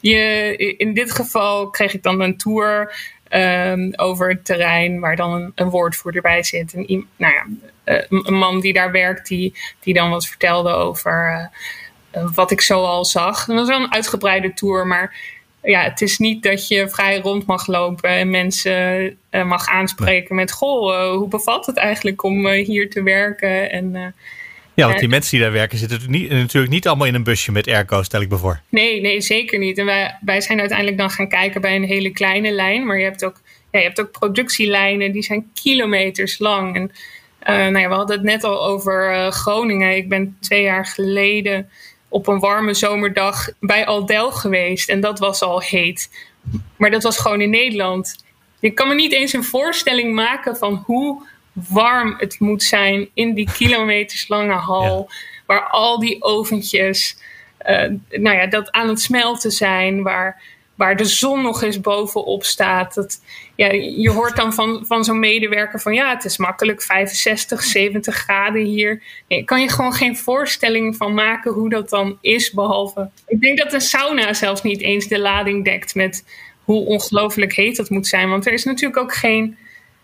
je, 0.01 0.55
in 0.77 0.93
dit 0.93 1.11
geval 1.11 1.69
kreeg 1.69 1.93
ik 1.93 2.03
dan 2.03 2.21
een 2.21 2.37
tour 2.37 2.93
um, 3.29 3.93
over 3.95 4.29
het 4.29 4.45
terrein, 4.45 4.99
waar 4.99 5.15
dan 5.15 5.33
een, 5.33 5.51
een 5.55 5.69
woordvoerder 5.69 6.21
bij 6.21 6.43
zit. 6.43 6.73
En, 6.73 7.07
nou 7.17 7.33
ja, 7.33 7.45
uh, 7.85 8.03
een 8.09 8.37
man 8.37 8.59
die 8.59 8.73
daar 8.73 8.91
werkt, 8.91 9.27
die, 9.27 9.55
die 9.79 9.93
dan 9.93 10.09
wat 10.09 10.27
vertelde 10.27 10.69
over 10.69 11.49
wat 12.35 12.51
ik 12.51 12.61
zo 12.61 12.83
al 12.83 13.05
zag. 13.05 13.45
Dat 13.45 13.55
was 13.55 13.67
wel 13.67 13.81
een 13.81 13.93
uitgebreide 13.93 14.53
tour, 14.53 14.87
maar 14.87 15.15
ja, 15.67 15.83
het 15.83 16.01
is 16.01 16.17
niet 16.17 16.43
dat 16.43 16.67
je 16.67 16.89
vrij 16.89 17.19
rond 17.19 17.45
mag 17.45 17.67
lopen 17.67 18.09
en 18.09 18.29
mensen 18.29 19.17
uh, 19.31 19.45
mag 19.45 19.67
aanspreken 19.67 20.35
met: 20.35 20.51
Goh, 20.51 20.93
uh, 20.93 21.11
hoe 21.11 21.27
bevalt 21.27 21.65
het 21.65 21.77
eigenlijk 21.77 22.23
om 22.23 22.45
uh, 22.45 22.65
hier 22.65 22.89
te 22.89 23.03
werken? 23.03 23.71
En, 23.71 24.15
ja, 24.73 24.87
want 24.87 24.99
die 24.99 25.09
mensen 25.09 25.31
die 25.31 25.39
daar 25.39 25.51
werken 25.51 25.77
zitten 25.77 25.99
niet, 26.07 26.29
natuurlijk 26.29 26.73
niet 26.73 26.87
allemaal 26.87 27.07
in 27.07 27.15
een 27.15 27.23
busje 27.23 27.51
met 27.51 27.67
airco, 27.67 28.03
stel 28.03 28.21
ik 28.21 28.29
me 28.29 28.37
voor. 28.37 28.61
Nee, 28.69 29.01
nee, 29.01 29.21
zeker 29.21 29.59
niet. 29.59 29.77
En 29.77 29.85
wij, 29.85 30.17
wij 30.21 30.41
zijn 30.41 30.59
uiteindelijk 30.59 30.97
dan 30.97 31.09
gaan 31.09 31.29
kijken 31.29 31.61
bij 31.61 31.75
een 31.75 31.83
hele 31.83 32.11
kleine 32.11 32.51
lijn, 32.51 32.85
maar 32.85 32.97
je 32.97 33.03
hebt 33.03 33.25
ook, 33.25 33.41
ja, 33.71 33.79
je 33.79 33.85
hebt 33.85 34.01
ook 34.01 34.11
productielijnen 34.11 35.11
die 35.11 35.23
zijn 35.23 35.49
kilometers 35.53 36.39
lang. 36.39 36.75
En 36.75 36.91
nou 37.71 37.79
ja, 37.79 37.89
we 37.89 37.95
hadden 37.95 38.15
het 38.15 38.25
net 38.25 38.43
al 38.43 38.65
over 38.65 39.31
Groningen. 39.31 39.95
Ik 39.95 40.09
ben 40.09 40.37
twee 40.39 40.63
jaar 40.63 40.85
geleden 40.85 41.69
op 42.09 42.27
een 42.27 42.39
warme 42.39 42.73
zomerdag 42.73 43.49
bij 43.59 43.85
Aldel 43.85 44.31
geweest. 44.31 44.89
En 44.89 45.01
dat 45.01 45.19
was 45.19 45.41
al 45.41 45.61
heet. 45.61 46.09
Maar 46.77 46.91
dat 46.91 47.03
was 47.03 47.17
gewoon 47.17 47.41
in 47.41 47.49
Nederland. 47.49 48.25
Ik 48.59 48.75
kan 48.75 48.87
me 48.87 48.93
niet 48.93 49.13
eens 49.13 49.33
een 49.33 49.43
voorstelling 49.43 50.13
maken 50.13 50.57
van 50.57 50.83
hoe 50.85 51.25
warm 51.51 52.15
het 52.17 52.39
moet 52.39 52.63
zijn 52.63 53.09
in 53.13 53.33
die 53.33 53.51
kilometerslange 53.51 54.53
hal. 54.53 55.07
Ja. 55.09 55.15
waar 55.45 55.63
al 55.63 55.99
die 55.99 56.23
oventjes, 56.23 57.17
uh, 57.65 57.91
nou 58.09 58.37
ja, 58.37 58.47
dat 58.47 58.71
aan 58.71 58.87
het 58.87 58.99
smelten 58.99 59.51
zijn, 59.51 60.03
waar, 60.03 60.41
waar 60.77 60.95
de 60.95 61.05
zon 61.05 61.41
nog 61.41 61.61
eens 61.63 61.81
bovenop 61.81 62.43
staat. 62.43 62.93
Dat, 62.93 63.21
ja, 63.55 63.71
je 63.71 64.09
hoort 64.09 64.35
dan 64.35 64.53
van, 64.53 64.83
van 64.87 65.03
zo'n 65.03 65.19
medewerker 65.19 65.81
van 65.81 65.93
ja, 65.93 66.09
het 66.09 66.25
is 66.25 66.37
makkelijk 66.37 66.81
65, 66.81 67.63
70 67.63 68.15
graden 68.15 68.65
hier. 68.65 69.01
Nee, 69.27 69.43
kan 69.43 69.61
je 69.61 69.69
gewoon 69.69 69.93
geen 69.93 70.17
voorstelling 70.17 70.95
van 70.95 71.13
maken 71.13 71.53
hoe 71.53 71.69
dat 71.69 71.89
dan 71.89 72.17
is, 72.21 72.51
behalve. 72.51 73.09
Ik 73.27 73.41
denk 73.41 73.57
dat 73.57 73.73
een 73.73 73.81
sauna 73.81 74.33
zelfs 74.33 74.61
niet 74.61 74.81
eens 74.81 75.07
de 75.07 75.19
lading 75.19 75.65
dekt 75.65 75.95
met 75.95 76.23
hoe 76.63 76.85
ongelooflijk 76.85 77.53
heet 77.53 77.75
dat 77.75 77.89
moet 77.89 78.07
zijn. 78.07 78.29
Want 78.29 78.45
er 78.45 78.53
is 78.53 78.63
natuurlijk 78.63 79.01
ook 79.01 79.15
geen, 79.15 79.57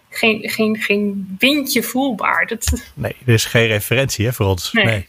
geen, 0.10 0.50
geen, 0.50 0.78
geen 0.78 1.36
windje 1.40 1.84
voelbaar. 1.84 2.48
Dat... 2.48 2.92
Nee, 2.94 3.16
er 3.26 3.34
is 3.34 3.46
geen 3.46 3.68
referentie 3.68 4.26
hè, 4.26 4.34
voor 4.34 4.46
ons. 4.46 4.72
Nee. 4.72 5.08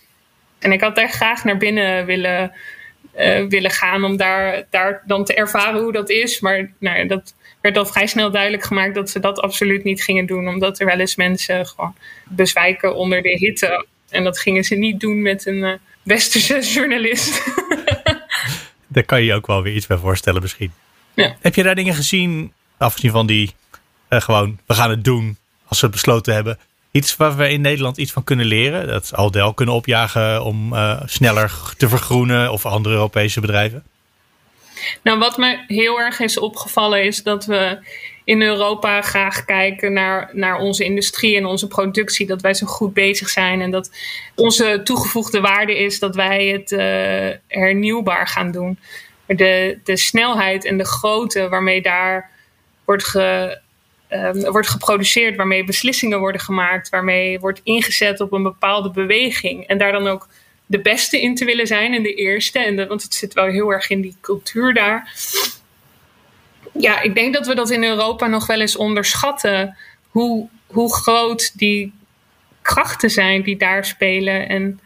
En 0.59 0.73
ik 0.73 0.81
had 0.81 0.97
daar 0.97 1.11
graag 1.11 1.45
naar 1.45 1.57
binnen 1.57 2.07
willen, 2.07 2.53
uh, 3.19 3.47
willen 3.49 3.71
gaan 3.71 4.05
om 4.05 4.17
daar, 4.17 4.67
daar 4.71 5.03
dan 5.07 5.25
te 5.25 5.35
ervaren 5.35 5.83
hoe 5.83 5.93
dat 5.93 6.11
is. 6.11 6.41
Maar 6.41 6.73
nou 6.79 6.99
ja, 6.99 7.05
dat 7.05 7.35
werd 7.61 7.77
al 7.77 7.87
vrij 7.87 8.07
snel 8.07 8.31
duidelijk 8.31 8.65
gemaakt 8.65 8.95
dat 8.95 9.11
ze 9.11 9.21
dat 9.21 9.41
absoluut 9.41 9.85
niet 9.85 10.03
gingen 10.03 10.27
doen. 10.27 10.49
Omdat 10.49 10.81
er 10.81 10.87
wel 10.87 10.99
eens 10.99 11.17
mensen 11.17 11.67
gewoon 11.67 11.95
bezwijken 12.25 12.97
onder 12.97 13.23
de 13.23 13.39
hitte. 13.39 13.87
En 14.09 14.25
dat 14.25 14.39
gingen 14.39 14.65
ze 14.65 14.75
niet 14.75 15.01
doen 15.01 15.23
met 15.23 15.47
een 15.47 15.63
uh, 15.63 15.73
westerse 16.03 16.61
journalist. 16.75 17.45
daar 18.87 19.05
kan 19.05 19.21
je 19.21 19.27
je 19.27 19.35
ook 19.35 19.47
wel 19.47 19.63
weer 19.63 19.75
iets 19.75 19.87
bij 19.87 19.97
voorstellen 19.97 20.43
misschien. 20.43 20.73
Ja. 21.15 21.37
Heb 21.41 21.55
je 21.55 21.63
daar 21.63 21.75
dingen 21.75 21.95
gezien, 21.95 22.53
afgezien 22.77 23.11
van 23.11 23.27
die 23.27 23.55
uh, 24.11 24.21
gewoon, 24.21 24.59
we 24.67 24.75
gaan 24.75 24.91
het 24.91 25.05
doen 25.05 25.37
als 25.67 25.81
we 25.81 25.87
het 25.87 25.95
besloten 25.95 26.35
hebben. 26.35 26.59
Iets 26.95 27.17
waar 27.17 27.37
we 27.37 27.51
in 27.51 27.61
Nederland 27.61 27.97
iets 27.97 28.13
van 28.13 28.25
kunnen 28.25 28.47
leren? 28.47 28.87
Dat 28.87 29.15
Aldel 29.15 29.55
kunnen 29.55 29.75
opjagen 29.75 30.45
om 30.45 30.73
uh, 30.73 31.01
sneller 31.05 31.75
te 31.77 31.89
vergroenen 31.89 32.53
of 32.53 32.67
andere 32.67 32.95
Europese 32.95 33.41
bedrijven? 33.41 33.85
Nou, 35.03 35.19
wat 35.19 35.37
me 35.37 35.65
heel 35.67 36.01
erg 36.01 36.21
is 36.21 36.39
opgevallen 36.39 37.05
is 37.05 37.23
dat 37.23 37.45
we 37.45 37.79
in 38.25 38.43
Europa 38.43 39.03
graag 39.03 39.45
kijken 39.45 39.93
naar, 39.93 40.31
naar 40.33 40.59
onze 40.59 40.85
industrie 40.85 41.37
en 41.37 41.47
onze 41.47 41.67
productie. 41.67 42.27
Dat 42.27 42.43
wij 42.43 42.55
zo 42.55 42.67
goed 42.67 42.95
bezig 42.95 43.29
zijn 43.29 43.61
en 43.61 43.71
dat 43.71 43.91
onze 44.35 44.81
toegevoegde 44.85 45.41
waarde 45.41 45.79
is 45.79 45.99
dat 45.99 46.15
wij 46.15 46.47
het 46.47 46.73
uh, 46.73 46.81
hernieuwbaar 47.49 48.27
gaan 48.27 48.51
doen 48.51 48.79
de, 49.27 49.79
de 49.85 49.97
snelheid 49.97 50.65
en 50.65 50.79
de 50.79 50.87
grootte 50.87 51.49
waarmee 51.49 51.83
daar 51.83 52.31
wordt, 52.85 53.05
ge, 53.05 53.59
um, 54.15 54.51
wordt 54.53 54.69
geproduceerd, 54.69 55.37
waarmee 55.37 55.65
beslissingen 55.65 56.19
worden 56.19 56.41
gemaakt, 56.41 56.89
waarmee 56.89 57.41
wordt 57.41 57.61
ingezet 57.63 58.21
op 58.21 58.33
een 58.33 58.43
bepaalde 58.43 58.91
beweging. 58.91 59.67
En 59.67 59.79
daar 59.79 59.93
dan 59.93 60.07
ook 60.07 60.29
de 60.67 60.81
beste 60.81 61.21
in 61.21 61.35
te 61.35 61.45
willen 61.45 61.67
zijn 61.67 61.95
en 61.95 62.03
de 62.03 62.15
eerste. 62.15 62.59
En 62.59 62.89
want 62.89 63.03
het 63.03 63.15
zit 63.15 63.35
wel 63.35 63.47
heel 63.47 63.71
erg 63.71 63.91
in 63.91 64.01
die 64.01 64.17
cultuur 64.21 64.75
daar. 64.75 65.13
Ja, 66.73 67.01
ik 67.01 67.15
denk 67.15 67.35
dat 67.35 67.47
we 67.47 67.55
dat 67.55 67.71
in 67.71 67.85
Europa 67.85 68.27
nog 68.27 68.47
wel 68.47 68.61
eens 68.61 68.77
onderschatten. 68.77 69.77
Hoe, 70.09 70.49
hoe 70.67 70.95
groot 70.95 71.59
die 71.59 71.93
krachten 72.63 73.11
zijn 73.11 73.43
die 73.43 73.57
daar 73.57 73.85
spelen. 73.85 74.49
En 74.49 74.81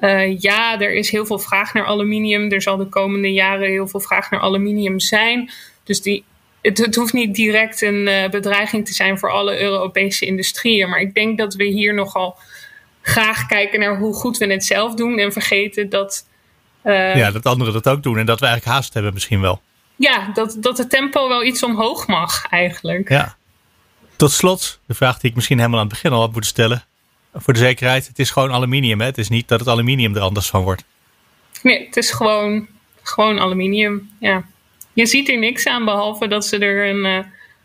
uh, 0.00 0.40
ja, 0.40 0.80
er 0.80 0.92
is 0.92 1.10
heel 1.10 1.26
veel 1.26 1.38
vraag 1.38 1.74
naar 1.74 1.84
aluminium. 1.84 2.50
Er 2.50 2.62
zal 2.62 2.76
de 2.76 2.88
komende 2.88 3.32
jaren 3.32 3.68
heel 3.68 3.88
veel 3.88 4.00
vraag 4.00 4.30
naar 4.30 4.40
aluminium 4.40 5.00
zijn. 5.00 5.50
Dus 5.84 6.02
die, 6.02 6.24
het, 6.62 6.78
het 6.78 6.94
hoeft 6.94 7.12
niet 7.12 7.34
direct 7.34 7.82
een 7.82 8.08
uh, 8.08 8.28
bedreiging 8.28 8.86
te 8.86 8.92
zijn 8.92 9.18
voor 9.18 9.30
alle 9.30 9.60
Europese 9.60 10.26
industrieën. 10.26 10.88
Maar 10.88 11.00
ik 11.00 11.14
denk 11.14 11.38
dat 11.38 11.54
we 11.54 11.64
hier 11.64 11.94
nogal 11.94 12.38
graag 13.02 13.46
kijken 13.46 13.80
naar 13.80 13.98
hoe 13.98 14.14
goed 14.14 14.38
we 14.38 14.46
het 14.46 14.64
zelf 14.64 14.94
doen. 14.94 15.18
En 15.18 15.32
vergeten 15.32 15.88
dat. 15.88 16.26
Uh, 16.84 17.16
ja, 17.16 17.30
dat 17.30 17.46
anderen 17.46 17.72
dat 17.72 17.88
ook 17.88 18.02
doen. 18.02 18.18
En 18.18 18.26
dat 18.26 18.40
we 18.40 18.46
eigenlijk 18.46 18.76
haast 18.76 18.94
hebben 18.94 19.12
misschien 19.12 19.40
wel. 19.40 19.60
Ja, 19.96 20.30
dat, 20.34 20.56
dat 20.58 20.78
het 20.78 20.90
tempo 20.90 21.28
wel 21.28 21.44
iets 21.44 21.62
omhoog 21.62 22.06
mag 22.06 22.46
eigenlijk. 22.50 23.08
Ja. 23.08 23.36
Tot 24.16 24.32
slot, 24.32 24.80
de 24.86 24.94
vraag 24.94 25.18
die 25.18 25.30
ik 25.30 25.36
misschien 25.36 25.58
helemaal 25.58 25.78
aan 25.80 25.86
het 25.86 25.94
begin 25.94 26.12
al 26.12 26.20
had 26.20 26.32
moeten 26.32 26.50
stellen 26.50 26.84
voor 27.34 27.52
de 27.52 27.58
zekerheid, 27.58 28.06
het 28.06 28.18
is 28.18 28.30
gewoon 28.30 28.52
aluminium. 28.52 29.00
Hè? 29.00 29.06
Het 29.06 29.18
is 29.18 29.28
niet 29.28 29.48
dat 29.48 29.60
het 29.60 29.68
aluminium 29.68 30.16
er 30.16 30.22
anders 30.22 30.50
van 30.50 30.62
wordt. 30.62 30.84
Nee, 31.62 31.86
het 31.86 31.96
is 31.96 32.10
gewoon, 32.10 32.66
gewoon 33.02 33.38
aluminium. 33.38 34.10
Ja. 34.20 34.44
Je 35.00 35.06
ziet 35.06 35.28
er 35.28 35.38
niks 35.38 35.66
aan, 35.66 35.84
behalve 35.84 36.28
dat 36.28 36.46
ze 36.46 36.58
er 36.58 36.88
een 36.88 37.04
uh, 37.04 37.18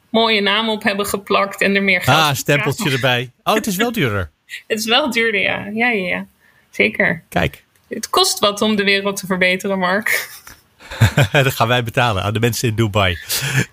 mooie 0.09 0.41
naam 0.41 0.69
op 0.69 0.83
hebben 0.83 1.05
geplakt 1.05 1.61
en 1.61 1.75
er 1.75 1.83
meer 1.83 2.01
geld 2.01 2.17
Ah, 2.17 2.33
stempeltje 2.33 2.91
erbij. 2.91 3.31
Oh, 3.43 3.53
het 3.53 3.67
is 3.67 3.75
wel 3.75 3.91
duurder. 3.91 4.29
het 4.67 4.79
is 4.79 4.85
wel 4.85 5.11
duurder, 5.11 5.41
ja. 5.41 5.65
Ja, 5.73 5.89
ja, 5.89 6.07
ja. 6.07 6.25
Zeker. 6.69 7.23
Kijk. 7.29 7.63
Het 7.87 8.09
kost 8.09 8.39
wat 8.39 8.61
om 8.61 8.75
de 8.75 8.83
wereld 8.83 9.15
te 9.15 9.25
verbeteren, 9.25 9.79
Mark. 9.79 10.29
dat 11.31 11.53
gaan 11.53 11.67
wij 11.67 11.83
betalen 11.83 12.23
aan 12.23 12.33
de 12.33 12.39
mensen 12.39 12.69
in 12.69 12.75
Dubai. 12.75 13.17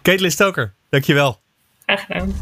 Caitlin 0.03 0.31
Stoker, 0.31 0.72
dankjewel. 0.90 1.40
Graag 1.85 2.01
gedaan. 2.01 2.35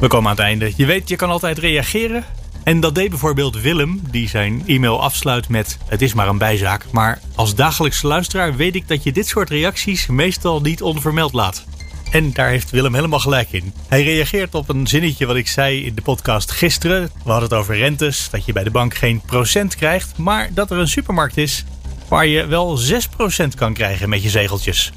We 0.00 0.06
komen 0.06 0.30
aan 0.30 0.36
het 0.36 0.44
einde. 0.44 0.72
Je 0.76 0.86
weet, 0.86 1.08
je 1.08 1.16
kan 1.16 1.30
altijd 1.30 1.58
reageren. 1.58 2.24
En 2.64 2.80
dat 2.80 2.94
deed 2.94 3.10
bijvoorbeeld 3.10 3.60
Willem, 3.60 4.00
die 4.10 4.28
zijn 4.28 4.62
e-mail 4.66 5.02
afsluit 5.02 5.48
met: 5.48 5.78
Het 5.86 6.02
is 6.02 6.14
maar 6.14 6.28
een 6.28 6.38
bijzaak. 6.38 6.84
Maar 6.90 7.20
als 7.34 7.54
dagelijkse 7.54 8.06
luisteraar 8.06 8.56
weet 8.56 8.74
ik 8.74 8.88
dat 8.88 9.02
je 9.02 9.12
dit 9.12 9.26
soort 9.26 9.50
reacties 9.50 10.06
meestal 10.06 10.60
niet 10.60 10.82
onvermeld 10.82 11.32
laat. 11.32 11.64
En 12.10 12.32
daar 12.32 12.48
heeft 12.48 12.70
Willem 12.70 12.94
helemaal 12.94 13.18
gelijk 13.18 13.52
in. 13.52 13.72
Hij 13.88 14.02
reageert 14.02 14.54
op 14.54 14.68
een 14.68 14.86
zinnetje 14.86 15.26
wat 15.26 15.36
ik 15.36 15.48
zei 15.48 15.84
in 15.84 15.94
de 15.94 16.02
podcast 16.02 16.50
gisteren. 16.50 17.02
We 17.02 17.30
hadden 17.30 17.48
het 17.48 17.58
over 17.58 17.76
rentes, 17.76 18.28
dat 18.30 18.44
je 18.44 18.52
bij 18.52 18.64
de 18.64 18.70
bank 18.70 18.94
geen 18.94 19.20
procent 19.20 19.76
krijgt, 19.76 20.18
maar 20.18 20.48
dat 20.52 20.70
er 20.70 20.78
een 20.78 20.88
supermarkt 20.88 21.36
is 21.36 21.64
waar 22.08 22.26
je 22.26 22.46
wel 22.46 22.78
6% 22.78 23.48
kan 23.54 23.74
krijgen 23.74 24.08
met 24.08 24.22
je 24.22 24.30
zegeltjes. 24.30 24.92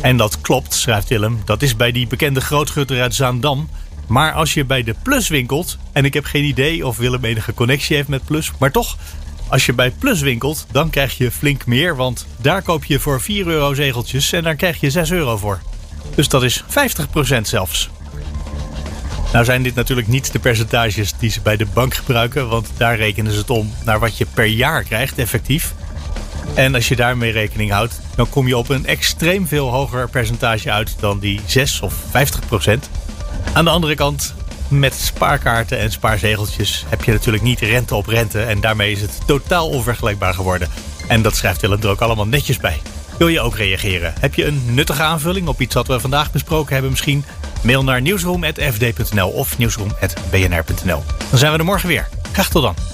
En 0.00 0.16
dat 0.16 0.40
klopt, 0.40 0.74
schrijft 0.74 1.08
Willem. 1.08 1.42
Dat 1.44 1.62
is 1.62 1.76
bij 1.76 1.92
die 1.92 2.06
bekende 2.06 2.40
grootgutter 2.40 3.00
uit 3.00 3.14
Zaandam. 3.14 3.68
Maar 4.06 4.32
als 4.32 4.54
je 4.54 4.64
bij 4.64 4.82
de 4.82 4.94
Plus 5.02 5.28
winkelt, 5.28 5.78
en 5.92 6.04
ik 6.04 6.14
heb 6.14 6.24
geen 6.24 6.44
idee 6.44 6.86
of 6.86 6.96
Willem 6.96 7.24
enige 7.24 7.54
connectie 7.54 7.96
heeft 7.96 8.08
met 8.08 8.24
Plus, 8.24 8.52
maar 8.58 8.70
toch, 8.70 8.96
als 9.48 9.66
je 9.66 9.72
bij 9.72 9.90
Plus 9.90 10.20
winkelt, 10.20 10.66
dan 10.70 10.90
krijg 10.90 11.18
je 11.18 11.30
flink 11.30 11.66
meer, 11.66 11.96
want 11.96 12.26
daar 12.40 12.62
koop 12.62 12.84
je 12.84 13.00
voor 13.00 13.20
4 13.20 13.46
euro 13.46 13.74
zegeltjes 13.74 14.32
en 14.32 14.42
daar 14.42 14.56
krijg 14.56 14.80
je 14.80 14.90
6 14.90 15.10
euro 15.10 15.36
voor. 15.36 15.60
Dus 16.14 16.28
dat 16.28 16.42
is 16.42 16.64
50% 16.68 17.40
zelfs. 17.40 17.90
Nou 19.32 19.44
zijn 19.44 19.62
dit 19.62 19.74
natuurlijk 19.74 20.08
niet 20.08 20.32
de 20.32 20.38
percentages 20.38 21.12
die 21.18 21.30
ze 21.30 21.40
bij 21.40 21.56
de 21.56 21.66
bank 21.74 21.94
gebruiken, 21.94 22.48
want 22.48 22.70
daar 22.76 22.96
rekenen 22.96 23.32
ze 23.32 23.38
het 23.38 23.50
om 23.50 23.72
naar 23.84 23.98
wat 23.98 24.18
je 24.18 24.26
per 24.34 24.46
jaar 24.46 24.82
krijgt 24.82 25.18
effectief. 25.18 25.74
En 26.54 26.74
als 26.74 26.88
je 26.88 26.96
daarmee 26.96 27.32
rekening 27.32 27.70
houdt, 27.70 28.00
dan 28.16 28.28
kom 28.28 28.46
je 28.46 28.56
op 28.56 28.68
een 28.68 28.86
extreem 28.86 29.46
veel 29.46 29.70
hoger 29.70 30.08
percentage 30.08 30.70
uit 30.70 30.96
dan 31.00 31.18
die 31.18 31.40
6 31.46 31.80
of 31.80 31.94
50 32.10 32.46
procent. 32.46 32.90
Aan 33.52 33.64
de 33.64 33.70
andere 33.70 33.94
kant, 33.94 34.34
met 34.68 34.94
spaarkaarten 34.94 35.78
en 35.78 35.92
spaarzegeltjes 35.92 36.84
heb 36.88 37.04
je 37.04 37.12
natuurlijk 37.12 37.42
niet 37.42 37.60
rente 37.60 37.94
op 37.94 38.06
rente. 38.06 38.40
En 38.40 38.60
daarmee 38.60 38.92
is 38.92 39.00
het 39.00 39.20
totaal 39.26 39.68
onvergelijkbaar 39.68 40.34
geworden. 40.34 40.68
En 41.08 41.22
dat 41.22 41.36
schrijft 41.36 41.60
Willem 41.60 41.80
er 41.82 41.88
ook 41.88 42.00
allemaal 42.00 42.26
netjes 42.26 42.58
bij. 42.58 42.80
Wil 43.18 43.28
je 43.28 43.40
ook 43.40 43.56
reageren? 43.56 44.14
Heb 44.20 44.34
je 44.34 44.46
een 44.46 44.62
nuttige 44.66 45.02
aanvulling 45.02 45.48
op 45.48 45.60
iets 45.60 45.74
wat 45.74 45.86
we 45.86 46.00
vandaag 46.00 46.32
besproken 46.32 46.72
hebben 46.72 46.90
misschien? 46.90 47.24
Mail 47.62 47.84
naar 47.84 48.00
nieuwsroom.fd.nl 48.00 49.28
of 49.28 49.58
nieuwsroom.bnr.nl. 49.58 51.02
Dan 51.30 51.38
zijn 51.38 51.52
we 51.52 51.58
er 51.58 51.64
morgen 51.64 51.88
weer. 51.88 52.08
Graag 52.32 52.48
tot 52.48 52.62
dan. 52.62 52.93